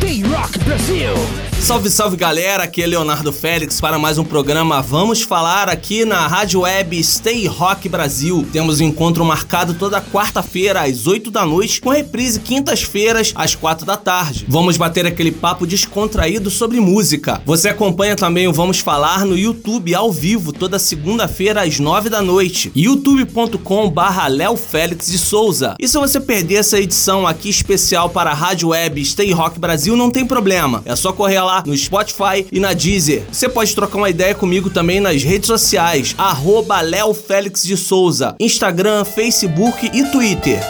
Stay 0.00 0.22
Rock 0.22 0.58
Brasil! 0.60 1.50
Salve, 1.60 1.90
salve 1.90 2.16
galera, 2.16 2.64
aqui 2.64 2.82
é 2.82 2.86
Leonardo 2.86 3.30
Félix 3.30 3.82
para 3.82 3.98
mais 3.98 4.16
um 4.16 4.24
programa 4.24 4.80
Vamos 4.80 5.20
Falar 5.20 5.68
aqui 5.68 6.06
na 6.06 6.26
Rádio 6.26 6.60
Web 6.60 7.04
Stay 7.04 7.46
Rock 7.46 7.86
Brasil. 7.86 8.46
Temos 8.50 8.80
um 8.80 8.84
encontro 8.84 9.24
marcado 9.26 9.74
toda 9.74 10.00
quarta-feira 10.00 10.80
às 10.80 11.06
8 11.06 11.30
da 11.30 11.44
noite, 11.44 11.78
com 11.80 11.90
reprise 11.90 12.40
quintas-feiras 12.40 13.32
às 13.36 13.54
4 13.54 13.84
da 13.84 13.96
tarde. 13.96 14.46
Vamos 14.48 14.78
bater 14.78 15.06
aquele 15.06 15.30
papo 15.30 15.66
descontraído 15.66 16.50
sobre 16.50 16.80
música. 16.80 17.42
Você 17.44 17.68
acompanha 17.68 18.16
também 18.16 18.48
o 18.48 18.54
Vamos 18.54 18.80
Falar 18.80 19.26
no 19.26 19.36
YouTube 19.36 19.94
ao 19.94 20.10
vivo 20.10 20.52
toda 20.52 20.78
segunda-feira 20.78 21.62
às 21.62 21.78
9 21.78 22.08
da 22.08 22.22
noite, 22.22 22.72
youtube.com 22.74 23.90
barra 23.90 24.26
Léo 24.28 24.56
Félix 24.56 25.08
de 25.08 25.18
Souza. 25.18 25.76
E 25.78 25.86
se 25.86 25.98
você 25.98 26.18
perder 26.18 26.56
essa 26.56 26.80
edição 26.80 27.26
aqui 27.26 27.50
especial 27.50 28.08
para 28.08 28.30
a 28.30 28.34
Rádio 28.34 28.70
Web 28.70 29.04
Stay 29.04 29.30
Rock 29.30 29.60
Brasil, 29.60 29.89
não 29.96 30.10
tem 30.10 30.26
problema. 30.26 30.82
É 30.84 30.94
só 30.96 31.12
correr 31.12 31.40
lá 31.40 31.62
no 31.66 31.76
Spotify 31.76 32.46
e 32.50 32.60
na 32.60 32.72
Deezer. 32.72 33.24
Você 33.30 33.48
pode 33.48 33.74
trocar 33.74 33.98
uma 33.98 34.10
ideia 34.10 34.34
comigo 34.34 34.70
também 34.70 35.00
nas 35.00 35.22
redes 35.22 35.46
sociais, 35.46 36.14
arroba 36.18 36.80
Léo 36.80 37.14
Félix 37.14 37.62
de 37.62 37.76
Souza, 37.76 38.34
Instagram, 38.40 39.04
Facebook 39.04 39.90
e 39.92 40.04
Twitter. 40.10 40.60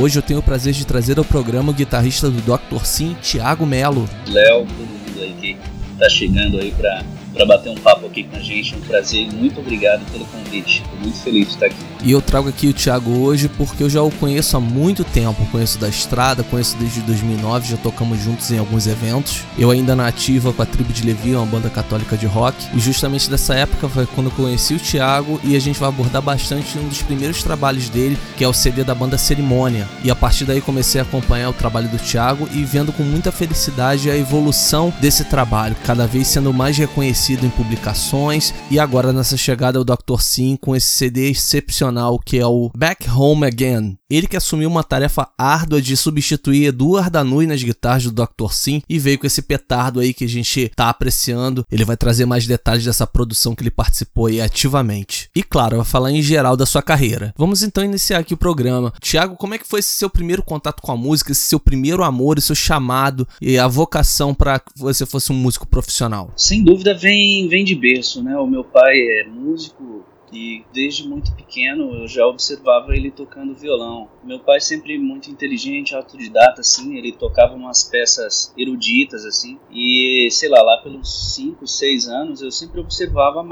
Hoje 0.00 0.18
eu 0.18 0.22
tenho 0.22 0.40
o 0.40 0.42
prazer 0.42 0.72
de 0.72 0.86
trazer 0.86 1.18
ao 1.18 1.24
programa 1.24 1.70
o 1.70 1.74
guitarrista 1.74 2.28
do 2.28 2.40
Dr. 2.40 2.84
Sim, 2.84 3.16
Thiago 3.22 3.66
Melo. 3.66 4.08
Léo, 4.26 4.66
todo 4.66 4.78
mundo 4.78 5.20
aí 5.20 5.34
que 5.40 5.56
tá 5.98 6.08
chegando 6.08 6.58
aí 6.58 6.72
pra 6.72 7.04
para 7.32 7.46
bater 7.46 7.70
um 7.70 7.74
papo 7.74 8.06
aqui 8.06 8.24
com 8.24 8.36
a 8.36 8.40
gente. 8.40 8.74
Um 8.74 8.80
prazer 8.80 9.28
e 9.28 9.34
muito 9.34 9.60
obrigado 9.60 10.04
pelo 10.10 10.24
convite. 10.26 10.82
Estou 10.82 10.98
muito 11.00 11.18
feliz 11.18 11.48
de 11.48 11.54
estar 11.54 11.66
aqui. 11.66 11.76
E 12.04 12.10
eu 12.10 12.20
trago 12.20 12.48
aqui 12.48 12.68
o 12.68 12.72
Thiago 12.72 13.10
hoje 13.20 13.48
porque 13.48 13.82
eu 13.82 13.88
já 13.88 14.02
o 14.02 14.10
conheço 14.10 14.56
há 14.56 14.60
muito 14.60 15.04
tempo. 15.04 15.46
Conheço 15.50 15.78
da 15.78 15.88
estrada, 15.88 16.42
conheço 16.42 16.76
desde 16.76 17.00
2009, 17.02 17.70
já 17.70 17.76
tocamos 17.76 18.20
juntos 18.20 18.50
em 18.50 18.58
alguns 18.58 18.86
eventos. 18.86 19.42
Eu 19.58 19.70
ainda 19.70 19.96
na 19.96 20.06
ativa 20.06 20.52
com 20.52 20.62
a 20.62 20.66
Tribo 20.66 20.92
de 20.92 21.04
Levi, 21.04 21.34
uma 21.34 21.46
banda 21.46 21.70
católica 21.70 22.16
de 22.16 22.26
rock. 22.26 22.56
E 22.74 22.80
justamente 22.80 23.30
dessa 23.30 23.54
época 23.54 23.88
foi 23.88 24.06
quando 24.06 24.26
eu 24.26 24.32
conheci 24.32 24.74
o 24.74 24.80
Thiago 24.80 25.40
e 25.42 25.56
a 25.56 25.60
gente 25.60 25.78
vai 25.78 25.88
abordar 25.88 26.20
bastante 26.20 26.76
um 26.78 26.88
dos 26.88 27.02
primeiros 27.02 27.42
trabalhos 27.42 27.88
dele, 27.88 28.18
que 28.36 28.44
é 28.44 28.48
o 28.48 28.52
CD 28.52 28.84
da 28.84 28.94
banda 28.94 29.16
Cerimônia. 29.16 29.88
E 30.04 30.10
a 30.10 30.16
partir 30.16 30.44
daí 30.44 30.60
comecei 30.60 31.00
a 31.00 31.04
acompanhar 31.04 31.50
o 31.50 31.54
trabalho 31.54 31.88
do 31.88 31.98
Thiago 31.98 32.48
e 32.52 32.64
vendo 32.64 32.92
com 32.92 33.02
muita 33.02 33.32
felicidade 33.32 34.10
a 34.10 34.16
evolução 34.16 34.92
desse 35.00 35.24
trabalho, 35.24 35.76
cada 35.84 36.06
vez 36.06 36.26
sendo 36.26 36.52
mais 36.52 36.76
reconhecido 36.76 37.21
em 37.30 37.50
publicações 37.50 38.52
e 38.68 38.80
agora 38.80 39.12
nessa 39.12 39.36
chegada 39.36 39.80
o 39.80 39.84
Dr. 39.84 40.20
Sim 40.20 40.56
com 40.60 40.74
esse 40.74 40.88
CD 40.88 41.30
excepcional 41.30 42.18
que 42.18 42.36
é 42.36 42.44
o 42.44 42.68
Back 42.76 43.08
Home 43.08 43.46
Again. 43.46 43.96
Ele 44.10 44.26
que 44.26 44.36
assumiu 44.36 44.68
uma 44.68 44.82
tarefa 44.82 45.28
árdua 45.38 45.80
de 45.80 45.96
substituir 45.96 46.66
Eduardo 46.66 47.12
Danui 47.12 47.46
nas 47.46 47.62
guitarras 47.62 48.04
do 48.04 48.10
Dr. 48.10 48.52
Sim 48.52 48.82
e 48.88 48.98
veio 48.98 49.20
com 49.20 49.26
esse 49.26 49.40
petardo 49.40 50.00
aí 50.00 50.12
que 50.12 50.24
a 50.24 50.28
gente 50.28 50.70
tá 50.74 50.88
apreciando. 50.88 51.64
Ele 51.70 51.84
vai 51.84 51.96
trazer 51.96 52.26
mais 52.26 52.44
detalhes 52.44 52.84
dessa 52.84 53.06
produção 53.06 53.54
que 53.54 53.62
ele 53.62 53.70
participou 53.70 54.26
aí 54.26 54.40
ativamente. 54.40 55.30
E 55.34 55.44
claro, 55.44 55.76
vai 55.76 55.86
falar 55.86 56.10
em 56.10 56.20
geral 56.20 56.56
da 56.56 56.66
sua 56.66 56.82
carreira. 56.82 57.32
Vamos 57.38 57.62
então 57.62 57.84
iniciar 57.84 58.18
aqui 58.18 58.34
o 58.34 58.36
programa. 58.36 58.92
Tiago, 59.00 59.36
como 59.36 59.54
é 59.54 59.58
que 59.58 59.68
foi 59.68 59.78
esse 59.78 59.94
seu 59.94 60.10
primeiro 60.10 60.42
contato 60.42 60.82
com 60.82 60.90
a 60.90 60.96
música, 60.96 61.30
esse 61.30 61.42
seu 61.42 61.60
primeiro 61.60 62.02
amor, 62.02 62.36
esse 62.36 62.48
seu 62.48 62.56
chamado 62.56 63.26
e 63.40 63.58
a 63.58 63.68
vocação 63.68 64.34
para 64.34 64.58
que 64.58 64.72
você 64.76 65.06
fosse 65.06 65.30
um 65.30 65.36
músico 65.36 65.66
profissional? 65.66 66.32
Sem 66.36 66.64
dúvida 66.64 66.94
vem, 66.94 67.11
vem 67.48 67.64
de 67.64 67.74
berço, 67.74 68.22
né? 68.22 68.36
O 68.38 68.46
meu 68.46 68.64
pai 68.64 68.96
é 68.96 69.24
músico 69.24 70.04
e 70.32 70.64
desde 70.72 71.06
muito 71.06 71.30
pequeno 71.34 71.94
eu 71.94 72.08
já 72.08 72.26
observava 72.26 72.96
ele 72.96 73.10
tocando 73.10 73.54
violão. 73.54 74.08
Meu 74.24 74.40
pai 74.40 74.60
sempre 74.60 74.98
muito 74.98 75.30
inteligente, 75.30 75.94
autodidata 75.94 76.62
assim, 76.62 76.96
ele 76.96 77.12
tocava 77.12 77.54
umas 77.54 77.84
peças 77.84 78.52
eruditas 78.56 79.26
assim. 79.26 79.58
E 79.70 80.28
sei 80.30 80.48
lá, 80.48 80.62
lá 80.62 80.78
pelos 80.78 81.34
5, 81.34 81.66
6 81.66 82.08
anos 82.08 82.40
eu 82.40 82.50
sempre 82.50 82.80
observava 82.80 83.42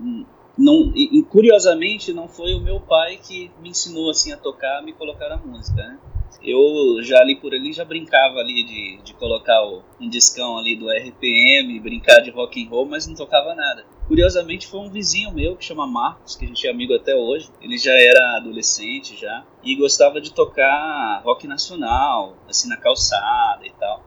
hum, 0.00 0.24
não, 0.58 0.92
e, 0.94 1.22
curiosamente 1.22 2.12
não 2.12 2.28
foi 2.28 2.54
o 2.54 2.60
meu 2.60 2.80
pai 2.80 3.16
que 3.16 3.50
me 3.62 3.70
ensinou 3.70 4.10
assim 4.10 4.32
a 4.32 4.36
tocar, 4.36 4.78
a 4.78 4.82
me 4.82 4.92
colocar 4.92 5.28
na 5.28 5.36
música, 5.36 5.76
né? 5.76 5.98
Eu 6.42 7.02
já 7.02 7.20
ali 7.20 7.36
por 7.36 7.54
ali 7.54 7.72
já 7.72 7.84
brincava 7.84 8.38
ali 8.38 8.64
de, 8.64 9.02
de 9.02 9.14
colocar 9.14 9.62
o, 9.64 9.82
um 10.00 10.08
discão 10.08 10.58
ali 10.58 10.76
do 10.76 10.90
RPM, 10.90 11.78
brincar 11.80 12.20
de 12.20 12.30
rock 12.30 12.64
and 12.64 12.68
roll, 12.68 12.86
mas 12.86 13.06
não 13.06 13.14
tocava 13.14 13.54
nada. 13.54 13.84
Curiosamente 14.06 14.66
foi 14.66 14.80
um 14.80 14.90
vizinho 14.90 15.32
meu 15.32 15.56
que 15.56 15.64
chama 15.64 15.86
Marcos, 15.86 16.36
que 16.36 16.44
a 16.44 16.48
gente 16.48 16.66
é 16.66 16.70
amigo 16.70 16.94
até 16.94 17.14
hoje. 17.14 17.48
Ele 17.60 17.78
já 17.78 17.92
era 17.92 18.36
adolescente 18.36 19.16
já 19.16 19.44
e 19.62 19.74
gostava 19.76 20.20
de 20.20 20.32
tocar 20.32 21.22
rock 21.24 21.46
nacional, 21.46 22.36
assim 22.48 22.68
na 22.68 22.76
calçada 22.76 23.66
e 23.66 23.70
tal. 23.78 24.02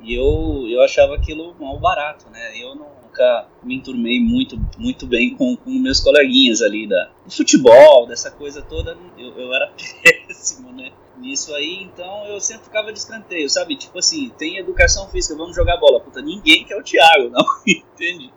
E 0.00 0.14
eu, 0.14 0.66
eu 0.68 0.82
achava 0.82 1.14
aquilo 1.14 1.54
mal 1.58 1.78
barato, 1.78 2.28
né? 2.30 2.52
Eu 2.60 2.74
não, 2.74 2.88
nunca 3.14 3.46
me 3.62 3.76
enturmei 3.76 4.20
muito, 4.20 4.60
muito 4.76 5.06
bem 5.06 5.34
com, 5.34 5.56
com 5.56 5.70
meus 5.70 6.00
coleguinhas 6.00 6.60
ali 6.60 6.88
da, 6.88 7.10
do 7.24 7.30
futebol, 7.30 8.06
dessa 8.06 8.30
coisa 8.30 8.60
toda. 8.60 8.98
Eu, 9.16 9.38
eu 9.38 9.54
era 9.54 9.72
péssimo, 10.02 10.72
né? 10.72 10.90
Nisso 11.18 11.54
aí, 11.54 11.82
então 11.82 12.26
eu 12.26 12.40
sempre 12.40 12.64
ficava 12.64 12.92
de 12.92 12.98
escanteio, 12.98 13.48
sabe? 13.48 13.76
Tipo 13.76 13.98
assim, 13.98 14.30
tem 14.36 14.58
educação 14.58 15.08
física, 15.08 15.36
vamos 15.36 15.54
jogar 15.54 15.76
bola. 15.76 16.00
Puta, 16.00 16.20
ninguém 16.20 16.64
quer 16.64 16.76
o 16.76 16.82
Thiago, 16.82 17.30
não, 17.30 17.44
entende? 17.66 18.32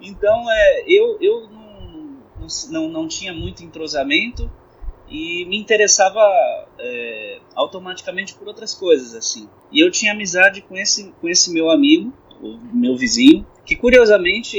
Então, 0.00 0.50
é, 0.50 0.84
eu, 0.86 1.18
eu 1.20 1.48
não, 1.48 2.18
não, 2.70 2.88
não 2.88 3.08
tinha 3.08 3.32
muito 3.32 3.64
entrosamento 3.64 4.50
e 5.10 5.44
me 5.46 5.58
interessava 5.58 6.20
é, 6.78 7.40
automaticamente 7.54 8.34
por 8.34 8.46
outras 8.46 8.74
coisas, 8.74 9.14
assim. 9.14 9.48
E 9.72 9.80
eu 9.80 9.90
tinha 9.90 10.12
amizade 10.12 10.60
com 10.62 10.76
esse, 10.76 11.12
com 11.20 11.28
esse 11.28 11.52
meu 11.52 11.70
amigo, 11.70 12.12
o 12.40 12.58
meu 12.72 12.96
vizinho, 12.96 13.46
que 13.64 13.74
curiosamente 13.74 14.56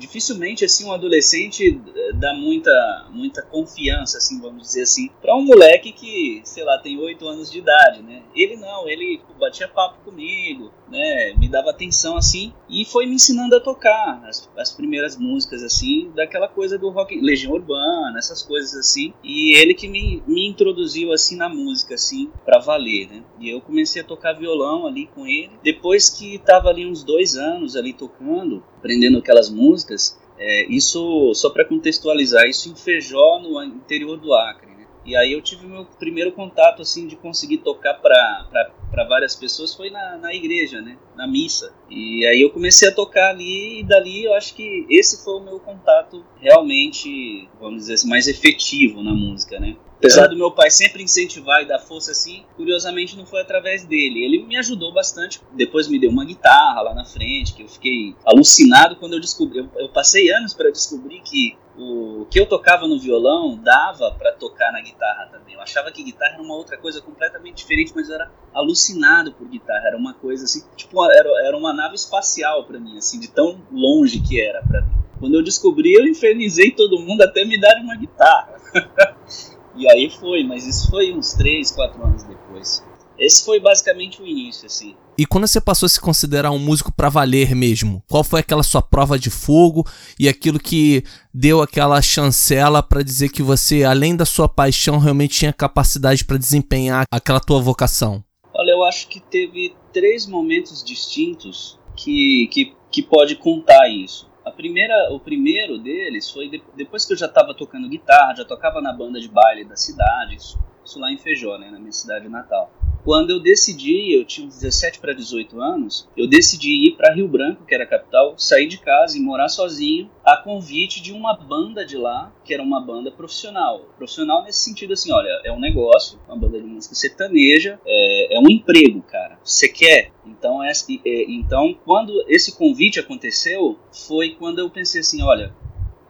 dificilmente 0.00 0.64
assim 0.64 0.86
um 0.86 0.92
adolescente 0.92 1.78
eh, 1.94 2.12
dá 2.14 2.32
muita 2.32 3.06
muita 3.10 3.42
confiança 3.42 4.16
assim 4.16 4.40
vamos 4.40 4.62
dizer 4.62 4.82
assim 4.82 5.10
para 5.20 5.36
um 5.36 5.44
moleque 5.44 5.92
que 5.92 6.40
sei 6.42 6.64
lá 6.64 6.78
tem 6.78 6.98
oito 6.98 7.28
anos 7.28 7.50
de 7.50 7.58
idade 7.58 8.02
né? 8.02 8.22
Ele 8.34 8.56
não 8.56 8.88
ele 8.88 9.18
tipo, 9.18 9.34
batia 9.34 9.68
papo 9.68 10.02
comigo 10.02 10.72
né? 10.90 11.34
Me 11.36 11.48
dava 11.48 11.70
atenção 11.70 12.16
assim 12.16 12.52
e 12.68 12.84
foi 12.84 13.06
me 13.06 13.14
ensinando 13.14 13.54
a 13.54 13.60
tocar 13.60 14.22
as, 14.26 14.50
as 14.56 14.72
primeiras 14.72 15.16
músicas 15.16 15.62
assim 15.62 16.10
daquela 16.14 16.48
coisa 16.48 16.78
do 16.78 16.88
rock 16.88 17.20
legião 17.20 17.52
urbana 17.52 18.18
essas 18.18 18.42
coisas 18.42 18.74
assim 18.74 19.12
e 19.22 19.54
ele 19.54 19.74
que 19.74 19.86
me, 19.86 20.22
me 20.26 20.48
introduziu 20.48 21.12
assim 21.12 21.36
na 21.36 21.48
música 21.48 21.94
assim 21.94 22.30
para 22.44 22.58
valer 22.58 23.10
né? 23.10 23.22
E 23.38 23.50
eu 23.50 23.60
comecei 23.60 24.02
a 24.02 24.04
tocar 24.04 24.32
violão 24.32 24.86
ali 24.86 25.06
com 25.06 25.26
ele. 25.26 25.50
Depois 25.62 26.08
que 26.08 26.38
tava 26.38 26.68
ali 26.68 26.86
uns 26.86 27.02
dois 27.02 27.36
anos 27.36 27.76
ali 27.76 27.92
tocando 27.92 28.62
aprendendo 28.80 29.18
aquelas 29.18 29.50
músicas, 29.50 30.18
é, 30.38 30.66
isso, 30.66 31.34
só 31.34 31.50
para 31.50 31.66
contextualizar, 31.66 32.46
isso 32.46 32.70
em 32.70 32.74
Feijó, 32.74 33.38
no 33.40 33.62
interior 33.62 34.16
do 34.16 34.32
Acre. 34.32 34.70
Né? 34.70 34.86
E 35.04 35.14
aí 35.14 35.32
eu 35.32 35.42
tive 35.42 35.66
meu 35.66 35.84
primeiro 35.98 36.32
contato, 36.32 36.80
assim, 36.80 37.06
de 37.06 37.14
conseguir 37.14 37.58
tocar 37.58 37.94
para 37.94 39.04
várias 39.06 39.36
pessoas, 39.36 39.74
foi 39.74 39.90
na, 39.90 40.16
na 40.16 40.34
igreja, 40.34 40.80
né? 40.80 40.96
Na 41.14 41.26
missa. 41.26 41.74
E 41.90 42.24
aí 42.26 42.40
eu 42.40 42.50
comecei 42.50 42.88
a 42.88 42.94
tocar 42.94 43.28
ali, 43.28 43.80
e 43.80 43.84
dali 43.84 44.24
eu 44.24 44.32
acho 44.32 44.54
que 44.54 44.86
esse 44.88 45.22
foi 45.22 45.34
o 45.34 45.44
meu 45.44 45.60
contato 45.60 46.24
realmente, 46.40 47.46
vamos 47.60 47.82
dizer 47.82 47.94
assim, 47.94 48.08
mais 48.08 48.26
efetivo 48.26 49.02
na 49.02 49.12
música, 49.12 49.60
né? 49.60 49.76
Apesar 50.00 50.28
do 50.28 50.36
meu 50.36 50.50
pai 50.50 50.70
sempre 50.70 51.02
incentivar 51.02 51.62
e 51.62 51.66
dar 51.66 51.78
força 51.78 52.12
assim, 52.12 52.42
curiosamente 52.56 53.14
não 53.18 53.26
foi 53.26 53.42
através 53.42 53.84
dele. 53.84 54.24
Ele 54.24 54.42
me 54.42 54.56
ajudou 54.56 54.94
bastante. 54.94 55.42
Depois 55.52 55.88
me 55.88 56.00
deu 56.00 56.10
uma 56.10 56.24
guitarra 56.24 56.80
lá 56.80 56.94
na 56.94 57.04
frente, 57.04 57.52
que 57.52 57.62
eu 57.62 57.68
fiquei 57.68 58.16
alucinado 58.24 58.96
quando 58.96 59.12
eu 59.12 59.20
descobri. 59.20 59.58
Eu, 59.58 59.68
eu 59.76 59.90
passei 59.90 60.32
anos 60.32 60.54
para 60.54 60.70
descobrir 60.70 61.20
que 61.20 61.54
o 61.76 62.26
que 62.30 62.40
eu 62.40 62.46
tocava 62.46 62.88
no 62.88 62.98
violão 62.98 63.58
dava 63.62 64.10
para 64.12 64.32
tocar 64.32 64.72
na 64.72 64.80
guitarra 64.80 65.28
também. 65.30 65.54
Eu 65.54 65.60
achava 65.60 65.92
que 65.92 66.02
guitarra 66.02 66.32
era 66.32 66.42
uma 66.42 66.54
outra 66.54 66.78
coisa 66.78 67.02
completamente 67.02 67.56
diferente, 67.56 67.92
mas 67.94 68.08
eu 68.08 68.14
era 68.14 68.32
alucinado 68.54 69.34
por 69.34 69.46
guitarra. 69.48 69.88
Era 69.88 69.98
uma 69.98 70.14
coisa 70.14 70.46
assim, 70.46 70.62
tipo, 70.76 71.04
era, 71.12 71.28
era 71.46 71.54
uma 71.54 71.74
nave 71.74 71.96
espacial 71.96 72.64
para 72.64 72.80
mim, 72.80 72.96
assim, 72.96 73.20
de 73.20 73.28
tão 73.28 73.60
longe 73.70 74.18
que 74.20 74.40
era 74.40 74.62
para 74.62 74.80
mim. 74.80 74.94
Quando 75.18 75.34
eu 75.34 75.44
descobri, 75.44 75.92
eu 75.92 76.06
infernizei 76.06 76.70
todo 76.70 76.98
mundo 76.98 77.20
até 77.20 77.44
me 77.44 77.60
dar 77.60 77.78
uma 77.82 77.94
guitarra. 77.94 78.54
E 79.76 79.90
aí 79.90 80.10
foi, 80.10 80.44
mas 80.44 80.66
isso 80.66 80.90
foi 80.90 81.12
uns 81.12 81.34
3, 81.34 81.70
4 81.72 82.04
anos 82.04 82.22
depois. 82.24 82.82
Esse 83.20 83.44
foi 83.44 83.60
basicamente 83.60 84.22
o 84.22 84.26
início, 84.26 84.64
assim. 84.64 84.96
E 85.18 85.26
quando 85.26 85.46
você 85.46 85.60
passou 85.60 85.86
a 85.86 85.90
se 85.90 86.00
considerar 86.00 86.50
um 86.50 86.58
músico 86.58 86.90
para 86.90 87.10
valer 87.10 87.54
mesmo? 87.54 88.02
Qual 88.08 88.24
foi 88.24 88.40
aquela 88.40 88.62
sua 88.62 88.80
prova 88.80 89.18
de 89.18 89.28
fogo 89.28 89.86
e 90.18 90.26
aquilo 90.26 90.58
que 90.58 91.04
deu 91.32 91.60
aquela 91.60 92.00
chancela 92.00 92.82
para 92.82 93.02
dizer 93.02 93.28
que 93.28 93.42
você, 93.42 93.84
além 93.84 94.16
da 94.16 94.24
sua 94.24 94.48
paixão, 94.48 94.98
realmente 94.98 95.40
tinha 95.40 95.52
capacidade 95.52 96.24
para 96.24 96.38
desempenhar 96.38 97.04
aquela 97.10 97.40
tua 97.40 97.60
vocação? 97.60 98.24
Olha, 98.54 98.70
eu 98.70 98.82
acho 98.84 99.08
que 99.08 99.20
teve 99.20 99.74
três 99.92 100.26
momentos 100.26 100.82
distintos 100.82 101.78
que, 101.94 102.48
que, 102.50 102.74
que 102.90 103.02
pode 103.02 103.36
contar 103.36 103.90
isso. 103.90 104.29
A 104.50 104.52
primeira, 104.52 105.12
o 105.12 105.20
primeiro 105.20 105.78
deles 105.78 106.28
foi 106.28 106.48
de, 106.48 106.60
depois 106.76 107.04
que 107.04 107.12
eu 107.12 107.16
já 107.16 107.26
estava 107.26 107.54
tocando 107.54 107.88
guitarra, 107.88 108.34
já 108.34 108.44
tocava 108.44 108.80
na 108.80 108.92
banda 108.92 109.20
de 109.20 109.28
baile 109.28 109.64
da 109.64 109.76
cidade, 109.76 110.34
isso, 110.34 110.58
isso 110.84 110.98
lá 110.98 111.12
em 111.12 111.16
Feijó, 111.16 111.56
né, 111.56 111.70
na 111.70 111.78
minha 111.78 111.92
cidade 111.92 112.28
natal. 112.28 112.68
Quando 113.04 113.30
eu 113.30 113.40
decidi, 113.40 114.12
eu 114.12 114.24
tinha 114.24 114.46
17 114.46 114.98
para 114.98 115.14
18 115.14 115.60
anos, 115.60 116.08
eu 116.16 116.28
decidi 116.28 116.88
ir 116.88 116.96
para 116.96 117.14
Rio 117.14 117.28
Branco, 117.28 117.64
que 117.64 117.74
era 117.74 117.84
a 117.84 117.86
capital, 117.86 118.34
sair 118.36 118.66
de 118.66 118.78
casa 118.78 119.16
e 119.16 119.20
morar 119.20 119.48
sozinho, 119.48 120.10
a 120.24 120.36
convite 120.36 121.00
de 121.00 121.12
uma 121.12 121.34
banda 121.34 121.86
de 121.86 121.96
lá, 121.96 122.32
que 122.44 122.52
era 122.52 122.62
uma 122.62 122.80
banda 122.80 123.10
profissional. 123.10 123.86
Profissional 123.96 124.42
nesse 124.42 124.64
sentido 124.64 124.92
assim, 124.92 125.12
olha, 125.12 125.40
é 125.44 125.52
um 125.52 125.60
negócio, 125.60 126.18
uma 126.26 126.36
banda 126.36 126.60
de 126.60 126.66
música 126.66 126.94
sertaneja, 126.94 127.80
é, 127.86 128.36
é 128.36 128.40
um 128.40 128.50
emprego, 128.50 129.00
cara. 129.02 129.38
Você 129.42 129.68
quer? 129.68 130.12
Então, 130.40 130.64
é, 130.64 130.72
é, 131.04 131.30
então, 131.30 131.76
quando 131.84 132.24
esse 132.26 132.56
convite 132.56 132.98
aconteceu, 132.98 133.78
foi 133.92 134.30
quando 134.30 134.58
eu 134.58 134.70
pensei 134.70 135.02
assim, 135.02 135.20
olha, 135.22 135.54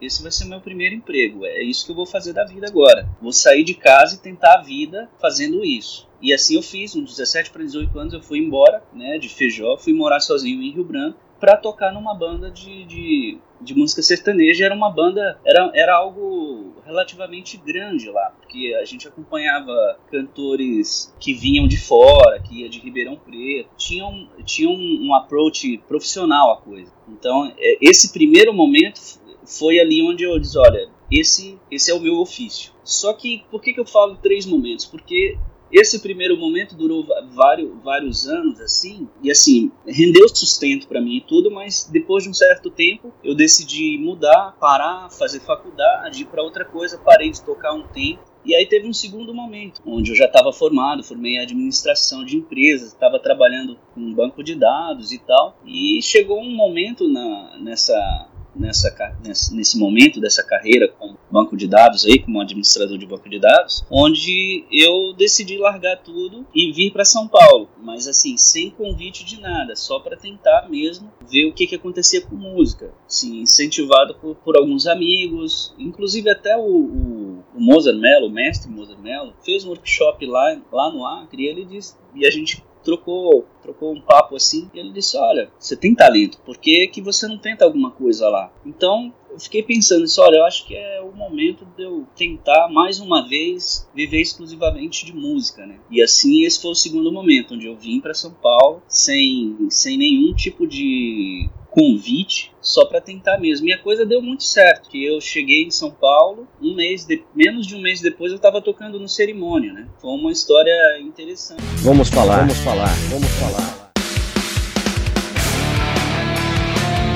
esse 0.01 0.23
vai 0.23 0.31
ser 0.31 0.45
meu 0.45 0.61
primeiro 0.61 0.95
emprego, 0.95 1.45
é 1.45 1.61
isso 1.61 1.85
que 1.85 1.91
eu 1.91 1.95
vou 1.95 2.05
fazer 2.05 2.31
da 2.31 2.45
vida 2.45 2.65
agora. 2.65 3.09
Vou 3.21 3.33
sair 3.33 3.65
de 3.65 3.73
casa 3.73 4.15
e 4.15 4.19
tentar 4.19 4.59
a 4.59 4.61
vida 4.61 5.09
fazendo 5.19 5.65
isso. 5.65 6.07
E 6.21 6.33
assim 6.33 6.55
eu 6.55 6.61
fiz, 6.61 6.95
uns 6.95 7.09
17 7.09 7.51
para 7.51 7.61
18 7.61 7.99
anos 7.99 8.13
eu 8.13 8.21
fui 8.21 8.39
embora, 8.39 8.81
né, 8.93 9.17
de 9.17 9.27
Feijó, 9.27 9.75
fui 9.77 9.91
morar 9.91 10.21
sozinho 10.21 10.63
em 10.63 10.71
Rio 10.71 10.85
Branco 10.85 11.19
para 11.41 11.57
tocar 11.57 11.91
numa 11.91 12.13
banda 12.13 12.51
de, 12.51 12.85
de, 12.85 13.37
de, 13.59 13.73
música 13.73 14.03
sertaneja. 14.03 14.63
Era 14.63 14.75
uma 14.75 14.91
banda, 14.91 15.39
era, 15.43 15.71
era 15.73 15.95
algo 15.95 16.75
relativamente 16.85 17.57
grande 17.57 18.09
lá, 18.11 18.31
porque 18.39 18.77
a 18.79 18.85
gente 18.85 19.07
acompanhava 19.07 19.99
cantores 20.11 21.11
que 21.19 21.33
vinham 21.33 21.67
de 21.67 21.77
fora, 21.77 22.39
que 22.39 22.61
ia 22.61 22.69
de 22.69 22.79
Ribeirão 22.79 23.15
Preto, 23.15 23.69
tinha 23.75 24.05
um, 24.05 24.27
tinha 24.45 24.69
um, 24.69 25.13
approach 25.15 25.79
profissional 25.87 26.51
a 26.51 26.57
coisa. 26.57 26.93
Então, 27.09 27.51
é, 27.57 27.77
esse 27.81 28.13
primeiro 28.13 28.53
momento 28.53 29.01
foi 29.43 29.79
ali 29.79 30.01
onde 30.03 30.23
eu 30.23 30.37
disse, 30.37 30.59
olha, 30.59 30.89
esse, 31.11 31.57
esse 31.71 31.89
é 31.89 31.93
o 31.95 31.99
meu 31.99 32.19
ofício. 32.19 32.71
Só 32.83 33.13
que, 33.13 33.43
por 33.49 33.61
que, 33.61 33.73
que 33.73 33.79
eu 33.79 33.85
falo 33.85 34.15
três 34.21 34.45
momentos? 34.45 34.85
Porque 34.85 35.37
esse 35.71 35.99
primeiro 35.99 36.37
momento 36.37 36.75
durou 36.75 37.05
vários, 37.33 37.71
vários 37.83 38.27
anos, 38.27 38.59
assim, 38.59 39.07
e 39.23 39.31
assim, 39.31 39.71
rendeu 39.85 40.27
sustento 40.29 40.87
para 40.87 41.01
mim 41.01 41.17
e 41.17 41.21
tudo, 41.21 41.49
mas 41.49 41.87
depois 41.91 42.23
de 42.23 42.29
um 42.29 42.33
certo 42.33 42.69
tempo 42.69 43.13
eu 43.23 43.33
decidi 43.33 43.97
mudar, 43.97 44.55
parar, 44.59 45.09
fazer 45.09 45.39
faculdade, 45.39 46.23
ir 46.23 46.25
para 46.25 46.43
outra 46.43 46.65
coisa, 46.65 46.97
parei 46.97 47.31
de 47.31 47.41
tocar 47.41 47.73
um 47.73 47.83
tempo. 47.83 48.31
E 48.43 48.55
aí 48.55 48.65
teve 48.65 48.87
um 48.87 48.93
segundo 48.93 49.33
momento, 49.33 49.81
onde 49.85 50.11
eu 50.11 50.15
já 50.15 50.25
estava 50.25 50.51
formado, 50.51 51.03
formei 51.03 51.37
administração 51.37 52.25
de 52.25 52.37
empresas, 52.37 52.87
estava 52.87 53.19
trabalhando 53.19 53.77
com 53.93 54.01
um 54.01 54.13
banco 54.13 54.43
de 54.43 54.55
dados 54.55 55.11
e 55.11 55.19
tal. 55.19 55.59
E 55.63 56.01
chegou 56.01 56.41
um 56.41 56.49
momento 56.55 57.07
na, 57.07 57.59
nessa, 57.59 58.27
nessa, 58.55 58.93
nesse 59.23 59.77
momento 59.77 60.19
dessa 60.19 60.43
carreira 60.43 60.87
como 60.87 61.17
banco 61.31 61.55
de 61.55 61.67
dados 61.67 62.05
aí, 62.05 62.19
como 62.19 62.41
administrador 62.41 62.97
de 62.97 63.05
banco 63.05 63.29
de 63.29 63.39
dados, 63.39 63.83
onde 63.89 64.65
eu 64.71 65.13
decidi 65.13 65.57
largar 65.57 65.97
tudo 65.97 66.45
e 66.53 66.71
vir 66.71 66.91
para 66.91 67.05
São 67.05 67.27
Paulo, 67.27 67.69
mas 67.81 68.07
assim, 68.07 68.35
sem 68.37 68.69
convite 68.69 69.23
de 69.23 69.39
nada, 69.39 69.75
só 69.75 69.99
para 69.99 70.17
tentar 70.17 70.67
mesmo 70.69 71.11
ver 71.29 71.45
o 71.45 71.53
que, 71.53 71.67
que 71.67 71.75
acontecia 71.75 72.21
com 72.21 72.35
música, 72.35 72.93
assim, 73.07 73.41
incentivado 73.41 74.15
por, 74.15 74.35
por 74.35 74.57
alguns 74.57 74.87
amigos, 74.87 75.73
inclusive 75.79 76.29
até 76.29 76.57
o, 76.57 76.61
o, 76.61 77.43
o 77.55 77.61
Mozart 77.61 77.97
Mello, 77.97 78.27
o 78.27 78.31
mestre 78.31 78.69
Mozart 78.69 78.99
Mello, 78.99 79.33
fez 79.43 79.63
um 79.63 79.69
workshop 79.69 80.25
lá, 80.25 80.59
lá 80.71 80.91
no 80.91 81.05
Acre 81.05 81.43
e 81.43 81.47
ele 81.47 81.65
disse, 81.65 81.95
e 82.13 82.25
a 82.25 82.31
gente 82.31 82.61
trocou, 82.83 83.45
trocou 83.61 83.93
um 83.93 84.01
papo 84.01 84.35
assim, 84.35 84.69
e 84.73 84.79
ele 84.79 84.91
disse: 84.91 85.17
Olha, 85.17 85.49
você 85.57 85.75
tem 85.75 85.95
talento, 85.95 86.39
por 86.45 86.57
que, 86.57 86.87
que 86.87 87.01
você 87.01 87.27
não 87.27 87.37
tenta 87.37 87.65
alguma 87.65 87.91
coisa 87.91 88.29
lá? 88.29 88.51
Então 88.65 89.13
eu 89.31 89.39
fiquei 89.39 89.63
pensando 89.63 90.01
nisso, 90.01 90.21
olha, 90.21 90.37
eu 90.37 90.43
acho 90.43 90.65
que 90.65 90.75
é 90.75 91.01
o 91.01 91.15
momento 91.15 91.65
de 91.77 91.83
eu 91.83 92.05
tentar 92.15 92.67
mais 92.69 92.99
uma 92.99 93.27
vez 93.27 93.87
viver 93.95 94.21
exclusivamente 94.21 95.05
de 95.05 95.13
música, 95.13 95.65
né? 95.65 95.79
E 95.89 96.01
assim 96.01 96.43
esse 96.45 96.61
foi 96.61 96.71
o 96.71 96.75
segundo 96.75 97.11
momento, 97.11 97.53
onde 97.53 97.65
eu 97.65 97.75
vim 97.75 97.99
para 97.99 98.13
São 98.13 98.31
Paulo 98.31 98.81
sem, 98.87 99.57
sem 99.69 99.97
nenhum 99.97 100.33
tipo 100.33 100.67
de 100.67 101.49
convite 101.69 102.51
só 102.61 102.85
para 102.85 102.99
tentar 102.99 103.37
mesmo. 103.39 103.67
E 103.67 103.73
a 103.73 103.77
coisa 103.77 104.05
deu 104.05 104.21
muito 104.21 104.43
certo. 104.43 104.89
Que 104.89 105.05
eu 105.05 105.21
cheguei 105.21 105.63
em 105.63 105.71
São 105.71 105.89
Paulo, 105.89 106.47
um 106.61 106.75
mês 106.75 107.05
de, 107.05 107.23
menos 107.33 107.65
de 107.65 107.75
um 107.75 107.81
mês 107.81 108.01
depois 108.01 108.31
eu 108.31 108.35
estava 108.35 108.61
tocando 108.61 108.99
no 108.99 109.07
cerimônia, 109.07 109.71
né? 109.71 109.87
Foi 110.01 110.11
uma 110.11 110.31
história 110.31 110.99
interessante. 110.99 111.63
Vamos 111.77 112.09
falar, 112.09 112.39
vamos 112.39 112.57
falar, 112.57 112.93
vamos 113.09 113.29
falar. 113.29 113.91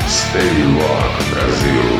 Stay 0.07 0.41
Rock 0.41 1.29
Brasil. 1.29 1.94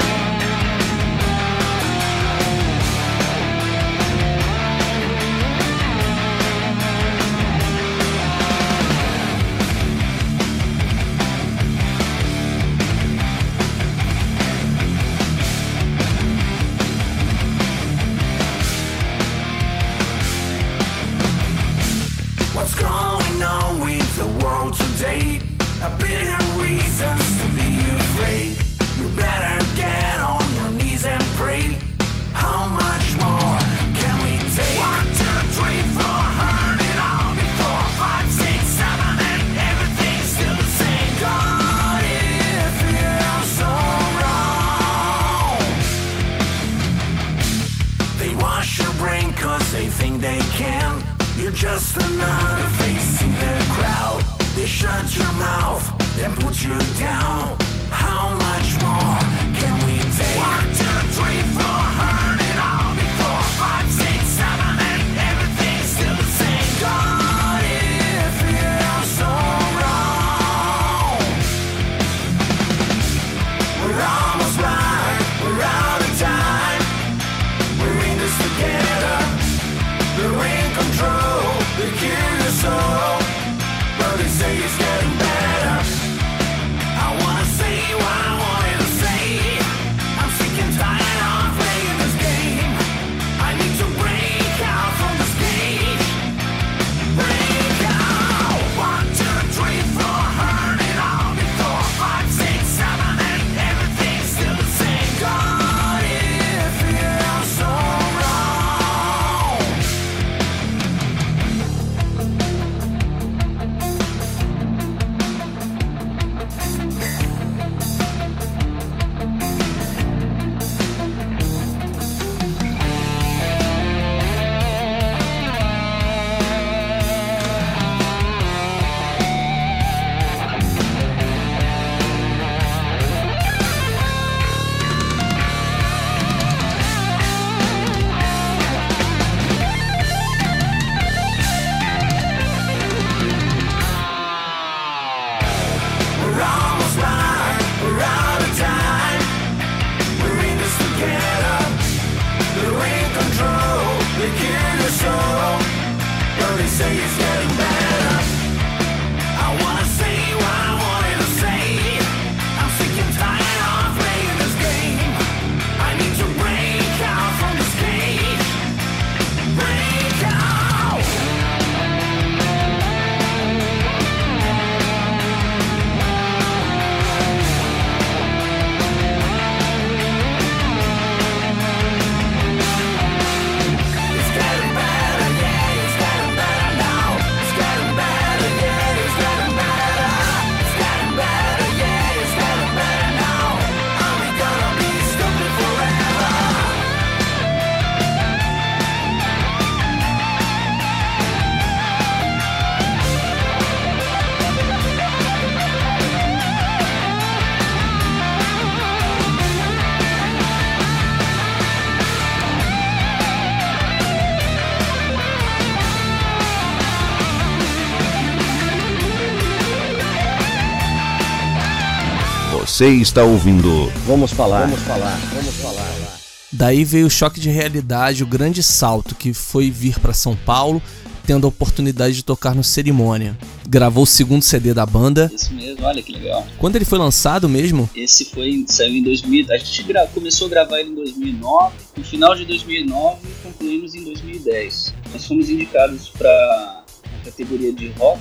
Você 222.75 222.89
está 222.89 223.23
ouvindo. 223.23 223.89
Vamos 224.05 224.31
falar. 224.33 224.67
Vamos 224.67 224.81
falar. 224.81 225.17
Vamos 225.33 225.55
falar. 225.55 226.19
Daí 226.51 226.83
veio 226.83 227.07
o 227.07 227.09
choque 227.09 227.39
de 227.39 227.49
realidade, 227.49 228.21
o 228.21 228.27
grande 228.27 228.61
salto 228.61 229.15
que 229.15 229.33
foi 229.33 229.71
vir 229.71 229.97
para 229.97 230.13
São 230.13 230.35
Paulo, 230.35 230.81
tendo 231.25 231.45
a 231.45 231.47
oportunidade 231.47 232.15
de 232.15 232.23
tocar 232.25 232.53
no 232.53 232.65
Cerimônia. 232.65 233.37
Gravou 233.65 234.03
o 234.03 234.05
segundo 234.05 234.41
CD 234.41 234.73
da 234.73 234.85
banda. 234.85 235.31
Isso 235.33 235.53
mesmo, 235.53 235.85
olha 235.85 236.03
que 236.03 236.11
legal. 236.11 236.45
Quando 236.57 236.75
ele 236.75 236.83
foi 236.83 236.99
lançado 236.99 237.47
mesmo? 237.47 237.89
Esse 237.95 238.25
foi 238.25 238.65
saiu 238.67 238.95
em 238.95 239.03
2000. 239.03 239.53
A 239.53 239.57
gente 239.57 239.83
gra, 239.83 240.05
começou 240.07 240.47
a 240.47 240.49
gravar 240.49 240.81
ele 240.81 240.89
em 240.89 240.95
2009. 240.95 241.75
No 241.95 242.03
final 242.03 242.35
de 242.35 242.43
2009 242.43 243.19
concluímos 243.41 243.95
em 243.95 244.03
2010. 244.03 244.93
Nós 245.13 245.25
fomos 245.25 245.49
indicados 245.49 246.09
para 246.09 246.29
a 246.29 247.23
categoria 247.23 247.71
de 247.71 247.87
rock 247.91 248.19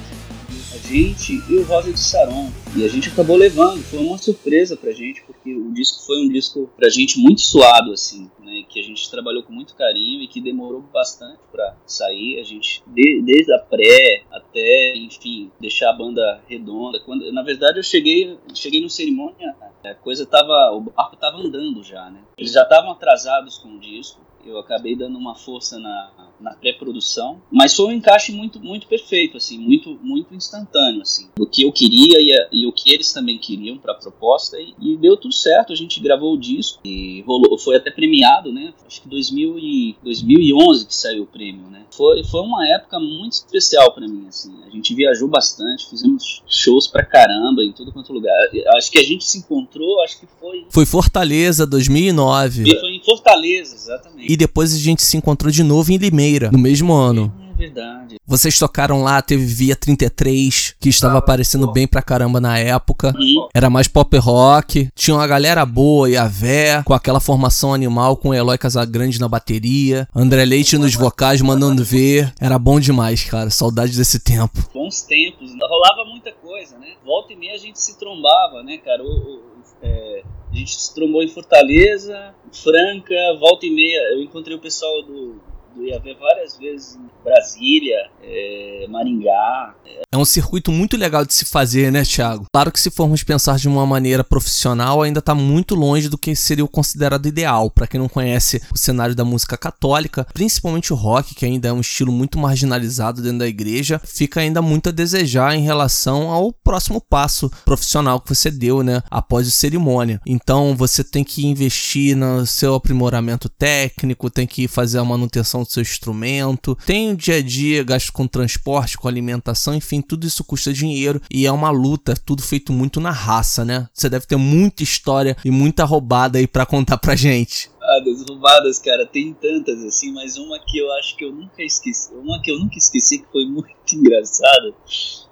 a 0.74 0.78
gente 0.88 1.40
e 1.48 1.56
o 1.56 1.64
Rosa 1.64 1.92
de 1.92 2.00
Saron. 2.00 2.50
E 2.76 2.84
a 2.84 2.88
gente 2.88 3.08
acabou 3.08 3.36
levando, 3.36 3.80
foi 3.84 4.00
uma 4.00 4.18
surpresa 4.18 4.76
pra 4.76 4.90
gente, 4.92 5.22
porque 5.22 5.54
o 5.54 5.72
disco 5.72 6.04
foi 6.04 6.24
um 6.24 6.28
disco 6.28 6.68
pra 6.76 6.88
gente 6.88 7.20
muito 7.20 7.40
suado, 7.40 7.92
assim, 7.92 8.28
né? 8.40 8.64
Que 8.68 8.80
a 8.80 8.82
gente 8.82 9.08
trabalhou 9.08 9.44
com 9.44 9.52
muito 9.52 9.76
carinho 9.76 10.22
e 10.22 10.26
que 10.26 10.40
demorou 10.40 10.82
bastante 10.92 11.38
para 11.52 11.76
sair. 11.86 12.40
A 12.40 12.42
gente, 12.42 12.82
de, 12.88 13.22
desde 13.22 13.54
a 13.54 13.58
pré 13.58 14.24
até, 14.32 14.96
enfim, 14.96 15.52
deixar 15.60 15.90
a 15.90 15.92
banda 15.92 16.42
redonda. 16.48 16.98
Quando, 16.98 17.30
na 17.32 17.42
verdade, 17.42 17.78
eu 17.78 17.84
cheguei, 17.84 18.36
cheguei 18.52 18.80
no 18.80 18.90
cerimônia, 18.90 19.54
a 19.84 19.94
coisa 19.94 20.26
tava. 20.26 20.72
O 20.72 20.80
barco 20.80 21.16
tava 21.16 21.38
andando 21.38 21.84
já, 21.84 22.10
né? 22.10 22.20
Eles 22.36 22.52
já 22.52 22.62
estavam 22.62 22.90
atrasados 22.90 23.58
com 23.58 23.76
o 23.76 23.78
disco 23.78 24.20
eu 24.46 24.58
acabei 24.58 24.94
dando 24.94 25.16
uma 25.16 25.34
força 25.34 25.78
na, 25.78 26.10
na 26.40 26.54
pré-produção, 26.54 27.40
mas 27.50 27.74
foi 27.74 27.86
um 27.86 27.92
encaixe 27.92 28.32
muito 28.32 28.60
muito 28.60 28.86
perfeito, 28.86 29.36
assim, 29.36 29.58
muito 29.58 29.98
muito 30.02 30.34
instantâneo, 30.34 31.02
assim, 31.02 31.28
do 31.36 31.46
que 31.46 31.62
eu 31.62 31.72
queria 31.72 32.18
e, 32.18 32.48
e 32.60 32.66
o 32.66 32.72
que 32.72 32.92
eles 32.92 33.12
também 33.12 33.38
queriam 33.38 33.78
para 33.78 33.92
a 33.92 33.96
proposta 33.96 34.58
e, 34.58 34.74
e, 34.80 34.96
deu 34.96 35.16
tudo 35.16 35.34
certo. 35.34 35.72
A 35.72 35.76
gente 35.76 36.00
gravou 36.00 36.34
o 36.34 36.38
disco 36.38 36.80
e 36.84 37.22
rolou, 37.22 37.58
foi 37.58 37.76
até 37.76 37.90
premiado, 37.90 38.52
né? 38.52 38.72
Acho 38.86 39.02
que 39.02 39.08
2000 39.08 39.58
e 39.58 39.96
2011 40.02 40.86
que 40.86 40.94
saiu 40.94 41.22
o 41.22 41.26
prêmio, 41.26 41.68
né? 41.68 41.84
Foi 41.90 42.24
foi 42.24 42.40
uma 42.40 42.66
época 42.74 42.98
muito 42.98 43.32
especial 43.32 43.92
para 43.92 44.06
mim, 44.06 44.26
assim. 44.28 44.52
A 44.66 44.70
gente 44.70 44.94
viajou 44.94 45.28
bastante, 45.28 45.88
fizemos 45.88 46.42
shows 46.46 46.86
pra 46.86 47.04
caramba 47.04 47.62
em 47.62 47.72
todo 47.72 47.92
quanto 47.92 48.12
lugar. 48.12 48.34
Acho 48.76 48.90
que 48.90 48.98
a 48.98 49.04
gente 49.04 49.24
se 49.24 49.38
encontrou, 49.38 50.02
acho 50.02 50.20
que 50.20 50.26
foi 50.40 50.66
Foi 50.70 50.86
Fortaleza 50.86 51.66
2009. 51.66 52.64
E 52.64 52.80
foi 52.80 52.90
em 52.90 53.02
Fortaleza, 53.02 53.74
exatamente 53.74 54.14
e 54.26 54.36
depois 54.36 54.74
a 54.74 54.78
gente 54.78 55.02
se 55.02 55.16
encontrou 55.16 55.50
de 55.50 55.62
novo 55.62 55.92
em 55.92 55.96
Limeira, 55.96 56.23
no 56.50 56.58
mesmo 56.58 56.92
ano. 56.92 57.32
É 57.54 57.56
verdade. 57.56 58.16
Vocês 58.26 58.58
tocaram 58.58 59.02
lá, 59.02 59.22
teve 59.22 59.44
Via 59.44 59.76
33, 59.76 60.74
que 60.80 60.88
estava 60.88 61.14
ah, 61.14 61.18
aparecendo 61.18 61.70
bem 61.70 61.86
pra 61.86 62.02
caramba 62.02 62.40
na 62.40 62.58
época. 62.58 63.14
Uhum. 63.16 63.48
Era 63.54 63.70
mais 63.70 63.86
pop 63.86 64.16
rock. 64.18 64.88
Tinha 64.94 65.16
uma 65.16 65.26
galera 65.26 65.64
boa 65.64 66.10
e 66.10 66.16
a 66.16 66.26
Vé, 66.26 66.82
com 66.82 66.92
aquela 66.92 67.20
formação 67.20 67.72
animal, 67.72 68.16
com 68.16 68.30
o 68.30 68.34
Eloy 68.34 68.58
Casagrande 68.58 69.20
na 69.20 69.28
bateria. 69.28 70.08
André 70.14 70.44
Leite 70.44 70.76
nos 70.76 70.94
vocais, 70.94 71.40
mandando 71.40 71.84
ver. 71.84 72.32
Era 72.40 72.58
bom 72.58 72.80
demais, 72.80 73.22
cara. 73.24 73.50
Saudade 73.50 73.96
desse 73.96 74.18
tempo. 74.18 74.58
Bons 74.74 75.02
tempos. 75.02 75.52
Rolava 75.60 76.04
muita 76.10 76.32
coisa, 76.32 76.76
né? 76.78 76.94
Volta 77.04 77.32
e 77.32 77.36
meia 77.36 77.54
a 77.54 77.58
gente 77.58 77.80
se 77.80 77.98
trombava, 77.98 78.62
né, 78.64 78.78
cara? 78.78 79.02
O, 79.02 79.06
o, 79.06 79.42
é 79.82 80.22
a 80.54 80.56
gente 80.56 80.80
se 80.80 80.94
trombou 80.94 81.20
em 81.20 81.26
Fortaleza, 81.26 82.32
Franca, 82.52 83.14
volta 83.40 83.66
e 83.66 83.70
meia. 83.70 84.14
Eu 84.14 84.22
encontrei 84.22 84.56
o 84.56 84.60
pessoal 84.60 85.02
do, 85.02 85.40
do 85.74 85.84
IAV 85.84 86.14
várias 86.20 86.56
vezes 86.56 86.96
em 86.96 87.24
Brasília, 87.24 88.10
é, 88.22 88.86
Maringá. 88.88 89.74
É 90.12 90.16
um 90.16 90.24
circuito 90.24 90.70
muito 90.70 90.96
legal 90.96 91.24
de 91.24 91.34
se 91.34 91.44
fazer, 91.44 91.90
né, 91.90 92.04
Thiago? 92.04 92.46
Claro 92.52 92.70
que 92.70 92.78
se 92.78 92.90
formos 92.90 93.24
pensar 93.24 93.58
de 93.58 93.68
uma 93.68 93.84
maneira 93.84 94.22
profissional, 94.22 95.02
ainda 95.02 95.18
está 95.18 95.34
muito 95.34 95.74
longe 95.74 96.08
do 96.08 96.16
que 96.16 96.36
seria 96.36 96.64
o 96.64 96.68
considerado 96.68 97.26
ideal. 97.26 97.70
Para 97.70 97.86
quem 97.86 97.98
não 97.98 98.08
conhece 98.08 98.62
o 98.72 98.78
cenário 98.78 99.14
da 99.14 99.24
música 99.24 99.56
católica, 99.56 100.26
principalmente 100.32 100.92
o 100.92 100.96
rock, 100.96 101.34
que 101.34 101.44
ainda 101.44 101.68
é 101.68 101.72
um 101.72 101.80
estilo 101.80 102.12
muito 102.12 102.38
marginalizado 102.38 103.22
dentro 103.22 103.38
da 103.38 103.48
igreja, 103.48 104.00
fica 104.04 104.40
ainda 104.40 104.62
muito 104.62 104.88
a 104.90 104.92
desejar 104.92 105.54
em 105.56 105.62
relação 105.62 106.30
ao 106.30 106.52
próximo 106.52 107.00
passo 107.00 107.50
profissional 107.64 108.20
que 108.20 108.28
você 108.28 108.50
deu, 108.50 108.82
né, 108.82 109.02
após 109.10 109.48
a 109.48 109.50
cerimônia. 109.50 110.20
Então 110.26 110.76
você 110.76 111.02
tem 111.02 111.24
que 111.24 111.46
investir 111.46 112.16
no 112.16 112.46
seu 112.46 112.74
aprimoramento 112.74 113.48
técnico, 113.48 114.30
tem 114.30 114.46
que 114.46 114.68
fazer 114.68 114.98
a 114.98 115.04
manutenção 115.04 115.63
do 115.64 115.70
seu 115.70 115.82
instrumento, 115.82 116.76
tem 116.86 117.12
o 117.12 117.16
dia 117.16 117.36
a 117.36 117.42
dia, 117.42 117.82
gasto 117.82 118.12
com 118.12 118.26
transporte, 118.26 118.96
com 118.96 119.08
alimentação, 119.08 119.74
enfim, 119.74 120.00
tudo 120.00 120.26
isso 120.26 120.44
custa 120.44 120.72
dinheiro 120.72 121.20
e 121.30 121.46
é 121.46 121.52
uma 121.52 121.70
luta, 121.70 122.12
é 122.12 122.16
tudo 122.16 122.42
feito 122.42 122.72
muito 122.72 123.00
na 123.00 123.10
raça, 123.10 123.64
né? 123.64 123.88
Você 123.92 124.08
deve 124.08 124.26
ter 124.26 124.36
muita 124.36 124.82
história 124.82 125.36
e 125.44 125.50
muita 125.50 125.84
roubada 125.84 126.38
aí 126.38 126.46
para 126.46 126.66
contar 126.66 126.98
pra 126.98 127.16
gente. 127.16 127.70
Ah, 127.82 128.00
das 128.00 128.24
roubadas, 128.26 128.78
cara, 128.78 129.04
tem 129.04 129.34
tantas 129.34 129.84
assim, 129.84 130.10
mas 130.12 130.38
uma 130.38 130.58
que 130.58 130.78
eu 130.78 130.90
acho 130.92 131.16
que 131.16 131.24
eu 131.24 131.32
nunca 131.32 131.62
esqueci, 131.62 132.14
uma 132.14 132.40
que 132.40 132.50
eu 132.50 132.58
nunca 132.58 132.78
esqueci 132.78 133.18
que 133.18 133.26
foi 133.30 133.44
muito 133.46 133.70
engraçada. 133.92 134.74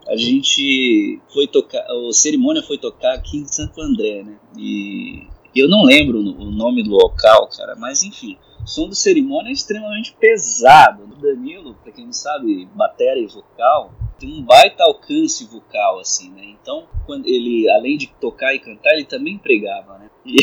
A 0.07 0.17
gente 0.17 1.21
foi 1.33 1.47
tocar, 1.47 1.81
a 1.81 2.13
cerimônia 2.13 2.63
foi 2.63 2.77
tocar 2.77 3.15
aqui 3.15 3.39
em 3.39 3.47
Santo 3.47 3.81
André, 3.81 4.23
né? 4.23 4.37
E 4.57 5.27
eu 5.55 5.69
não 5.69 5.83
lembro 5.83 6.19
o 6.19 6.51
nome 6.51 6.83
do 6.83 6.91
local, 6.91 7.49
cara, 7.49 7.75
mas 7.77 8.03
enfim, 8.03 8.37
o 8.63 8.67
som 8.67 8.89
do 8.89 8.95
cerimônia 8.95 9.51
é 9.51 9.53
extremamente 9.53 10.15
pesado. 10.19 11.05
O 11.05 11.17
Danilo, 11.17 11.75
pra 11.83 11.93
quem 11.93 12.07
não 12.07 12.13
sabe, 12.13 12.67
bateria 12.75 13.25
e 13.25 13.27
vocal, 13.27 13.93
tem 14.19 14.33
um 14.33 14.43
baita 14.43 14.85
alcance 14.85 15.45
vocal, 15.47 15.99
assim, 15.99 16.31
né? 16.31 16.45
Então, 16.45 16.87
quando 17.07 17.27
ele, 17.27 17.69
além 17.71 17.97
de 17.99 18.07
tocar 18.21 18.55
e 18.55 18.61
cantar, 18.61 18.95
ele 18.95 19.05
também 19.05 19.37
pregava, 19.37 19.99
né? 19.99 20.11
E 20.25 20.37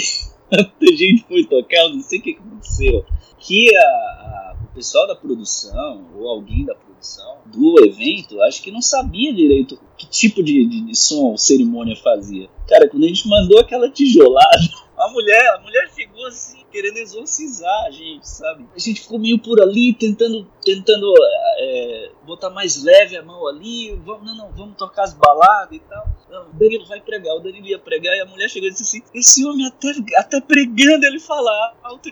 a 0.52 0.96
gente 0.96 1.24
foi 1.24 1.46
tocar, 1.46 1.84
eu 1.84 1.96
não 1.96 2.02
sei 2.02 2.20
o 2.20 2.22
que 2.22 2.32
aconteceu, 2.32 3.06
que 3.38 3.74
a, 3.74 3.82
a, 3.82 4.58
o 4.66 4.74
pessoal 4.74 5.08
da 5.08 5.16
produção, 5.16 6.08
ou 6.16 6.28
alguém 6.28 6.66
da 6.66 6.76
produção 6.76 7.38
do 7.46 7.84
evento, 7.86 8.42
acho 8.42 8.62
que 8.62 8.70
não 8.70 8.82
sabia 8.82 9.34
direito 9.34 9.80
que 9.98 10.08
tipo 10.08 10.44
de, 10.44 10.66
de, 10.66 10.82
de 10.82 10.96
som 10.98 11.38
cerimônia 11.38 11.96
fazia. 11.96 12.50
Cara, 12.68 12.90
quando 12.90 13.06
a 13.06 13.08
gente 13.08 13.28
mandou 13.28 13.60
aquela 13.60 13.90
tijolada, 13.90 14.60
a 15.00 15.08
mulher, 15.10 15.56
a 15.56 15.60
mulher 15.62 15.90
chegou 15.96 16.26
assim, 16.26 16.66
querendo 16.70 16.98
exorcizar 16.98 17.86
a 17.86 17.92
gente, 17.92 18.28
sabe? 18.28 18.68
A 18.76 18.80
gente 18.80 19.02
ficou 19.02 19.18
meio 19.18 19.40
por 19.40 19.62
ali, 19.62 19.94
tentando, 19.94 20.46
tentando 20.62 21.14
é, 21.58 22.12
botar 22.26 22.50
mais 22.50 22.84
leve 22.84 23.16
a 23.16 23.24
mão 23.24 23.48
ali, 23.48 23.96
vamos, 24.04 24.26
não, 24.26 24.36
não, 24.36 24.52
vamos 24.52 24.78
tocar 24.78 25.04
as 25.04 25.14
baladas 25.14 25.78
e 25.78 25.80
tal. 25.80 26.06
Não, 26.30 26.50
o 26.50 26.54
Danilo 26.54 26.86
vai 26.86 27.00
pregar, 27.00 27.34
o 27.34 27.40
Danilo 27.40 27.66
ia 27.66 27.80
pregar 27.80 28.14
e 28.16 28.20
a 28.20 28.26
mulher 28.26 28.50
chegou 28.50 28.68
e 28.68 28.72
disse 28.72 28.84
assim, 28.84 29.02
esse 29.14 29.46
homem 29.46 29.66
até, 29.66 29.90
até 30.18 30.42
pregando 30.42 31.06
ele 31.06 31.20
falar 31.20 31.78
alto 31.82 32.10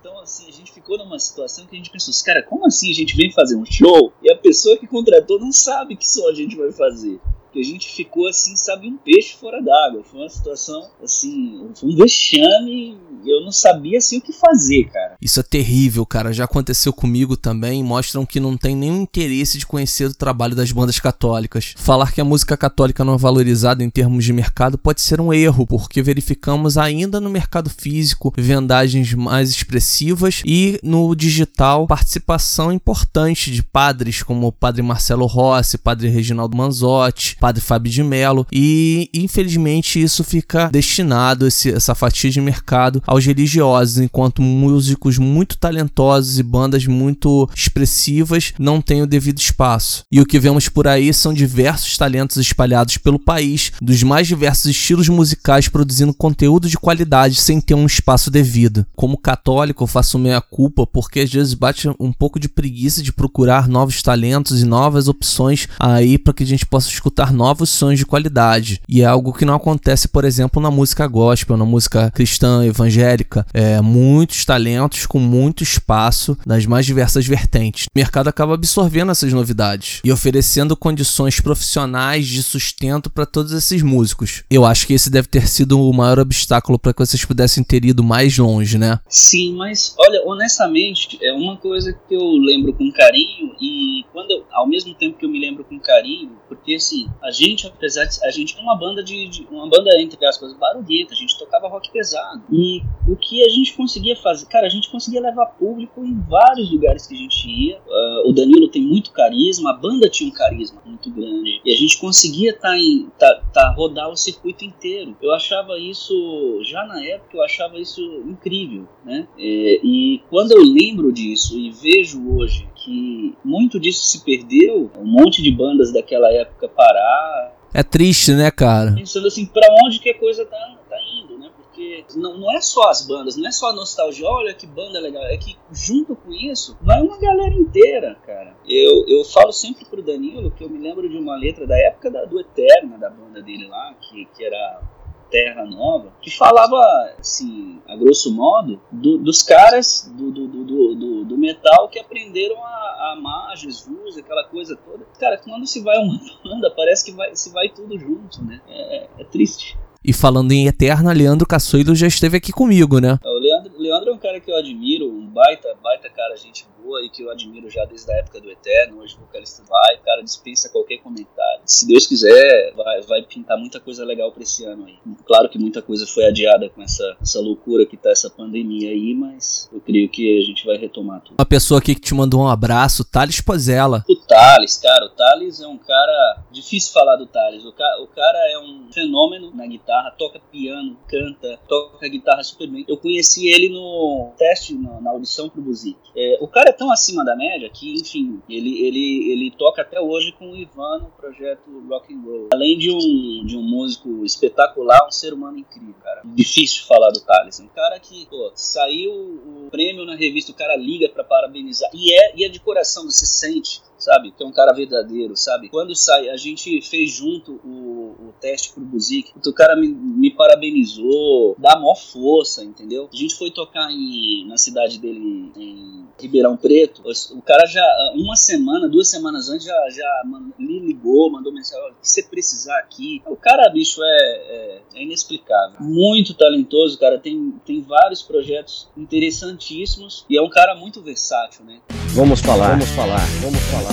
Então, 0.00 0.18
assim, 0.20 0.48
a 0.48 0.52
gente 0.52 0.72
ficou 0.72 0.96
numa 0.96 1.18
situação 1.18 1.66
que 1.66 1.74
a 1.74 1.78
gente 1.78 1.90
pensou, 1.90 2.12
cara, 2.24 2.42
como 2.42 2.66
assim 2.66 2.90
a 2.90 2.94
gente 2.94 3.14
vem 3.14 3.30
fazer 3.30 3.56
um 3.56 3.66
show 3.66 4.14
e 4.22 4.32
a 4.32 4.36
pessoa 4.36 4.78
que 4.78 4.86
contratou 4.86 5.38
não 5.38 5.52
sabe 5.52 5.94
que 5.94 6.08
som 6.08 6.26
a 6.26 6.34
gente 6.34 6.56
vai 6.56 6.72
fazer? 6.72 7.20
Que 7.52 7.60
a 7.60 7.64
gente 7.64 7.88
ficou 7.88 8.26
assim, 8.28 8.56
sabe, 8.56 8.88
um 8.88 8.96
peixe 8.96 9.36
fora 9.36 9.60
d'água. 9.62 10.02
Foi 10.04 10.20
uma 10.20 10.28
situação 10.28 10.88
assim, 11.02 11.68
um 11.82 11.96
vexame, 11.96 12.96
eu 13.26 13.42
não 13.42 13.52
sabia 13.52 13.98
assim 13.98 14.18
o 14.18 14.20
que 14.20 14.32
fazer, 14.32 14.84
cara. 14.84 15.16
Isso 15.20 15.40
é 15.40 15.42
terrível, 15.42 16.04
cara. 16.06 16.32
Já 16.32 16.44
aconteceu 16.44 16.92
comigo 16.92 17.36
também. 17.36 17.82
Mostram 17.82 18.24
que 18.24 18.40
não 18.40 18.56
tem 18.56 18.74
nenhum 18.74 19.02
interesse 19.02 19.58
de 19.58 19.66
conhecer 19.66 20.06
o 20.06 20.14
trabalho 20.14 20.54
das 20.54 20.72
bandas 20.72 20.98
católicas. 20.98 21.74
Falar 21.76 22.12
que 22.12 22.20
a 22.20 22.24
música 22.24 22.56
católica 22.56 23.04
não 23.04 23.14
é 23.14 23.18
valorizada 23.18 23.82
em 23.82 23.90
termos 23.90 24.24
de 24.24 24.32
mercado 24.32 24.78
pode 24.78 25.00
ser 25.00 25.20
um 25.20 25.32
erro, 25.32 25.66
porque 25.66 26.02
verificamos 26.02 26.78
ainda 26.78 27.20
no 27.20 27.30
mercado 27.30 27.70
físico 27.70 28.32
vendagens 28.36 29.12
mais 29.14 29.50
expressivas 29.50 30.42
e 30.44 30.78
no 30.82 31.14
digital 31.14 31.86
participação 31.86 32.72
importante 32.72 33.50
de 33.50 33.62
padres 33.62 34.22
como 34.22 34.46
o 34.46 34.52
padre 34.52 34.82
Marcelo 34.82 35.26
Rossi, 35.26 35.78
padre 35.78 36.08
Reginaldo 36.08 36.56
Manzotti, 36.56 37.36
padre 37.40 37.62
Fábio 37.62 37.90
de 37.90 38.02
Mello 38.02 38.46
e 38.52 39.08
infelizmente 39.14 40.00
isso 40.00 40.22
fica 40.22 40.68
destinado 40.68 41.46
esse, 41.46 41.70
essa 41.70 41.94
fatia 41.94 42.30
de 42.30 42.40
mercado 42.40 43.02
aos 43.06 43.24
religiosos, 43.24 43.98
enquanto 43.98 44.42
músicos 44.42 45.16
muito 45.16 45.56
talentosos 45.56 46.38
e 46.38 46.42
bandas 46.42 46.86
muito 46.86 47.48
expressivas 47.54 48.52
não 48.58 48.82
têm 48.82 49.00
o 49.00 49.06
devido 49.06 49.38
espaço. 49.38 50.04
E 50.12 50.20
o 50.20 50.26
que 50.26 50.38
vemos 50.38 50.68
por 50.68 50.86
aí 50.86 51.12
são 51.14 51.32
diversos 51.32 51.96
talentos 51.96 52.36
espalhados 52.36 52.98
pelo 52.98 53.18
país, 53.18 53.72
dos 53.80 54.02
mais 54.02 54.26
diversos 54.26 54.66
estilos 54.66 55.08
musicais 55.08 55.68
produzindo 55.68 56.12
conteúdo 56.12 56.68
de 56.68 56.76
qualidade 56.76 57.36
sem 57.36 57.60
ter 57.60 57.74
um 57.74 57.86
espaço 57.86 58.30
devido. 58.30 58.84
Como 58.94 59.16
católico, 59.16 59.84
eu 59.84 59.86
faço 59.88 60.18
meia 60.18 60.40
culpa 60.40 60.86
porque 60.86 61.20
às 61.20 61.30
vezes 61.30 61.54
bate 61.54 61.88
um 61.98 62.12
pouco 62.12 62.38
de 62.38 62.48
preguiça 62.48 63.02
de 63.02 63.12
procurar 63.12 63.66
novos 63.66 64.02
talentos 64.02 64.60
e 64.60 64.64
novas 64.66 65.08
opções 65.08 65.66
aí 65.78 66.18
para 66.18 66.34
que 66.34 66.42
a 66.42 66.46
gente 66.46 66.66
possa 66.66 66.88
escutar 66.88 67.29
novos 67.32 67.70
sons 67.70 67.98
de 67.98 68.06
qualidade. 68.06 68.80
E 68.88 69.02
é 69.02 69.04
algo 69.04 69.32
que 69.32 69.44
não 69.44 69.54
acontece, 69.54 70.08
por 70.08 70.24
exemplo, 70.24 70.62
na 70.62 70.70
música 70.70 71.06
gospel, 71.06 71.56
na 71.56 71.64
música 71.64 72.10
cristã, 72.10 72.64
evangélica. 72.64 73.46
É, 73.52 73.80
muitos 73.80 74.44
talentos 74.44 75.06
com 75.06 75.18
muito 75.18 75.62
espaço 75.62 76.36
nas 76.46 76.66
mais 76.66 76.86
diversas 76.86 77.26
vertentes. 77.26 77.86
O 77.86 77.98
mercado 77.98 78.28
acaba 78.28 78.54
absorvendo 78.54 79.12
essas 79.12 79.32
novidades 79.32 80.00
e 80.04 80.12
oferecendo 80.12 80.76
condições 80.76 81.40
profissionais 81.40 82.26
de 82.26 82.42
sustento 82.42 83.10
para 83.10 83.26
todos 83.26 83.52
esses 83.52 83.82
músicos. 83.82 84.42
Eu 84.50 84.64
acho 84.64 84.86
que 84.86 84.94
esse 84.94 85.10
deve 85.10 85.28
ter 85.28 85.48
sido 85.48 85.80
o 85.80 85.92
maior 85.92 86.18
obstáculo 86.18 86.78
para 86.78 86.92
que 86.92 86.98
vocês 86.98 87.24
pudessem 87.24 87.62
ter 87.62 87.84
ido 87.84 88.02
mais 88.02 88.36
longe, 88.36 88.78
né? 88.78 88.98
Sim, 89.08 89.54
mas 89.54 89.94
olha, 89.98 90.22
honestamente, 90.26 91.18
é 91.22 91.32
uma 91.32 91.56
coisa 91.56 91.92
que 91.92 92.14
eu 92.14 92.32
lembro 92.32 92.72
com 92.72 92.90
carinho 92.92 93.54
e 93.60 94.04
quando 94.12 94.30
eu, 94.30 94.44
ao 94.52 94.68
mesmo 94.68 94.94
tempo 94.94 95.18
que 95.18 95.24
eu 95.24 95.30
me 95.30 95.40
lembro 95.40 95.64
com 95.64 95.78
carinho, 95.78 96.32
porque 96.48 96.74
assim, 96.74 97.08
a 97.22 97.30
gente, 97.30 97.66
apesar 97.66 98.04
de 98.04 98.22
a 98.24 98.30
gente 98.30 98.58
é 98.58 98.60
uma 98.60 98.76
banda 98.76 99.02
de, 99.02 99.28
de 99.28 99.46
uma 99.50 99.68
banda 99.68 99.90
entre 100.00 100.24
aspas 100.26 100.52
barulhenta, 100.54 101.12
a 101.12 101.16
gente 101.16 101.38
tocava 101.38 101.68
rock 101.68 101.90
pesado. 101.90 102.42
E 102.50 102.82
o 103.08 103.16
que 103.16 103.44
a 103.44 103.48
gente 103.48 103.74
conseguia 103.74 104.16
fazer, 104.16 104.46
cara, 104.46 104.66
a 104.66 104.70
gente 104.70 104.90
conseguia 104.90 105.20
levar 105.20 105.46
público 105.46 106.04
em 106.04 106.18
vários 106.22 106.70
lugares 106.70 107.06
que 107.06 107.14
a 107.14 107.18
gente 107.18 107.48
ia. 107.48 107.78
Uh, 107.78 108.30
o 108.30 108.32
Danilo 108.32 108.68
tem 108.68 108.82
muito 108.82 109.10
carisma, 109.12 109.70
a 109.70 109.74
banda 109.74 110.08
tinha 110.08 110.30
um 110.30 110.32
carisma 110.32 110.80
muito 110.84 111.10
grande. 111.10 111.60
E 111.64 111.72
a 111.72 111.76
gente 111.76 111.98
conseguia 111.98 112.56
tá 112.56 112.76
em 112.76 113.08
tá, 113.18 113.42
tá 113.52 113.74
rodar 113.76 114.10
o 114.10 114.16
circuito 114.16 114.64
inteiro. 114.64 115.16
Eu 115.20 115.32
achava 115.32 115.78
isso 115.78 116.60
já 116.64 116.84
na 116.84 117.04
época 117.04 117.36
eu 117.36 117.42
achava 117.42 117.78
isso 117.78 118.00
incrível, 118.26 118.88
né? 119.04 119.26
É, 119.38 119.80
e 119.82 120.22
quando 120.28 120.52
eu 120.52 120.62
lembro 120.62 121.12
disso 121.12 121.58
e 121.58 121.70
vejo 121.70 122.36
hoje 122.36 122.68
que 122.84 123.34
muito 123.44 123.78
disso 123.78 124.04
se 124.04 124.24
perdeu, 124.24 124.90
um 124.98 125.04
monte 125.04 125.42
de 125.42 125.50
bandas 125.50 125.92
daquela 125.92 126.32
época 126.32 126.68
parar. 126.68 127.56
É 127.72 127.82
triste, 127.82 128.32
né, 128.32 128.50
cara? 128.50 128.92
Pensando 128.92 129.28
assim, 129.28 129.46
para 129.46 129.66
onde 129.84 130.00
que 130.00 130.10
a 130.10 130.18
coisa 130.18 130.44
tá, 130.44 130.78
tá 130.88 130.96
indo, 131.14 131.38
né? 131.38 131.50
Porque 131.56 132.04
não, 132.16 132.36
não 132.38 132.56
é 132.56 132.60
só 132.60 132.88
as 132.90 133.06
bandas, 133.06 133.36
não 133.36 133.46
é 133.46 133.52
só 133.52 133.70
a 133.70 133.72
nostalgia, 133.72 134.26
olha 134.26 134.54
que 134.54 134.66
banda 134.66 134.98
legal, 134.98 135.22
é 135.24 135.36
que 135.36 135.56
junto 135.72 136.16
com 136.16 136.32
isso 136.32 136.76
vai 136.80 137.00
uma 137.00 137.18
galera 137.18 137.54
inteira, 137.54 138.16
cara. 138.26 138.56
Eu, 138.68 139.06
eu 139.06 139.24
falo 139.24 139.52
sempre 139.52 139.84
pro 139.84 140.02
Danilo 140.02 140.50
que 140.50 140.64
eu 140.64 140.70
me 140.70 140.78
lembro 140.78 141.08
de 141.08 141.16
uma 141.16 141.36
letra 141.36 141.66
da 141.66 141.76
época 141.76 142.10
da, 142.10 142.24
do 142.24 142.40
Eterna, 142.40 142.98
da 142.98 143.10
banda 143.10 143.40
dele 143.40 143.68
lá, 143.68 143.94
que, 144.00 144.26
que 144.36 144.44
era 144.44 144.82
Terra 145.30 145.64
Nova, 145.64 146.12
que 146.20 146.30
falava, 146.30 146.76
assim, 147.18 147.80
a 147.88 147.96
grosso 147.96 148.34
modo, 148.34 148.80
do, 148.90 149.18
dos 149.18 149.42
caras 149.42 150.12
do, 150.14 150.30
do, 150.30 150.48
do, 150.48 151.24
do, 151.24 151.38
metal 151.38 151.88
que 151.88 151.98
aprenderam 151.98 152.56
a, 152.62 153.12
amar 153.12 153.56
Jesus, 153.56 154.18
aquela 154.18 154.44
coisa 154.44 154.76
toda. 154.76 155.04
Cara, 155.18 155.38
quando 155.38 155.66
se 155.66 155.80
vai 155.80 155.98
uma 155.98 156.18
banda, 156.44 156.70
parece 156.70 157.04
que 157.04 157.12
vai, 157.12 157.34
se 157.34 157.50
vai 157.50 157.68
tudo 157.68 157.98
junto, 157.98 158.42
né? 158.44 158.60
É, 158.68 159.08
é 159.18 159.24
triste. 159.24 159.78
E 160.02 160.12
falando 160.14 160.52
em 160.52 160.66
Eterna, 160.66 161.12
Leandro 161.12 161.46
Cassoilo 161.46 161.94
já 161.94 162.06
esteve 162.06 162.38
aqui 162.38 162.52
comigo, 162.52 162.98
né? 163.00 163.18
O 163.22 163.38
Leandro, 163.38 163.72
Leandro 163.78 164.10
é 164.10 164.14
um 164.14 164.18
cara 164.18 164.40
que 164.40 164.50
eu 164.50 164.56
admiro, 164.56 165.06
um 165.06 165.26
baita, 165.26 165.76
baita 165.82 166.08
cara, 166.08 166.34
gente 166.36 166.66
boa 166.80 167.04
e 167.04 167.10
que 167.10 167.22
eu 167.22 167.30
admiro 167.30 167.68
já 167.68 167.84
desde 167.84 168.10
a 168.10 168.16
época 168.16 168.40
do 168.40 168.50
Eterno, 168.50 169.00
hoje 169.00 169.16
vocalista 169.18 169.62
vai, 169.68 169.96
o 169.96 170.00
cara 170.00 170.22
dispensa 170.22 170.68
qualquer 170.70 170.98
comentário. 170.98 171.62
Se 171.64 171.86
Deus 171.86 172.06
quiser, 172.06 172.72
vai, 172.74 173.02
vai 173.02 173.22
pintar 173.22 173.58
muita 173.58 173.78
coisa 173.78 174.04
legal 174.04 174.32
pra 174.32 174.42
esse 174.42 174.64
ano 174.64 174.86
aí. 174.86 174.96
Claro 175.24 175.48
que 175.48 175.58
muita 175.58 175.82
coisa 175.82 176.06
foi 176.06 176.24
adiada 176.24 176.68
com 176.70 176.82
essa, 176.82 177.16
essa 177.20 177.40
loucura 177.40 177.84
que 177.86 177.96
tá 177.96 178.10
essa 178.10 178.30
pandemia 178.30 178.90
aí, 178.90 179.14
mas 179.14 179.68
eu 179.72 179.80
creio 179.80 180.08
que 180.08 180.38
a 180.38 180.44
gente 180.44 180.64
vai 180.64 180.76
retomar 180.76 181.20
tudo. 181.20 181.36
Uma 181.38 181.46
pessoa 181.46 181.78
aqui 181.78 181.94
que 181.94 182.00
te 182.00 182.14
mandou 182.14 182.40
um 182.40 182.48
abraço, 182.48 183.04
Thales 183.04 183.40
Pozella. 183.40 184.04
O 184.08 184.16
Thales, 184.16 184.76
cara, 184.78 185.04
o 185.04 185.10
Thales 185.10 185.60
é 185.60 185.66
um 185.66 185.78
cara. 185.78 186.42
Difícil 186.50 186.92
falar 186.92 187.16
do 187.16 187.26
Thales. 187.26 187.64
O, 187.64 187.72
ca, 187.72 188.00
o 188.02 188.06
cara 188.06 188.38
é 188.50 188.58
um 188.58 188.88
fenômeno 188.92 189.54
na 189.54 189.66
guitarra 189.66 189.80
guitarra, 189.80 190.10
toca 190.12 190.40
piano, 190.52 190.96
canta, 191.08 191.58
toca 191.68 192.08
guitarra 192.08 192.42
super 192.42 192.68
bem. 192.68 192.84
Eu 192.88 192.96
conheci 192.96 193.48
ele 193.48 193.68
no 193.70 194.32
teste, 194.36 194.74
na, 194.74 195.00
na 195.00 195.10
audição 195.10 195.48
pro 195.48 195.62
Buzik. 195.62 195.98
É, 196.16 196.38
o 196.40 196.46
cara 196.46 196.69
é 196.70 196.72
tão 196.72 196.90
acima 196.90 197.24
da 197.24 197.36
média 197.36 197.68
que, 197.68 197.94
enfim, 197.94 198.40
ele, 198.48 198.86
ele, 198.86 199.32
ele 199.32 199.50
toca 199.50 199.82
até 199.82 200.00
hoje 200.00 200.32
com 200.32 200.52
o 200.52 200.56
Ivan 200.56 201.00
no 201.00 201.10
projeto 201.10 201.62
Rock 201.88 202.14
and 202.14 202.22
Roll. 202.24 202.48
Além 202.52 202.78
de 202.78 202.90
um, 202.90 203.44
de 203.46 203.56
um 203.56 203.62
músico 203.62 204.24
espetacular, 204.24 205.06
um 205.06 205.10
ser 205.10 205.34
humano 205.34 205.58
incrível, 205.58 205.94
cara. 206.02 206.22
Difícil 206.24 206.84
falar 206.84 207.10
do 207.10 207.20
Thales. 207.20 207.60
Um 207.60 207.68
cara 207.68 207.98
que, 207.98 208.26
pô, 208.26 208.50
saiu 208.54 209.12
o 209.12 209.68
prêmio 209.70 210.04
na 210.04 210.14
revista, 210.14 210.52
o 210.52 210.54
cara 210.54 210.76
liga 210.76 211.08
para 211.08 211.24
parabenizar. 211.24 211.90
E 211.92 212.14
é, 212.14 212.36
e 212.36 212.44
é 212.44 212.48
de 212.48 212.60
coração, 212.60 213.04
você 213.04 213.26
sente 213.26 213.82
sabe? 214.00 214.32
Que 214.32 214.42
é 214.42 214.46
um 214.46 214.52
cara 214.52 214.72
verdadeiro, 214.72 215.36
sabe? 215.36 215.68
Quando 215.68 215.94
sai, 215.94 216.28
a 216.28 216.36
gente 216.36 216.80
fez 216.82 217.10
junto 217.10 217.60
o, 217.64 218.28
o 218.28 218.34
teste 218.40 218.72
pro 218.72 218.82
Buzik, 218.82 219.32
o 219.46 219.52
cara 219.52 219.76
me, 219.76 219.88
me 219.88 220.30
parabenizou, 220.30 221.54
dá 221.58 221.78
maior 221.78 221.96
força, 221.96 222.64
entendeu? 222.64 223.08
A 223.12 223.16
gente 223.16 223.34
foi 223.34 223.50
tocar 223.50 223.90
em, 223.90 224.46
na 224.48 224.56
cidade 224.56 224.98
dele, 224.98 225.52
em 225.56 226.06
Ribeirão 226.18 226.56
Preto, 226.56 227.02
o 227.32 227.42
cara 227.42 227.66
já, 227.66 227.84
uma 228.14 228.36
semana, 228.36 228.88
duas 228.88 229.08
semanas 229.08 229.48
antes, 229.48 229.66
já, 229.66 229.90
já 229.90 230.22
me 230.58 230.80
ligou, 230.80 231.30
mandou 231.30 231.52
mensagem, 231.52 231.84
olha, 231.84 231.92
o 231.92 232.00
que 232.00 232.08
você 232.08 232.22
precisar 232.22 232.78
aqui. 232.78 233.22
O 233.26 233.36
cara, 233.36 233.68
bicho, 233.70 234.02
é, 234.02 234.06
é, 234.06 234.82
é 234.94 235.02
inexplicável. 235.02 235.80
Muito 235.80 236.34
talentoso, 236.34 236.98
cara, 236.98 237.18
tem, 237.18 237.54
tem 237.64 237.80
vários 237.82 238.22
projetos 238.22 238.88
interessantíssimos 238.96 240.24
e 240.28 240.36
é 240.36 240.42
um 240.42 240.50
cara 240.50 240.74
muito 240.74 241.02
versátil, 241.02 241.64
né? 241.64 241.80
Vamos 242.14 242.40
falar, 242.40 242.70
vamos 242.70 242.88
falar, 242.90 243.26
vamos 243.40 243.60
falar. 243.60 243.89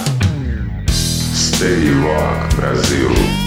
Stay 1.58 1.90
Rock 1.90 2.54
Brasil. 2.56 3.47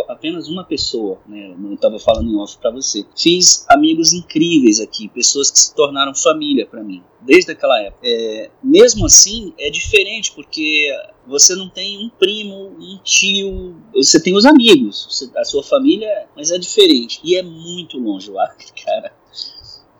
apenas 0.08 0.48
uma 0.48 0.64
pessoa, 0.64 1.20
né? 1.28 1.54
Eu 1.54 1.74
estava 1.74 1.98
falando 1.98 2.30
em 2.30 2.36
off 2.36 2.56
para 2.56 2.70
você. 2.70 3.04
Fiz 3.14 3.66
amigos 3.68 4.14
incríveis 4.14 4.80
aqui, 4.80 5.06
pessoas 5.06 5.50
que 5.50 5.58
se 5.58 5.74
tornaram 5.74 6.14
família 6.14 6.64
para 6.64 6.82
mim, 6.82 7.02
desde 7.20 7.52
aquela 7.52 7.78
época. 7.78 8.00
É, 8.02 8.50
mesmo 8.64 9.04
assim, 9.04 9.52
é 9.58 9.68
diferente, 9.68 10.32
porque 10.32 10.90
você 11.26 11.54
não 11.54 11.68
tem 11.68 11.98
um 11.98 12.08
primo, 12.08 12.74
um 12.78 12.98
tio, 13.04 13.76
você 13.92 14.18
tem 14.18 14.34
os 14.34 14.46
amigos, 14.46 15.30
a 15.36 15.44
sua 15.44 15.62
família, 15.62 16.26
mas 16.34 16.50
é 16.50 16.56
diferente. 16.56 17.20
E 17.22 17.36
é 17.36 17.42
muito 17.42 17.98
longe 17.98 18.30
o 18.30 18.40
Acre, 18.40 18.64
cara. 18.82 19.12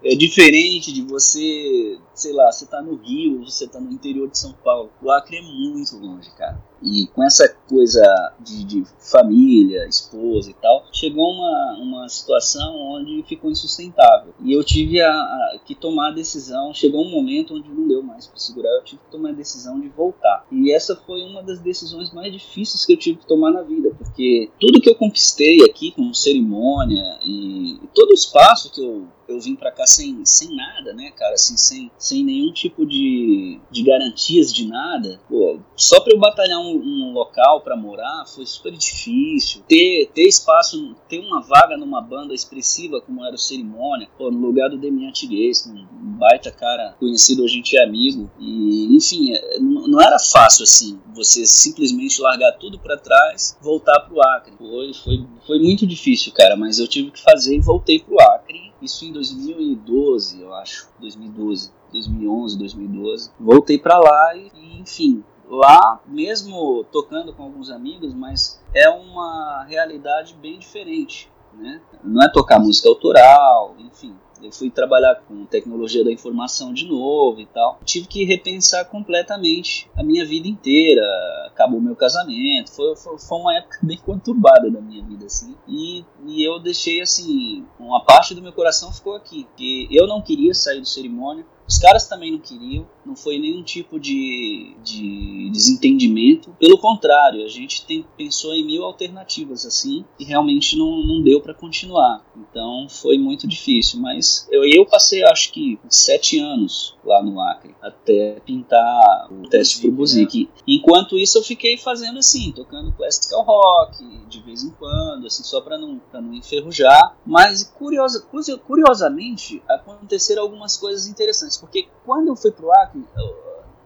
É 0.02 0.14
diferente 0.14 0.90
de 0.90 1.02
você, 1.02 1.98
sei 2.20 2.32
lá, 2.32 2.52
você 2.52 2.66
tá 2.66 2.82
no 2.82 2.96
Rio, 2.96 3.44
você 3.44 3.66
tá 3.66 3.80
no 3.80 3.90
interior 3.90 4.28
de 4.28 4.38
São 4.38 4.52
Paulo. 4.52 4.90
O 5.02 5.10
Acre 5.10 5.38
é 5.38 5.42
muito 5.42 5.96
longe, 5.96 6.30
cara. 6.36 6.62
E 6.82 7.06
com 7.08 7.22
essa 7.22 7.48
coisa 7.68 8.02
de, 8.40 8.64
de, 8.64 8.84
família, 8.98 9.86
esposa 9.86 10.50
e 10.50 10.54
tal, 10.54 10.86
chegou 10.92 11.30
uma, 11.30 11.78
uma 11.78 12.08
situação 12.08 12.74
onde 12.76 13.22
ficou 13.24 13.50
insustentável. 13.50 14.32
E 14.40 14.52
eu 14.52 14.64
tive 14.64 15.00
a, 15.00 15.10
a, 15.10 15.58
que 15.64 15.74
tomar 15.74 16.08
a 16.08 16.14
decisão. 16.14 16.72
Chegou 16.72 17.04
um 17.04 17.10
momento 17.10 17.54
onde 17.54 17.68
não 17.68 17.86
deu 17.86 18.02
mais 18.02 18.26
para 18.26 18.38
segurar, 18.38 18.70
eu 18.70 18.84
tive 18.84 19.02
que 19.02 19.10
tomar 19.10 19.30
a 19.30 19.32
decisão 19.32 19.80
de 19.80 19.88
voltar. 19.88 20.46
E 20.50 20.72
essa 20.72 20.96
foi 20.96 21.22
uma 21.22 21.42
das 21.42 21.58
decisões 21.58 22.12
mais 22.12 22.32
difíceis 22.32 22.84
que 22.84 22.92
eu 22.92 22.98
tive 22.98 23.18
que 23.18 23.26
tomar 23.26 23.50
na 23.50 23.62
vida, 23.62 23.94
porque 23.96 24.50
tudo 24.58 24.80
que 24.80 24.88
eu 24.88 24.94
conquistei 24.94 25.62
aqui, 25.62 25.92
com 25.92 26.12
cerimônia 26.14 27.18
e, 27.22 27.74
e 27.74 27.88
todo 27.94 28.10
o 28.10 28.14
espaço 28.14 28.72
que 28.72 28.82
eu 28.82 29.06
eu 29.30 29.40
vim 29.40 29.54
para 29.54 29.70
cá 29.70 29.86
sem, 29.86 30.24
sem 30.24 30.54
nada, 30.54 30.92
né, 30.92 31.12
cara, 31.12 31.34
assim, 31.34 31.56
sem, 31.56 31.90
sem 32.10 32.24
nenhum 32.24 32.52
tipo 32.52 32.84
de, 32.84 33.60
de 33.70 33.82
garantias 33.82 34.52
de 34.52 34.66
nada. 34.66 35.20
Pô, 35.28 35.60
só 35.76 36.00
para 36.00 36.12
eu 36.12 36.18
batalhar 36.18 36.58
um 36.58 36.80
um, 36.80 37.12
local 37.12 37.60
para 37.60 37.76
morar 37.76 38.24
foi 38.26 38.46
super 38.46 38.72
difícil. 38.72 39.62
Ter, 39.68 40.10
ter 40.14 40.26
espaço, 40.26 40.94
ter 41.08 41.18
uma 41.20 41.40
vaga 41.40 41.76
numa 41.76 42.00
banda 42.00 42.34
expressiva 42.34 43.00
como 43.00 43.24
era 43.24 43.34
o 43.34 43.38
Cerimônia, 43.38 44.08
pô, 44.16 44.30
no 44.30 44.38
lugar 44.38 44.68
do 44.68 44.78
Demian 44.78 45.12
Tiguez, 45.12 45.66
um 45.66 45.86
baita 46.18 46.50
cara 46.50 46.94
conhecido, 46.98 47.44
a 47.44 47.48
gente 47.48 47.76
é 47.76 47.84
amigo. 47.84 48.30
E, 48.38 48.96
enfim, 48.96 49.32
é, 49.32 49.58
não 49.60 50.00
era 50.00 50.18
fácil 50.18 50.64
assim, 50.64 50.98
você 51.14 51.46
simplesmente 51.46 52.20
largar 52.20 52.52
tudo 52.52 52.78
para 52.78 52.96
trás, 52.96 53.56
voltar 53.60 54.00
pro 54.00 54.20
Acre. 54.20 54.54
Foi, 54.56 54.94
foi, 54.94 55.26
foi 55.46 55.58
muito 55.58 55.86
difícil, 55.86 56.32
cara, 56.32 56.56
mas 56.56 56.78
eu 56.78 56.88
tive 56.88 57.10
que 57.10 57.22
fazer 57.22 57.56
e 57.56 57.60
voltei 57.60 58.00
pro 58.00 58.20
Acre. 58.20 58.70
Isso 58.82 59.04
em 59.04 59.12
2012, 59.12 60.40
eu 60.40 60.54
acho. 60.54 60.88
2012. 61.00 61.70
2011, 61.92 62.58
2012. 62.58 63.30
Voltei 63.38 63.78
para 63.78 63.98
lá 63.98 64.36
e, 64.36 64.80
enfim, 64.80 65.24
lá, 65.48 66.00
mesmo 66.06 66.84
tocando 66.84 67.32
com 67.32 67.42
alguns 67.42 67.70
amigos, 67.70 68.14
mas 68.14 68.62
é 68.74 68.88
uma 68.88 69.64
realidade 69.68 70.34
bem 70.34 70.58
diferente. 70.58 71.30
Né? 71.52 71.80
Não 72.04 72.22
é 72.22 72.30
tocar 72.30 72.60
música 72.60 72.88
autoral, 72.88 73.74
enfim. 73.78 74.14
Eu 74.42 74.50
fui 74.50 74.70
trabalhar 74.70 75.16
com 75.28 75.44
tecnologia 75.44 76.02
da 76.02 76.10
informação 76.10 76.72
de 76.72 76.86
novo 76.86 77.40
e 77.40 77.46
tal. 77.46 77.78
Tive 77.84 78.06
que 78.06 78.24
repensar 78.24 78.86
completamente 78.86 79.90
a 79.94 80.02
minha 80.02 80.24
vida 80.24 80.48
inteira. 80.48 81.04
Acabou 81.46 81.80
meu 81.80 81.94
casamento. 81.94 82.70
Foi, 82.70 82.96
foi, 82.96 83.18
foi 83.18 83.38
uma 83.38 83.54
época 83.54 83.78
bem 83.84 83.98
conturbada 83.98 84.70
da 84.70 84.80
minha 84.80 85.04
vida, 85.04 85.26
assim. 85.26 85.54
E, 85.68 86.04
e 86.26 86.42
eu 86.42 86.58
deixei, 86.58 87.02
assim, 87.02 87.66
uma 87.78 88.02
parte 88.02 88.34
do 88.34 88.40
meu 88.40 88.52
coração 88.52 88.92
ficou 88.92 89.14
aqui. 89.14 89.46
Que 89.56 89.86
eu 89.90 90.06
não 90.06 90.22
queria 90.22 90.54
sair 90.54 90.80
do 90.80 90.88
cerimônia 90.88 91.44
os 91.70 91.78
caras 91.78 92.08
também 92.08 92.32
não 92.32 92.40
queriam, 92.40 92.84
não 93.06 93.14
foi 93.14 93.38
nenhum 93.38 93.62
tipo 93.62 94.00
de, 94.00 94.74
de 94.82 95.48
desentendimento. 95.52 96.52
Pelo 96.58 96.76
contrário, 96.76 97.44
a 97.44 97.48
gente 97.48 97.86
tem, 97.86 98.04
pensou 98.16 98.52
em 98.52 98.66
mil 98.66 98.82
alternativas 98.82 99.64
assim 99.64 100.04
e 100.18 100.24
realmente 100.24 100.76
não, 100.76 101.00
não 101.00 101.22
deu 101.22 101.40
para 101.40 101.54
continuar. 101.54 102.24
Então 102.36 102.88
foi 102.88 103.16
muito 103.18 103.46
difícil. 103.46 104.00
Mas 104.00 104.48
eu, 104.50 104.64
eu 104.64 104.84
passei, 104.84 105.22
acho 105.22 105.52
que, 105.52 105.78
sete 105.88 106.40
anos 106.40 106.96
lá 107.04 107.22
no 107.22 107.40
Acre 107.40 107.72
até 107.80 108.40
pintar 108.44 109.28
o 109.30 109.48
teste 109.48 109.80
pro 109.80 109.92
Buzik. 109.92 110.46
Né? 110.46 110.62
Enquanto 110.66 111.16
isso, 111.16 111.38
eu 111.38 111.44
fiquei 111.44 111.78
fazendo 111.78 112.18
assim, 112.18 112.50
tocando 112.50 112.92
classical 112.92 113.44
rock 113.44 114.04
de 114.28 114.40
vez 114.42 114.64
em 114.64 114.70
quando, 114.70 115.26
assim, 115.26 115.44
só 115.44 115.60
para 115.60 115.78
não, 115.78 116.00
pra 116.10 116.20
não 116.20 116.34
enferrujar. 116.34 117.16
Mas 117.24 117.62
curiosa, 117.62 118.26
curiosamente, 118.66 119.62
aconteceram 119.68 120.42
algumas 120.42 120.76
coisas 120.76 121.06
interessantes 121.06 121.59
porque 121.60 121.88
quando 122.04 122.28
eu 122.28 122.36
fui 122.36 122.50
pro 122.50 122.72
Acre, 122.72 123.04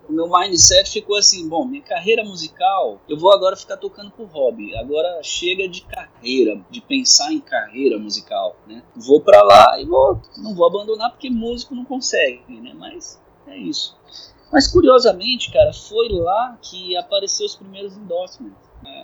o 0.09 0.13
meu 0.13 0.29
mindset 0.29 0.91
ficou 0.91 1.17
assim, 1.17 1.49
bom, 1.49 1.65
minha 1.65 1.83
carreira 1.83 2.25
musical, 2.25 3.01
eu 3.09 3.19
vou 3.19 3.33
agora 3.33 3.57
ficar 3.57 3.77
tocando 3.77 4.11
por 4.11 4.27
hobby. 4.27 4.77
Agora 4.77 5.21
chega 5.23 5.69
de 5.69 5.83
carreira, 5.83 6.61
de 6.71 6.81
pensar 6.81 7.33
em 7.33 7.41
carreira 7.41 7.99
musical, 7.99 8.57
né? 8.67 8.83
Vou 8.95 9.21
para 9.21 9.43
lá 9.43 9.81
e 9.81 9.85
vou, 9.85 10.21
não 10.37 10.55
vou 10.55 10.67
abandonar 10.67 11.11
porque 11.11 11.31
músico 11.31 11.75
não 11.75 11.85
consegue, 11.85 12.61
né? 12.61 12.73
Mas 12.75 13.21
é 13.47 13.57
isso. 13.57 13.97
Mas 14.53 14.69
curiosamente, 14.69 15.51
cara, 15.51 15.73
foi 15.73 16.09
lá 16.11 16.57
que 16.63 16.97
apareceu 16.97 17.47
os 17.47 17.57
primeiros 17.57 17.97
endorsements. 17.97 18.57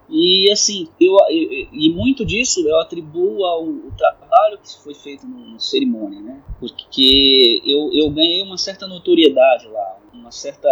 E 0.08 0.50
assim, 0.50 0.88
eu, 1.00 1.16
e 1.30 1.92
muito 1.94 2.24
disso 2.24 2.66
eu 2.66 2.80
atribuo 2.80 3.44
ao, 3.44 3.62
ao 3.62 3.90
trabalho 3.96 4.58
que 4.58 4.82
foi 4.82 4.94
feito 4.94 5.26
no, 5.26 5.50
no 5.50 5.60
cerimônia, 5.60 6.20
né? 6.20 6.42
Porque 6.58 7.62
eu, 7.64 7.90
eu 7.92 8.10
ganhei 8.10 8.42
uma 8.42 8.58
certa 8.58 8.86
notoriedade 8.86 9.68
lá, 9.68 9.98
uma 10.12 10.32
certa 10.32 10.68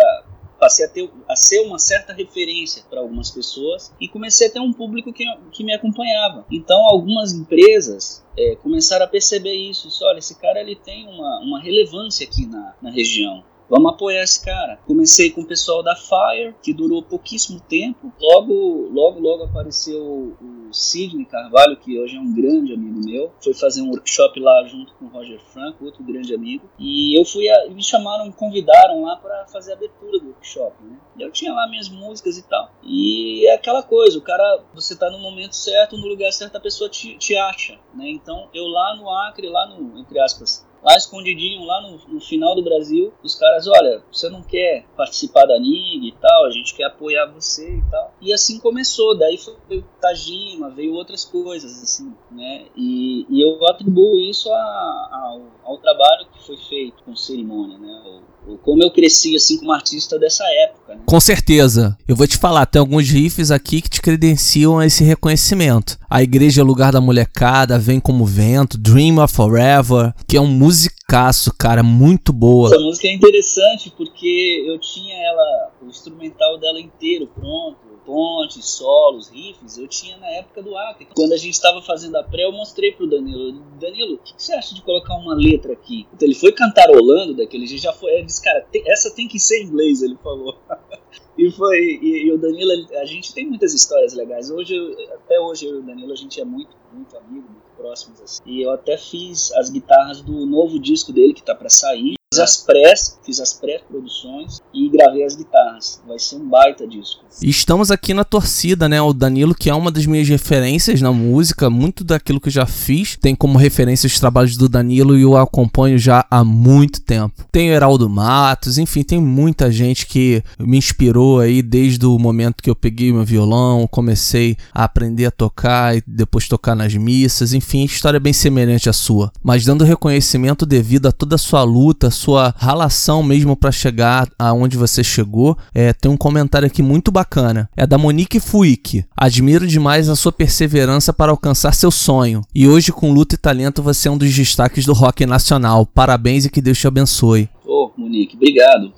passei 0.58 0.84
a, 0.84 0.88
ter, 0.88 1.10
a 1.28 1.36
ser 1.36 1.60
uma 1.60 1.78
certa 1.78 2.12
referência 2.12 2.82
para 2.90 3.00
algumas 3.00 3.30
pessoas 3.30 3.94
e 4.00 4.08
comecei 4.08 4.48
a 4.48 4.50
ter 4.50 4.60
um 4.60 4.72
público 4.72 5.12
que, 5.12 5.24
que 5.52 5.62
me 5.62 5.72
acompanhava. 5.72 6.44
Então, 6.50 6.78
algumas 6.88 7.32
empresas 7.32 8.24
é, 8.36 8.56
começaram 8.56 9.04
a 9.04 9.08
perceber 9.08 9.54
isso. 9.54 9.88
isso 9.88 10.04
olha, 10.04 10.18
esse 10.18 10.38
cara 10.38 10.60
ele 10.60 10.74
tem 10.74 11.06
uma, 11.06 11.40
uma 11.40 11.60
relevância 11.60 12.26
aqui 12.26 12.44
na, 12.46 12.74
na 12.82 12.90
região. 12.90 13.44
Vamos 13.68 13.92
apoiar 13.92 14.22
esse 14.22 14.42
cara. 14.42 14.78
Comecei 14.86 15.30
com 15.30 15.42
o 15.42 15.46
pessoal 15.46 15.82
da 15.82 15.94
Fire, 15.94 16.54
que 16.62 16.72
durou 16.72 17.02
pouquíssimo 17.02 17.60
tempo. 17.60 18.10
Logo, 18.18 18.88
logo, 18.90 19.20
logo 19.20 19.44
apareceu 19.44 20.36
o 20.40 20.72
Sidney 20.72 21.26
Carvalho, 21.26 21.76
que 21.76 21.98
hoje 21.98 22.16
é 22.16 22.20
um 22.20 22.32
grande 22.32 22.72
amigo 22.72 23.00
meu. 23.04 23.30
Foi 23.42 23.52
fazer 23.52 23.82
um 23.82 23.90
workshop 23.90 24.40
lá 24.40 24.64
junto 24.66 24.94
com 24.94 25.04
o 25.04 25.08
Roger 25.08 25.40
Franco, 25.40 25.84
outro 25.84 26.02
grande 26.02 26.34
amigo. 26.34 26.68
E 26.78 27.18
eu 27.18 27.24
fui, 27.24 27.48
a, 27.48 27.68
me 27.68 27.82
chamaram, 27.82 28.30
convidaram 28.32 29.02
lá 29.02 29.16
para 29.16 29.46
fazer 29.48 29.72
a 29.72 29.74
abertura 29.74 30.18
do 30.18 30.28
workshop, 30.28 30.74
né? 30.82 30.96
Eu 31.18 31.30
tinha 31.30 31.52
lá 31.52 31.68
minhas 31.68 31.88
músicas 31.88 32.38
e 32.38 32.42
tal. 32.42 32.70
E 32.82 33.46
é 33.48 33.54
aquela 33.54 33.82
coisa, 33.82 34.18
o 34.18 34.22
cara, 34.22 34.62
você 34.74 34.96
tá 34.96 35.10
no 35.10 35.18
momento 35.18 35.54
certo, 35.54 35.96
no 35.96 36.06
lugar 36.06 36.32
certo, 36.32 36.56
a 36.56 36.60
pessoa 36.60 36.88
te, 36.88 37.16
te 37.18 37.36
acha, 37.36 37.78
né? 37.94 38.08
Então, 38.08 38.48
eu 38.54 38.66
lá 38.66 38.96
no 38.96 39.10
Acre, 39.10 39.48
lá 39.48 39.66
no, 39.66 39.98
entre 39.98 40.18
aspas, 40.20 40.66
lá 40.82 40.96
escondidinho, 40.96 41.64
lá 41.64 41.82
no, 41.82 42.14
no, 42.14 42.20
final 42.20 42.54
do 42.54 42.62
Brasil, 42.62 43.12
os 43.22 43.34
caras, 43.34 43.66
olha, 43.66 44.02
você 44.12 44.28
não 44.28 44.42
quer 44.42 44.86
participar 44.96 45.46
da 45.46 45.58
NIG 45.58 46.08
e 46.08 46.12
tal, 46.12 46.46
a 46.46 46.50
gente 46.50 46.74
quer 46.74 46.84
apoiar 46.84 47.26
você 47.26 47.76
e 47.76 47.82
tal. 47.90 48.12
E 48.20 48.32
assim 48.32 48.58
começou, 48.58 49.16
daí 49.16 49.36
foi 49.38 49.54
o 49.78 49.84
Tajima, 50.00 50.70
veio 50.70 50.94
outras 50.94 51.24
coisas, 51.24 51.82
assim, 51.82 52.14
né? 52.30 52.66
E, 52.76 53.26
e 53.28 53.40
eu 53.40 53.66
atribuo 53.66 54.18
isso 54.20 54.50
a, 54.52 54.56
a, 54.56 55.20
ao, 55.24 55.72
ao, 55.72 55.78
trabalho 55.78 56.26
que 56.32 56.46
foi 56.46 56.56
feito 56.56 57.02
com 57.04 57.14
cerimônia, 57.16 57.78
né? 57.78 58.02
O, 58.06 58.37
como 58.56 58.82
eu 58.82 58.90
cresci, 58.90 59.36
assim, 59.36 59.58
como 59.58 59.72
artista 59.72 60.18
dessa 60.18 60.44
época, 60.44 60.94
né? 60.94 61.00
Com 61.04 61.20
certeza. 61.20 61.96
Eu 62.06 62.16
vou 62.16 62.26
te 62.26 62.36
falar, 62.36 62.66
tem 62.66 62.80
alguns 62.80 63.08
riffs 63.08 63.50
aqui 63.50 63.82
que 63.82 63.90
te 63.90 64.00
credenciam 64.00 64.78
a 64.78 64.86
esse 64.86 65.04
reconhecimento. 65.04 65.98
A 66.08 66.22
Igreja 66.22 66.60
é 66.60 66.64
Lugar 66.64 66.92
da 66.92 67.00
Molecada, 67.00 67.78
Vem 67.78 68.00
Como 68.00 68.24
Vento, 68.24 68.78
Dream 68.78 69.22
of 69.22 69.34
Forever, 69.34 70.14
que 70.26 70.36
é 70.36 70.40
um 70.40 70.46
musicaço, 70.46 71.52
cara, 71.58 71.82
muito 71.82 72.32
boa. 72.32 72.68
Essa 72.68 72.80
música 72.80 73.08
é 73.08 73.12
interessante 73.12 73.92
porque 73.96 74.64
eu 74.66 74.78
tinha 74.78 75.14
ela, 75.14 75.70
o 75.82 75.86
instrumental 75.86 76.58
dela 76.58 76.80
inteiro 76.80 77.28
pronto, 77.34 77.87
pontes, 78.08 78.64
solos, 78.64 79.28
riffs, 79.28 79.76
eu 79.76 79.86
tinha 79.86 80.16
na 80.16 80.28
época 80.28 80.62
do 80.62 80.74
Acre. 80.74 81.06
Quando 81.14 81.34
a 81.34 81.36
gente 81.36 81.52
estava 81.52 81.82
fazendo 81.82 82.16
a 82.16 82.24
pré, 82.24 82.46
eu 82.46 82.52
mostrei 82.52 82.90
pro 82.90 83.06
Danilo. 83.06 83.52
Danilo, 83.78 84.14
o 84.14 84.18
que, 84.18 84.32
você 84.34 84.54
acha 84.54 84.74
de 84.74 84.80
colocar 84.80 85.14
uma 85.14 85.34
letra 85.34 85.74
aqui? 85.74 86.06
Então 86.14 86.26
ele 86.26 86.34
foi 86.34 86.50
cantarolando 86.52 87.34
daquele 87.34 87.66
jeito, 87.66 87.82
já 87.82 87.92
foi. 87.92 88.12
Ele 88.12 88.24
disse, 88.24 88.42
cara, 88.42 88.66
tem, 88.72 88.82
essa 88.90 89.14
tem 89.14 89.28
que 89.28 89.38
ser 89.38 89.60
em 89.60 89.66
inglês, 89.66 90.00
ele 90.00 90.16
falou. 90.24 90.56
e 91.36 91.50
foi. 91.50 91.98
E, 92.00 92.28
e, 92.28 92.32
o 92.32 92.38
Danilo, 92.38 92.72
a 92.98 93.04
gente 93.04 93.34
tem 93.34 93.46
muitas 93.46 93.74
histórias 93.74 94.14
legais. 94.14 94.50
Hoje, 94.50 94.74
até 95.12 95.38
hoje, 95.38 95.66
eu 95.66 95.74
e 95.74 95.78
o 95.80 95.82
Danilo, 95.82 96.12
a 96.14 96.16
gente 96.16 96.40
é 96.40 96.44
muito, 96.46 96.74
muito 96.90 97.14
amigo, 97.14 97.46
muito 97.46 97.68
próximos. 97.76 98.22
Assim. 98.22 98.42
E 98.46 98.62
eu 98.62 98.70
até 98.70 98.96
fiz 98.96 99.52
as 99.52 99.68
guitarras 99.68 100.22
do 100.22 100.46
novo 100.46 100.78
disco 100.78 101.12
dele 101.12 101.34
que 101.34 101.42
tá 101.42 101.54
para 101.54 101.68
sair. 101.68 102.17
Fiz 102.30 102.40
as 102.40 102.56
prés, 102.58 103.18
fiz 103.24 103.40
as 103.40 103.54
pré-produções 103.54 104.60
e 104.74 104.90
gravei 104.90 105.24
as 105.24 105.34
guitarras. 105.34 105.98
Vai 106.06 106.18
ser 106.18 106.36
um 106.36 106.46
baita 106.46 106.86
disco. 106.86 107.24
Estamos 107.40 107.90
aqui 107.90 108.12
na 108.12 108.22
torcida, 108.22 108.86
né? 108.86 109.00
O 109.00 109.14
Danilo, 109.14 109.54
que 109.54 109.70
é 109.70 109.74
uma 109.74 109.90
das 109.90 110.04
minhas 110.04 110.28
referências 110.28 111.00
na 111.00 111.10
música, 111.10 111.70
muito 111.70 112.04
daquilo 112.04 112.38
que 112.38 112.48
eu 112.48 112.52
já 112.52 112.66
fiz, 112.66 113.16
tem 113.16 113.34
como 113.34 113.56
referência 113.56 114.06
os 114.06 114.20
trabalhos 114.20 114.58
do 114.58 114.68
Danilo 114.68 115.16
e 115.16 115.22
eu 115.22 115.38
acompanho 115.38 115.96
já 115.96 116.22
há 116.30 116.44
muito 116.44 117.00
tempo. 117.00 117.46
Tem 117.50 117.70
o 117.70 117.72
Heraldo 117.72 118.10
Matos, 118.10 118.76
enfim, 118.76 119.02
tem 119.02 119.18
muita 119.18 119.72
gente 119.72 120.06
que 120.06 120.42
me 120.58 120.76
inspirou 120.76 121.40
aí 121.40 121.62
desde 121.62 122.04
o 122.04 122.18
momento 122.18 122.62
que 122.62 122.68
eu 122.68 122.76
peguei 122.76 123.10
meu 123.10 123.24
violão, 123.24 123.86
comecei 123.86 124.54
a 124.74 124.84
aprender 124.84 125.24
a 125.24 125.30
tocar 125.30 125.96
e 125.96 126.02
depois 126.06 126.46
tocar 126.46 126.74
nas 126.74 126.94
missas, 126.94 127.54
enfim, 127.54 127.84
história 127.84 128.20
bem 128.20 128.34
semelhante 128.34 128.90
à 128.90 128.92
sua, 128.92 129.32
mas 129.42 129.64
dando 129.64 129.82
reconhecimento 129.82 130.66
devido 130.66 131.06
a 131.06 131.12
toda 131.12 131.36
a 131.36 131.38
sua 131.38 131.62
luta, 131.62 132.10
sua 132.18 132.54
relação 132.58 133.22
mesmo 133.22 133.56
para 133.56 133.70
chegar 133.70 134.28
aonde 134.38 134.76
você 134.76 135.04
chegou, 135.04 135.56
é, 135.72 135.92
tem 135.92 136.10
um 136.10 136.16
comentário 136.16 136.66
aqui 136.66 136.82
muito 136.82 137.10
bacana. 137.10 137.70
É 137.76 137.86
da 137.86 137.96
Monique 137.96 138.40
Fuick. 138.40 139.04
Admiro 139.16 139.66
demais 139.66 140.08
a 140.08 140.16
sua 140.16 140.32
perseverança 140.32 141.12
para 141.12 141.30
alcançar 141.30 141.72
seu 141.72 141.90
sonho. 141.90 142.42
E 142.54 142.68
hoje, 142.68 142.92
com 142.92 143.12
luta 143.12 143.34
e 143.34 143.38
talento, 143.38 143.82
você 143.82 144.08
é 144.08 144.10
um 144.10 144.18
dos 144.18 144.34
destaques 144.34 144.84
do 144.84 144.92
rock 144.92 145.24
nacional. 145.24 145.86
Parabéns 145.86 146.44
e 146.44 146.50
que 146.50 146.60
Deus 146.60 146.78
te 146.78 146.86
abençoe. 146.86 147.48
Ô, 147.64 147.92
oh, 147.96 148.00
Monique, 148.00 148.36
obrigado. 148.36 148.92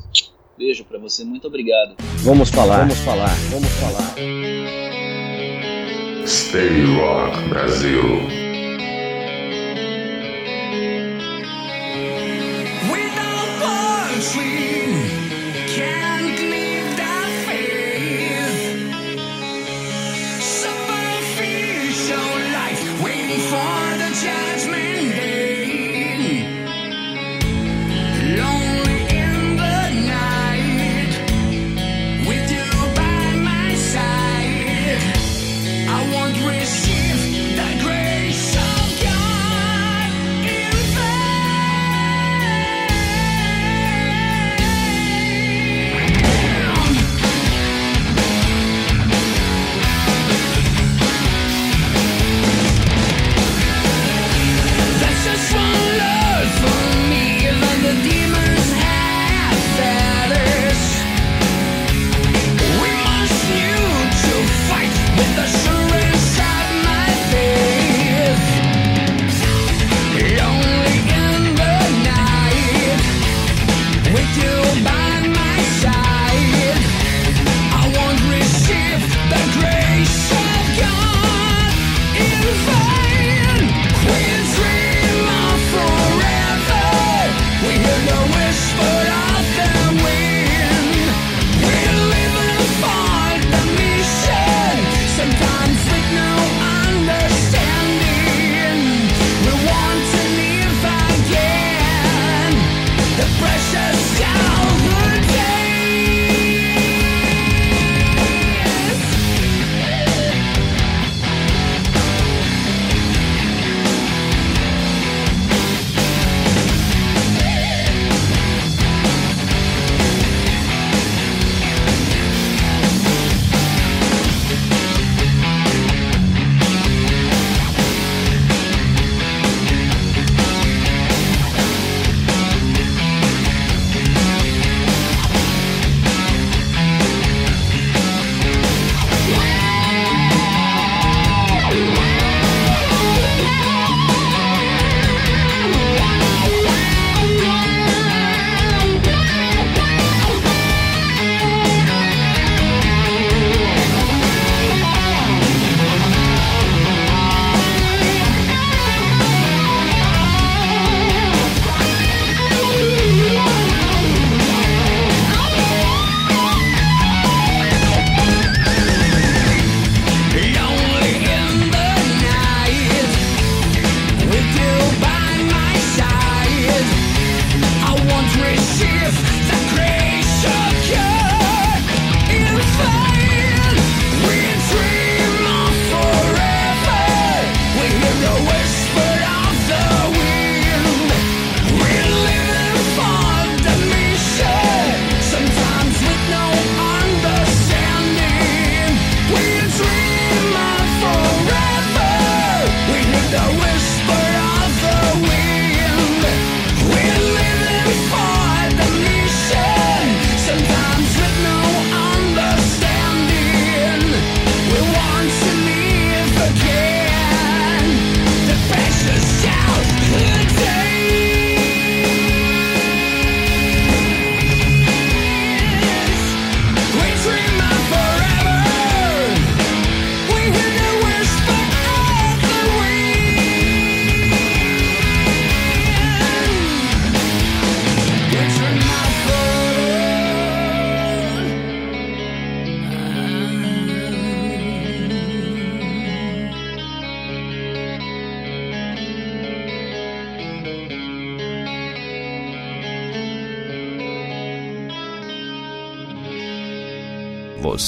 Beijo 0.59 0.85
para 0.85 0.99
você, 0.99 1.25
muito 1.25 1.47
obrigado. 1.47 1.97
Vamos 2.19 2.51
falar, 2.51 2.81
vamos 2.81 2.99
falar, 2.99 3.35
vamos 3.51 3.71
falar. 3.81 4.15
Stay 6.27 6.85
Rock 6.97 7.49
Brasil. 7.49 8.50
sleep. 14.33 14.80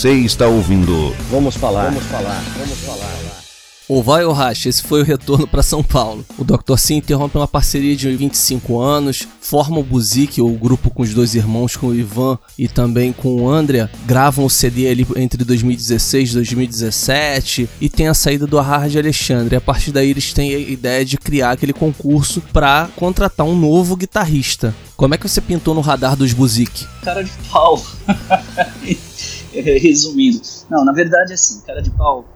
Você 0.02 0.14
está 0.14 0.48
ouvindo. 0.48 1.14
Vamos 1.30 1.54
falar. 1.54 1.84
Vamos 1.84 2.02
falar. 2.06 2.42
Vamos 2.58 2.78
falar. 2.80 3.42
Ou 3.88 4.02
vai 4.02 4.24
ou 4.24 4.32
racha, 4.32 4.68
esse 4.68 4.82
foi 4.82 5.00
o 5.00 5.04
retorno 5.04 5.46
para 5.46 5.62
São 5.62 5.80
Paulo. 5.80 6.26
O 6.36 6.42
Dr. 6.42 6.76
Sim 6.76 6.96
interrompe 6.96 7.36
uma 7.36 7.46
parceria 7.46 7.94
de 7.94 8.10
25 8.16 8.80
anos, 8.80 9.28
forma 9.40 9.78
o 9.78 9.82
Buzik, 9.84 10.42
o 10.42 10.48
grupo 10.54 10.90
com 10.90 11.04
os 11.04 11.14
dois 11.14 11.36
irmãos, 11.36 11.76
com 11.76 11.86
o 11.86 11.94
Ivan 11.94 12.36
e 12.58 12.66
também 12.66 13.12
com 13.12 13.42
o 13.42 13.48
Andrea, 13.48 13.88
gravam 14.04 14.44
o 14.44 14.50
CD 14.50 14.88
ali 14.88 15.06
entre 15.14 15.44
2016 15.44 16.30
e 16.30 16.34
2017 16.34 17.70
e 17.80 17.88
tem 17.88 18.08
a 18.08 18.14
saída 18.14 18.44
do 18.44 18.58
Arrar 18.58 18.88
de 18.88 18.98
Alexandre. 18.98 19.54
E 19.54 19.58
a 19.58 19.60
partir 19.60 19.92
daí 19.92 20.10
eles 20.10 20.32
têm 20.32 20.52
a 20.52 20.58
ideia 20.58 21.04
de 21.04 21.16
criar 21.16 21.52
aquele 21.52 21.72
concurso 21.72 22.42
para 22.52 22.88
contratar 22.96 23.46
um 23.46 23.54
novo 23.54 23.94
guitarrista. 23.94 24.74
Como 24.96 25.14
é 25.14 25.18
que 25.18 25.28
você 25.28 25.40
pintou 25.40 25.74
no 25.74 25.80
radar 25.80 26.16
dos 26.16 26.32
Buzik? 26.32 26.88
Cara 27.04 27.22
de 27.22 27.30
pau. 27.48 27.80
Resumindo. 29.80 30.40
Não, 30.70 30.84
na 30.84 30.92
verdade, 30.92 31.32
assim, 31.34 31.60
cara 31.60 31.82
de 31.82 31.90
pau 31.90 32.26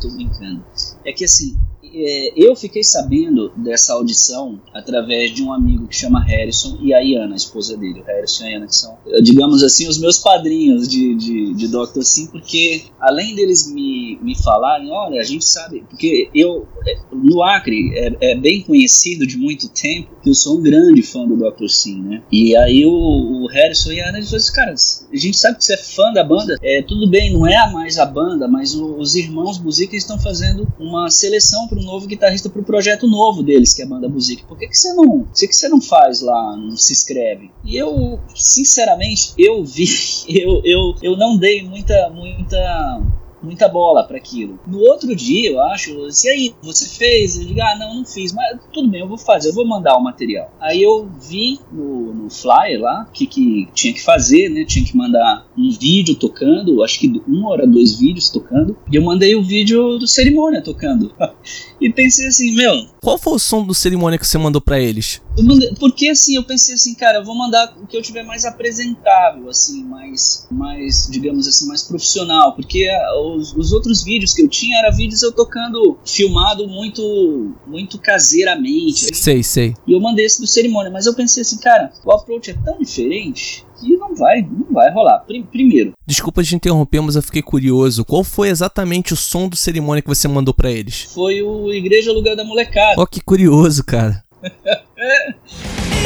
tô 0.00 0.08
brincando. 0.10 0.64
É 1.04 1.12
que 1.12 1.24
assim, 1.24 1.56
é, 1.94 2.32
eu 2.36 2.54
fiquei 2.56 2.82
sabendo 2.82 3.52
dessa 3.56 3.94
audição 3.94 4.60
através 4.72 5.34
de 5.34 5.42
um 5.42 5.52
amigo 5.52 5.86
que 5.86 5.96
chama 5.96 6.22
Harrison 6.22 6.78
e 6.80 6.92
a 6.94 7.00
Iana, 7.00 7.34
a 7.34 7.36
esposa 7.36 7.76
dele. 7.76 8.00
O 8.00 8.04
Harrison 8.04 8.44
e 8.44 8.46
a 8.46 8.50
Iana, 8.50 8.66
que 8.66 8.76
são, 8.76 8.98
digamos 9.22 9.62
assim, 9.62 9.88
os 9.88 9.98
meus 9.98 10.18
padrinhos 10.18 10.88
de, 10.88 11.14
de, 11.14 11.54
de 11.54 11.68
Dr. 11.68 12.02
Sim, 12.02 12.26
porque 12.26 12.82
além 13.00 13.34
deles 13.34 13.72
me, 13.72 14.18
me 14.22 14.36
falarem, 14.36 14.90
olha, 14.90 15.20
a 15.20 15.24
gente 15.24 15.44
sabe, 15.44 15.84
porque 15.88 16.28
eu, 16.34 16.66
é, 16.86 16.98
no 17.12 17.42
Acre, 17.42 17.92
é, 17.94 18.32
é 18.32 18.34
bem 18.34 18.62
conhecido 18.62 19.26
de 19.26 19.36
muito 19.36 19.68
tempo 19.68 20.08
que 20.22 20.30
eu 20.30 20.34
sou 20.34 20.58
um 20.58 20.62
grande 20.62 21.02
fã 21.02 21.26
do 21.26 21.36
Dr. 21.36 21.68
Sim, 21.68 22.02
né? 22.02 22.22
E 22.30 22.56
aí 22.56 22.84
o, 22.84 22.90
o 22.90 23.46
Harrison 23.48 23.92
e 23.92 24.00
a 24.00 24.08
Ana 24.08 24.20
disseram 24.20 24.38
assim, 24.38 24.52
cara, 24.52 24.72
a 24.72 25.16
gente 25.16 25.36
sabe 25.36 25.58
que 25.58 25.64
você 25.64 25.74
é 25.74 25.76
fã 25.76 26.12
da 26.12 26.24
banda, 26.24 26.56
é, 26.62 26.82
tudo 26.82 27.08
bem, 27.08 27.32
não 27.32 27.46
é 27.46 27.58
mais 27.72 27.98
a 27.98 28.06
banda, 28.06 28.48
mas 28.48 28.74
o, 28.74 28.96
os 28.96 29.14
irmãos 29.14 29.58
Buzik 29.58 29.94
estão 29.96 30.18
fazendo 30.18 30.66
uma 30.78 31.10
seleção 31.10 31.68
um 31.78 31.84
novo 31.84 32.06
guitarrista 32.06 32.48
para 32.48 32.60
o 32.60 32.64
projeto 32.64 33.06
novo 33.06 33.42
deles, 33.42 33.72
que 33.72 33.82
é 33.82 33.84
a 33.84 33.88
banda 33.88 34.08
Buzik. 34.08 34.44
Por 34.44 34.58
que, 34.58 34.66
que 34.66 34.76
você 34.76 34.92
não, 34.92 35.20
por 35.20 35.32
que, 35.32 35.46
que 35.46 35.54
você 35.54 35.68
não 35.68 35.80
faz 35.80 36.20
lá, 36.20 36.56
não 36.56 36.76
se 36.76 36.92
inscreve? 36.92 37.50
E 37.64 37.76
eu, 37.76 38.18
sinceramente, 38.34 39.32
eu 39.38 39.64
vi, 39.64 39.86
eu, 40.28 40.60
eu, 40.64 40.94
eu 41.02 41.16
não 41.16 41.38
dei 41.38 41.62
muita, 41.62 42.10
muita 42.10 43.00
muita 43.42 43.68
bola 43.68 44.04
para 44.04 44.16
aquilo. 44.16 44.58
No 44.66 44.78
outro 44.80 45.14
dia, 45.14 45.50
eu 45.50 45.62
acho, 45.62 46.10
se 46.10 46.28
aí, 46.28 46.54
você 46.62 46.88
fez? 46.88 47.38
Eu 47.38 47.46
digo, 47.46 47.60
ah, 47.60 47.76
não, 47.78 47.96
não 47.96 48.04
fiz, 48.04 48.32
mas 48.32 48.58
tudo 48.72 48.88
bem, 48.88 49.00
eu 49.00 49.08
vou 49.08 49.18
fazer, 49.18 49.50
eu 49.50 49.54
vou 49.54 49.66
mandar 49.66 49.96
o 49.96 50.02
material. 50.02 50.52
Aí 50.60 50.82
eu 50.82 51.08
vi 51.20 51.58
no, 51.72 52.14
no 52.14 52.30
flyer 52.30 52.80
lá 52.80 53.06
o 53.08 53.12
que, 53.12 53.26
que 53.26 53.68
tinha 53.74 53.92
que 53.92 54.02
fazer, 54.02 54.48
né? 54.48 54.64
Tinha 54.64 54.84
que 54.84 54.96
mandar 54.96 55.46
um 55.56 55.70
vídeo 55.70 56.14
tocando, 56.14 56.82
acho 56.82 56.98
que 56.98 57.22
um 57.28 57.46
hora, 57.46 57.66
dois 57.66 57.98
vídeos 57.98 58.30
tocando, 58.30 58.76
e 58.90 58.96
eu 58.96 59.02
mandei 59.02 59.34
o 59.34 59.42
vídeo 59.42 59.98
do 59.98 60.06
cerimônia 60.06 60.62
tocando. 60.62 61.12
e 61.80 61.90
pensei 61.92 62.26
assim, 62.26 62.54
meu. 62.54 62.86
Qual 63.02 63.18
foi 63.18 63.34
o 63.34 63.38
som 63.38 63.64
do 63.64 63.74
cerimônia 63.74 64.18
que 64.18 64.26
você 64.26 64.38
mandou 64.38 64.60
para 64.60 64.78
eles? 64.80 65.20
Mandei, 65.38 65.72
porque 65.78 66.08
assim, 66.08 66.36
eu 66.36 66.44
pensei 66.44 66.74
assim, 66.74 66.94
cara, 66.94 67.18
eu 67.18 67.24
vou 67.24 67.34
mandar 67.34 67.74
o 67.80 67.86
que 67.86 67.96
eu 67.96 68.02
tiver 68.02 68.22
mais 68.22 68.44
apresentável, 68.44 69.48
assim, 69.48 69.84
mais, 69.84 70.46
mais 70.50 71.08
digamos 71.10 71.46
assim, 71.46 71.66
mais 71.66 71.82
profissional. 71.82 72.54
Porque 72.54 72.88
os, 73.36 73.54
os 73.54 73.72
outros 73.72 74.02
vídeos 74.02 74.34
que 74.34 74.42
eu 74.42 74.48
tinha 74.48 74.78
era 74.78 74.90
vídeos 74.90 75.22
eu 75.22 75.32
tocando, 75.32 75.98
filmado 76.04 76.66
muito, 76.66 77.54
muito 77.66 77.98
caseiramente. 77.98 79.04
Assim. 79.04 79.14
Sei, 79.14 79.42
sei. 79.42 79.74
E 79.86 79.92
eu 79.92 80.00
mandei 80.00 80.24
esse 80.24 80.40
do 80.40 80.46
cerimônia, 80.46 80.90
mas 80.90 81.06
eu 81.06 81.14
pensei 81.14 81.42
assim, 81.42 81.58
cara, 81.58 81.92
o 82.04 82.12
approach 82.12 82.50
é 82.50 82.54
tão 82.54 82.78
diferente 82.78 83.64
que 83.80 83.96
não 83.96 84.14
vai, 84.14 84.42
não 84.42 84.72
vai 84.72 84.92
rolar. 84.92 85.24
Primeiro. 85.50 85.92
Desculpa 86.06 86.42
de 86.42 86.54
interromper, 86.54 87.00
mas 87.00 87.16
eu 87.16 87.22
fiquei 87.22 87.42
curioso. 87.42 88.04
Qual 88.04 88.24
foi 88.24 88.48
exatamente 88.48 89.12
o 89.12 89.16
som 89.16 89.48
do 89.48 89.56
cerimônia 89.56 90.02
que 90.02 90.08
você 90.08 90.26
mandou 90.28 90.52
para 90.54 90.70
eles? 90.70 91.02
Foi 91.14 91.42
o 91.42 91.72
Igreja 91.72 92.12
Lugar 92.12 92.36
da 92.36 92.44
Molecada. 92.44 92.94
Ó, 92.98 93.02
oh, 93.02 93.06
que 93.06 93.20
curioso, 93.20 93.84
cara. 93.84 94.22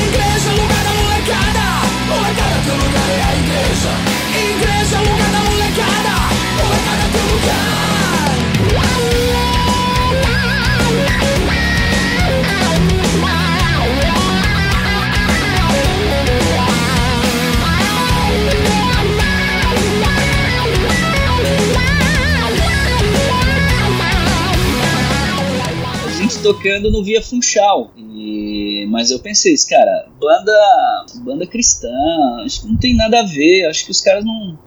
igreja, 0.03 0.53
lugar 0.53 0.85
da 0.85 0.93
molecada. 0.95 1.65
Molecada, 2.09 2.57
teu 2.65 2.77
lugar 2.77 3.09
é 3.11 3.23
a 3.23 3.33
igreja. 3.37 3.93
Igreja, 4.33 4.99
lugar 5.01 5.31
da 5.33 5.41
molecada. 5.51 6.15
Molecada, 6.57 7.05
teu 7.13 7.25
lugar. 7.35 8.02
Tocando 26.41 26.91
no 26.91 27.03
Via 27.03 27.23
Funchal. 27.23 27.93
E, 27.97 28.87
mas 28.91 29.11
eu 29.11 29.19
pensei, 29.19 29.55
cara, 29.69 30.09
banda, 30.21 31.05
banda 31.25 31.47
cristã, 31.47 31.89
acho 32.45 32.63
que 32.63 32.69
não 32.69 32.77
tem 32.77 32.95
nada 32.95 33.21
a 33.21 33.27
ver, 33.27 33.67
acho 33.67 33.85
que 33.85 33.91
os 33.91 34.01
caras 34.01 34.25
não. 34.25 34.59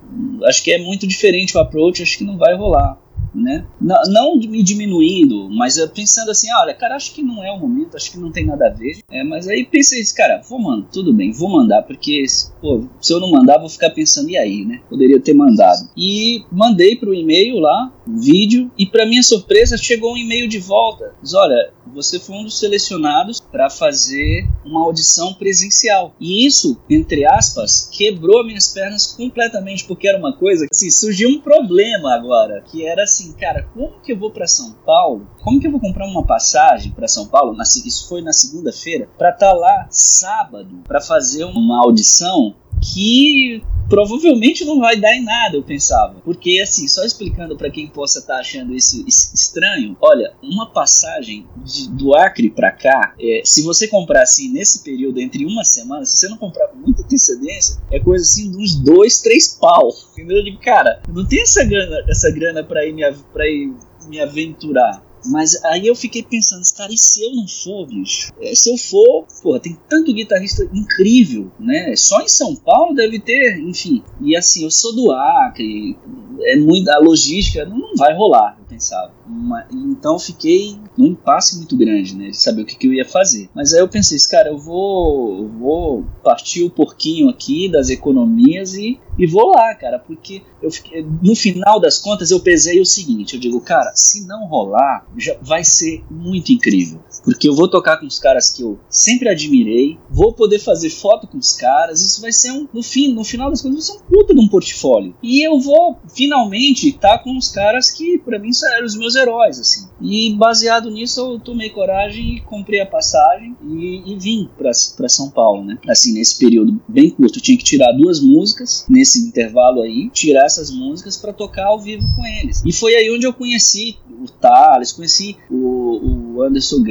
Acho 0.45 0.63
que 0.63 0.71
é 0.71 0.77
muito 0.77 1.07
diferente 1.07 1.55
o 1.57 1.59
approach, 1.59 2.01
acho 2.03 2.17
que 2.17 2.23
não 2.23 2.37
vai 2.37 2.55
rolar 2.55 2.99
né? 3.35 3.65
Não, 3.79 4.01
não 4.07 4.37
me 4.37 4.63
diminuindo, 4.63 5.49
mas 5.49 5.77
pensando 5.93 6.31
assim, 6.31 6.47
olha, 6.53 6.73
cara, 6.73 6.95
acho 6.95 7.13
que 7.13 7.21
não 7.21 7.43
é 7.43 7.51
o 7.51 7.59
momento, 7.59 7.95
acho 7.97 8.11
que 8.11 8.17
não 8.17 8.31
tem 8.31 8.45
nada 8.45 8.67
a 8.67 8.69
ver. 8.69 8.99
É, 9.11 9.23
mas 9.23 9.47
aí 9.47 9.65
pensei, 9.65 10.01
cara, 10.15 10.41
vou 10.47 10.59
mandar, 10.59 10.87
tudo 10.91 11.13
bem, 11.13 11.31
vou 11.31 11.49
mandar, 11.49 11.83
porque 11.83 12.23
pô, 12.61 12.85
se 13.01 13.13
eu 13.13 13.19
não 13.19 13.29
mandar, 13.29 13.59
vou 13.59 13.69
ficar 13.69 13.89
pensando, 13.89 14.29
e 14.29 14.37
aí, 14.37 14.65
né? 14.65 14.79
Poderia 14.89 15.19
ter 15.19 15.33
mandado. 15.33 15.89
E 15.97 16.43
mandei 16.51 16.95
pro 16.95 17.13
e-mail 17.13 17.59
lá, 17.59 17.91
vídeo, 18.07 18.71
e 18.77 18.85
para 18.85 19.05
minha 19.05 19.23
surpresa 19.23 19.77
chegou 19.77 20.13
um 20.13 20.17
e-mail 20.17 20.47
de 20.47 20.59
volta. 20.59 21.13
Diz, 21.21 21.33
olha, 21.33 21.71
você 21.87 22.19
foi 22.19 22.35
um 22.35 22.43
dos 22.43 22.59
selecionados 22.59 23.39
para 23.39 23.69
fazer 23.69 24.47
uma 24.63 24.83
audição 24.83 25.33
presencial. 25.33 26.13
E 26.19 26.45
isso, 26.45 26.77
entre 26.89 27.25
aspas, 27.25 27.89
quebrou 27.91 28.45
minhas 28.45 28.67
pernas 28.67 29.07
completamente, 29.07 29.85
porque 29.85 30.07
era 30.07 30.17
uma 30.17 30.35
coisa 30.35 30.65
que 30.67 30.75
assim, 30.75 30.89
surgiu 30.89 31.29
um 31.29 31.39
problema 31.39 32.13
agora, 32.13 32.63
que 32.69 32.85
era 32.85 33.03
assim, 33.03 33.33
cara, 33.33 33.67
como 33.73 34.01
que 34.01 34.11
eu 34.11 34.17
vou 34.17 34.31
para 34.31 34.47
São 34.47 34.73
Paulo? 34.85 35.27
Como 35.43 35.59
que 35.59 35.67
eu 35.67 35.71
vou 35.71 35.79
comprar 35.79 36.07
uma 36.07 36.25
passagem 36.25 36.91
para 36.91 37.07
São 37.07 37.27
Paulo? 37.27 37.55
Isso 37.61 38.07
foi 38.07 38.21
na 38.21 38.33
segunda-feira, 38.33 39.07
para 39.17 39.29
estar 39.29 39.51
tá 39.51 39.53
lá 39.53 39.87
sábado 39.89 40.81
para 40.87 41.01
fazer 41.01 41.45
uma 41.45 41.83
audição 41.83 42.55
que 42.81 43.61
provavelmente 43.89 44.65
não 44.65 44.79
vai 44.79 44.99
dar 44.99 45.15
em 45.15 45.23
nada, 45.23 45.55
eu 45.55 45.63
pensava. 45.63 46.15
Porque, 46.23 46.59
assim, 46.61 46.87
só 46.87 47.03
explicando 47.03 47.55
para 47.55 47.69
quem 47.69 47.87
possa 47.87 48.19
estar 48.19 48.35
tá 48.35 48.39
achando 48.39 48.73
isso 48.73 49.05
estranho, 49.07 49.95
olha, 50.01 50.33
uma 50.41 50.71
passagem 50.71 51.45
de, 51.63 51.89
do 51.89 52.15
Acre 52.15 52.49
para 52.49 52.71
cá, 52.71 53.13
é, 53.19 53.41
se 53.43 53.61
você 53.61 53.87
comprar 53.87 54.23
assim 54.23 54.51
nesse 54.51 54.83
período 54.83 55.19
entre 55.19 55.45
uma 55.45 55.63
semana, 55.63 56.05
se 56.05 56.17
você 56.17 56.27
não 56.27 56.37
comprar 56.37 56.67
com 56.67 56.77
muita 56.77 57.03
antecedência, 57.03 57.77
é 57.91 57.99
coisa 57.99 58.23
assim 58.23 58.51
de 58.51 58.57
uns 58.57 58.75
dois, 58.75 59.21
três 59.21 59.57
pau. 59.59 59.93
Entendeu? 60.13 60.43
De 60.43 60.57
cara, 60.57 61.01
não 61.07 61.25
tem 61.25 61.41
essa 61.41 61.63
grana, 61.63 62.03
essa 62.07 62.31
grana 62.31 62.63
para 62.63 62.85
ir, 62.85 62.93
me, 62.93 63.03
ir 63.03 63.73
me 64.07 64.19
aventurar. 64.19 65.03
Mas 65.27 65.63
aí 65.65 65.87
eu 65.87 65.95
fiquei 65.95 66.23
pensando, 66.23 66.63
cara, 66.75 66.93
e 66.93 66.97
se 66.97 67.23
eu 67.23 67.33
não 67.33 67.47
for, 67.47 67.87
bicho? 67.87 68.31
É, 68.39 68.53
se 68.53 68.69
eu 68.69 68.77
for, 68.77 69.25
porra, 69.41 69.59
tem 69.59 69.77
tanto 69.89 70.13
guitarrista 70.13 70.67
incrível, 70.73 71.51
né? 71.59 71.95
Só 71.95 72.21
em 72.21 72.27
São 72.27 72.55
Paulo 72.55 72.93
deve 72.93 73.19
ter, 73.19 73.59
enfim. 73.59 74.03
E 74.21 74.35
assim, 74.35 74.63
eu 74.63 74.71
sou 74.71 74.95
do 74.95 75.11
Acre, 75.11 75.97
é 76.41 76.55
muito, 76.57 76.89
a 76.89 76.99
logística 76.99 77.65
não, 77.65 77.95
vai 77.95 78.15
rolar, 78.15 78.57
pensava. 78.75 79.11
Uma, 79.25 79.65
então 79.71 80.19
fiquei 80.19 80.77
num 80.97 81.07
impasse 81.07 81.57
muito 81.57 81.77
grande, 81.77 82.15
né? 82.15 82.29
De 82.29 82.37
saber 82.37 82.61
o 82.61 82.65
que, 82.65 82.75
que 82.75 82.87
eu 82.87 82.93
ia 82.93 83.05
fazer. 83.05 83.49
Mas 83.55 83.73
aí 83.73 83.79
eu 83.79 83.87
pensei, 83.87 84.17
cara, 84.29 84.49
eu 84.49 84.57
vou, 84.57 85.47
vou 85.49 86.05
partir 86.23 86.63
o 86.63 86.69
porquinho 86.69 87.29
aqui 87.29 87.69
das 87.71 87.89
economias 87.89 88.73
e, 88.73 88.99
e 89.17 89.25
vou 89.25 89.51
lá, 89.51 89.73
cara, 89.75 89.97
porque 89.97 90.41
eu 90.61 90.69
fiquei, 90.69 91.05
no 91.21 91.35
final 91.35 91.79
das 91.79 91.97
contas 91.97 92.31
eu 92.31 92.39
pesei 92.39 92.81
o 92.81 92.85
seguinte, 92.85 93.35
eu 93.35 93.39
digo, 93.39 93.61
cara, 93.61 93.91
se 93.95 94.25
não 94.25 94.45
rolar, 94.47 95.05
já 95.17 95.35
vai 95.41 95.63
ser 95.63 96.03
muito 96.09 96.51
incrível, 96.51 96.99
porque 97.25 97.49
eu 97.49 97.55
vou 97.55 97.67
tocar 97.67 97.97
com 97.97 98.05
os 98.05 98.19
caras 98.19 98.51
que 98.51 98.61
eu 98.61 98.79
sempre 98.87 99.27
admirei, 99.27 99.97
vou 100.09 100.31
poder 100.31 100.59
fazer 100.59 100.91
foto 100.91 101.27
com 101.27 101.39
os 101.39 101.53
caras, 101.53 102.01
isso 102.01 102.21
vai 102.21 102.31
ser 102.31 102.51
um, 102.51 102.67
no 102.71 102.83
fim, 102.83 103.11
no 103.11 103.23
final 103.23 103.49
das 103.49 103.61
contas, 103.61 103.87
vai 103.87 103.97
ser 103.97 104.03
um 104.03 104.07
puta 104.07 104.33
de 104.33 104.39
um 104.39 104.47
portfólio. 104.47 105.15
E 105.23 105.45
eu 105.45 105.59
vou 105.59 105.97
finalmente 106.13 106.89
estar 106.89 107.17
tá 107.17 107.23
com 107.23 107.35
os 107.35 107.49
caras 107.49 107.89
que 107.89 108.19
para 108.19 108.37
mim 108.37 108.51
eram 108.75 108.85
os 108.85 108.95
meus 108.95 109.15
heróis, 109.15 109.59
assim. 109.59 109.87
E 109.99 110.33
baseado 110.35 110.91
nisso 110.91 111.19
eu 111.19 111.39
tomei 111.39 111.71
coragem 111.71 112.35
e 112.35 112.41
comprei 112.41 112.79
a 112.79 112.85
passagem 112.85 113.55
e, 113.63 114.13
e 114.13 114.19
vim 114.19 114.47
para 114.55 115.09
São 115.09 115.31
Paulo, 115.31 115.63
né? 115.63 115.79
Assim, 115.89 116.13
nesse 116.13 116.37
período 116.37 116.79
bem 116.87 117.09
curto, 117.09 117.39
eu 117.39 117.43
tinha 117.43 117.57
que 117.57 117.63
tirar 117.63 117.91
duas 117.93 118.19
músicas 118.19 118.85
nesse 118.87 119.19
intervalo 119.19 119.81
aí, 119.81 120.11
tirar 120.11 120.45
essas 120.45 120.69
músicas 120.69 121.17
para 121.17 121.33
tocar 121.33 121.65
ao 121.67 121.79
vivo 121.79 122.05
com 122.15 122.25
eles. 122.25 122.61
E 122.63 122.71
foi 122.71 122.95
aí 122.95 123.11
onde 123.11 123.25
eu 123.25 123.33
conheci 123.33 123.97
o 124.21 124.29
Thales, 124.29 124.91
conheci 124.91 125.35
o 125.49 126.35
o 126.35 126.43
Anderson 126.43 126.83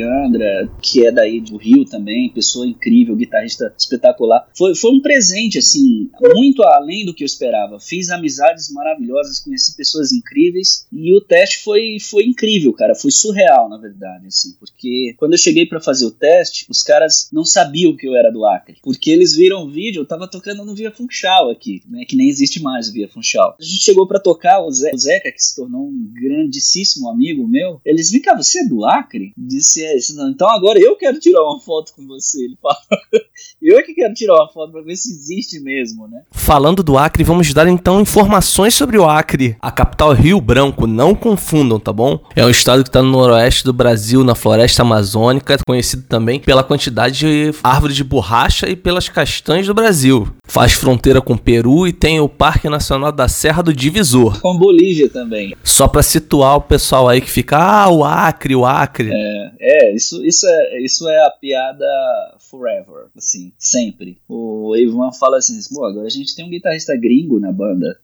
Que 0.81 1.07
é 1.07 1.13
daí 1.13 1.41
do 1.41 1.57
Rio 1.57 1.85
também, 1.85 2.29
pessoa 2.31 2.67
incrível, 2.67 3.17
guitarrista 3.17 3.75
espetacular. 3.79 4.49
Foi, 4.57 4.75
foi 4.75 4.91
um 4.91 5.01
presente, 5.01 5.59
assim, 5.59 6.11
muito 6.35 6.63
além 6.63 7.05
do 7.05 7.15
que 7.15 7.23
eu 7.23 7.27
esperava. 7.27 7.79
Fiz 7.81 8.11
amizades 8.11 8.71
maravilhosas, 8.73 9.41
conheci 9.41 9.77
pessoas 9.77 10.13
incríveis 10.13 10.87
e 10.93 11.15
o 11.15 11.21
teste 11.21 11.63
foi, 11.63 11.99
foi 12.01 12.25
incrível, 12.25 12.73
cara. 12.73 12.95
Foi 12.95 13.11
surreal, 13.11 13.69
na 13.69 13.79
verdade, 13.79 14.27
assim, 14.27 14.55
porque 14.59 15.15
quando 15.19 15.33
eu 15.33 15.39
cheguei 15.39 15.67
para 15.67 15.81
fazer 15.81 16.07
o 16.07 16.11
teste, 16.11 16.67
os 16.69 16.83
caras 16.83 17.29
não 17.33 17.45
sabiam 17.45 17.97
que 17.97 18.07
eu 18.07 18.15
era 18.15 18.31
do 18.31 18.45
Acre, 18.45 18.79
porque 18.83 19.11
eles 19.11 19.35
viram 19.35 19.65
o 19.65 19.71
vídeo, 19.71 20.03
eu 20.03 20.07
tava 20.07 20.29
tocando 20.29 20.65
no 20.65 20.75
Via 20.75 20.91
Funchal 20.91 21.51
aqui, 21.51 21.83
né, 21.89 22.05
que 22.05 22.17
nem 22.17 22.29
existe 22.29 22.61
mais 22.63 22.89
o 22.89 22.93
Via 22.93 23.09
Funchal. 23.09 23.57
A 23.59 23.63
gente 23.63 23.83
chegou 23.83 24.07
para 24.07 24.21
tocar, 24.21 24.61
o, 24.61 24.71
Zé, 24.71 24.93
o 24.95 24.99
Zeca, 24.99 25.31
que 25.31 25.43
se 25.43 25.57
tornou 25.57 25.87
um 25.87 26.11
grandíssimo 26.13 27.09
amigo 27.09 27.47
meu, 27.47 27.81
eles 27.85 28.11
viram, 28.11 28.25
cara, 28.25 28.43
você 28.43 28.61
é 28.61 28.69
do 28.69 28.85
Acre? 28.85 29.33
Disse, 29.37 29.83
é, 29.83 29.97
então 30.23 30.49
agora 30.49 30.79
eu 30.79 30.97
quero 30.97 31.19
tirar 31.19 31.43
uma 31.43 31.61
foto 31.61 31.93
com 31.95 32.07
você. 32.07 32.45
Ele 32.45 32.59
fala, 32.61 32.77
eu 33.61 33.79
é 33.79 33.83
que 33.83 33.95
quero 33.95 34.15
tirar 34.15 34.35
uma 34.35 34.49
foto 34.49 34.73
pra 34.73 34.83
ver 34.83 34.97
se 34.97 35.11
existe 35.11 35.61
mesmo, 35.61 36.09
né? 36.09 36.23
Falando 36.33 36.83
do 36.83 36.99
Acre, 36.99 37.25
vamos 37.25 37.53
dar 37.53 37.67
então 37.69 38.01
informações 38.01 38.75
sobre 38.75 38.99
o 38.99 39.09
Acre. 39.09 39.57
A 39.61 39.71
capital 39.71 40.13
Rio 40.13 40.41
Branco, 40.41 40.87
não 40.87 41.15
confundam, 41.15 41.79
tá 41.79 41.93
bom? 41.93 42.19
É 42.37 42.45
um 42.45 42.51
estado 42.51 42.83
que 42.83 42.89
está 42.89 43.03
no 43.03 43.11
noroeste 43.11 43.65
do 43.65 43.73
Brasil, 43.73 44.25
na 44.25 44.35
floresta 44.35 44.83
amazônica, 44.83 45.59
conhecido 45.67 46.05
também 46.09 46.39
pela 46.39 46.63
quantidade 46.63 47.19
de 47.19 47.55
árvores 47.63 47.97
de 47.97 48.05
borracha 48.05 48.69
e 48.69 48.77
pelas 48.77 49.09
castanhas 49.09 49.67
do 49.67 49.75
Brasil. 49.75 50.29
Faz 50.47 50.73
fronteira 50.73 51.21
com 51.21 51.33
o 51.33 51.39
Peru 51.39 51.87
e 51.87 51.93
tem 51.93 52.21
o 52.21 52.29
Parque 52.29 52.69
Nacional 52.69 53.11
da 53.11 53.27
Serra 53.29 53.63
do 53.63 53.73
Divisor. 53.73 54.41
Com 54.41 54.57
Bolívia 54.57 55.09
também. 55.09 55.57
Só 55.65 55.89
para 55.89 56.03
situar 56.03 56.57
o 56.57 56.61
pessoal 56.61 57.09
aí 57.09 57.21
que 57.21 57.31
fica, 57.31 57.57
ah, 57.57 57.91
o 57.91 58.05
Acre, 58.05 58.55
o 58.55 58.65
Acre. 58.65 59.11
É, 59.13 59.53
é 59.61 59.95
isso, 59.95 60.25
isso, 60.25 60.47
é, 60.47 60.81
isso 60.81 61.09
é 61.09 61.27
a 61.27 61.31
piada 61.31 61.87
forever, 62.39 63.07
assim, 63.17 63.53
sempre. 63.59 64.19
O 64.29 64.77
Ivan 64.77 65.11
fala 65.13 65.39
assim, 65.39 65.59
pô, 65.75 65.85
agora 65.85 66.07
a 66.07 66.11
gente 66.11 66.37
tem 66.37 66.45
um 66.45 66.51
guitarrista 66.51 66.95
gringo 66.97 67.41
na 67.41 67.51
banda. 67.51 67.99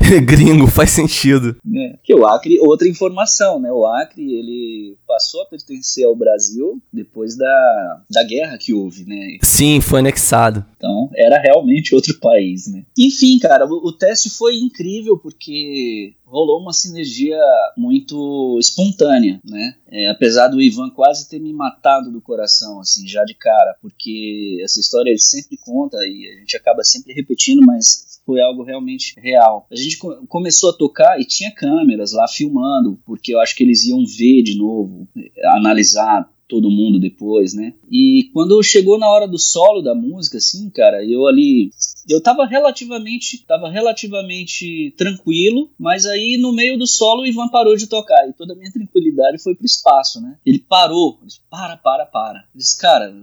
Gringo, 0.24 0.66
faz 0.66 0.90
sentido. 0.90 1.56
É, 1.76 1.98
que 2.02 2.14
o 2.14 2.26
Acre, 2.26 2.58
outra 2.60 2.88
informação, 2.88 3.60
né? 3.60 3.70
O 3.70 3.86
Acre, 3.86 4.22
ele 4.22 4.96
passou 5.06 5.42
a 5.42 5.46
pertencer 5.46 6.04
ao 6.04 6.16
Brasil 6.16 6.80
depois 6.92 7.36
da, 7.36 8.02
da 8.10 8.22
guerra 8.22 8.58
que 8.58 8.72
houve, 8.72 9.04
né? 9.04 9.38
Sim, 9.42 9.80
foi 9.80 10.00
anexado. 10.00 10.64
Então, 10.76 11.10
era 11.14 11.38
realmente 11.38 11.94
outro 11.94 12.18
país, 12.18 12.66
né? 12.66 12.84
Enfim, 12.98 13.38
cara, 13.38 13.66
o, 13.66 13.88
o 13.88 13.92
teste 13.92 14.30
foi 14.30 14.56
incrível 14.56 15.18
porque 15.18 16.14
rolou 16.30 16.60
uma 16.60 16.72
sinergia 16.72 17.38
muito 17.76 18.56
espontânea, 18.58 19.40
né? 19.44 19.74
É, 19.90 20.08
apesar 20.08 20.48
do 20.48 20.60
Ivan 20.60 20.88
quase 20.90 21.28
ter 21.28 21.40
me 21.40 21.52
matado 21.52 22.10
do 22.10 22.20
coração, 22.20 22.80
assim, 22.80 23.06
já 23.06 23.24
de 23.24 23.34
cara, 23.34 23.76
porque 23.82 24.58
essa 24.62 24.78
história 24.78 25.10
ele 25.10 25.18
sempre 25.18 25.56
conta 25.56 25.96
e 25.98 26.32
a 26.32 26.38
gente 26.38 26.56
acaba 26.56 26.84
sempre 26.84 27.12
repetindo, 27.12 27.60
mas 27.66 28.09
foi 28.30 28.40
algo 28.40 28.62
realmente 28.62 29.18
real. 29.18 29.66
A 29.68 29.74
gente 29.74 29.98
começou 30.28 30.70
a 30.70 30.72
tocar 30.72 31.20
e 31.20 31.24
tinha 31.24 31.50
câmeras 31.50 32.12
lá 32.12 32.28
filmando, 32.28 32.96
porque 33.04 33.34
eu 33.34 33.40
acho 33.40 33.56
que 33.56 33.64
eles 33.64 33.84
iam 33.86 34.06
ver 34.06 34.42
de 34.42 34.56
novo, 34.56 35.08
analisar 35.56 36.30
todo 36.50 36.70
mundo 36.70 36.98
depois, 36.98 37.54
né? 37.54 37.72
E 37.90 38.28
quando 38.34 38.60
chegou 38.62 38.98
na 38.98 39.08
hora 39.08 39.28
do 39.28 39.38
solo 39.38 39.80
da 39.80 39.94
música, 39.94 40.38
assim, 40.38 40.68
cara, 40.68 41.04
eu 41.04 41.26
ali 41.26 41.70
eu 42.08 42.20
tava 42.20 42.44
relativamente, 42.44 43.44
tava 43.46 43.70
relativamente 43.70 44.92
tranquilo, 44.96 45.70
mas 45.78 46.04
aí 46.06 46.36
no 46.36 46.52
meio 46.52 46.76
do 46.76 46.86
solo 46.86 47.22
o 47.22 47.26
Ivan 47.26 47.48
parou 47.48 47.76
de 47.76 47.86
tocar 47.86 48.28
e 48.28 48.32
toda 48.32 48.52
a 48.52 48.56
minha 48.56 48.70
tranquilidade 48.72 49.42
foi 49.42 49.54
pro 49.54 49.64
espaço, 49.64 50.20
né? 50.20 50.36
Ele 50.44 50.58
parou, 50.58 51.18
disse, 51.24 51.40
para, 51.48 51.76
para, 51.76 52.04
para. 52.06 52.38
Ele 52.38 52.62
disse, 52.62 52.78
cara, 52.78 53.14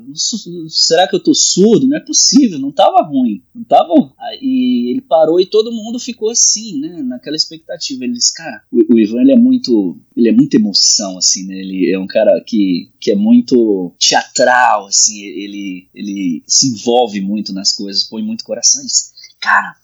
será 0.70 1.08
que 1.08 1.16
eu 1.16 1.20
tô 1.20 1.34
surdo? 1.34 1.88
Não 1.88 1.98
é 1.98 2.00
possível, 2.00 2.60
não 2.60 2.72
tava 2.72 3.02
ruim, 3.04 3.44
não 3.54 3.64
tava. 3.64 3.94
E 4.42 4.92
ele 4.92 5.02
parou 5.02 5.40
e 5.40 5.46
todo 5.46 5.72
mundo 5.72 6.00
ficou 6.00 6.30
assim, 6.30 6.80
né? 6.80 7.04
Naquela 7.04 7.36
expectativa. 7.36 8.04
Ele 8.04 8.14
disse, 8.14 8.34
cara, 8.34 8.62
o, 8.72 8.96
o 8.96 9.00
Ivan 9.00 9.22
ele 9.22 9.34
é 9.34 9.38
muito, 9.38 9.98
ele 10.16 10.30
é 10.30 10.32
muito 10.32 10.56
emoção, 10.56 11.18
assim, 11.18 11.46
né? 11.46 11.56
Ele 11.56 11.92
é 11.92 12.00
um 12.00 12.08
cara 12.08 12.42
que, 12.46 12.90
que 13.00 13.12
é 13.12 13.16
muito 13.18 13.94
teatral, 14.00 14.88
assim, 14.88 15.22
ele, 15.22 15.90
ele 15.94 16.44
se 16.48 16.68
envolve 16.68 17.20
muito 17.22 17.54
nas 17.54 17.74
coisas, 17.74 18.04
põe 18.04 18.22
muito 18.24 18.44
coração. 18.44 18.86
Isso, 18.86 19.12
cara, 19.40 19.76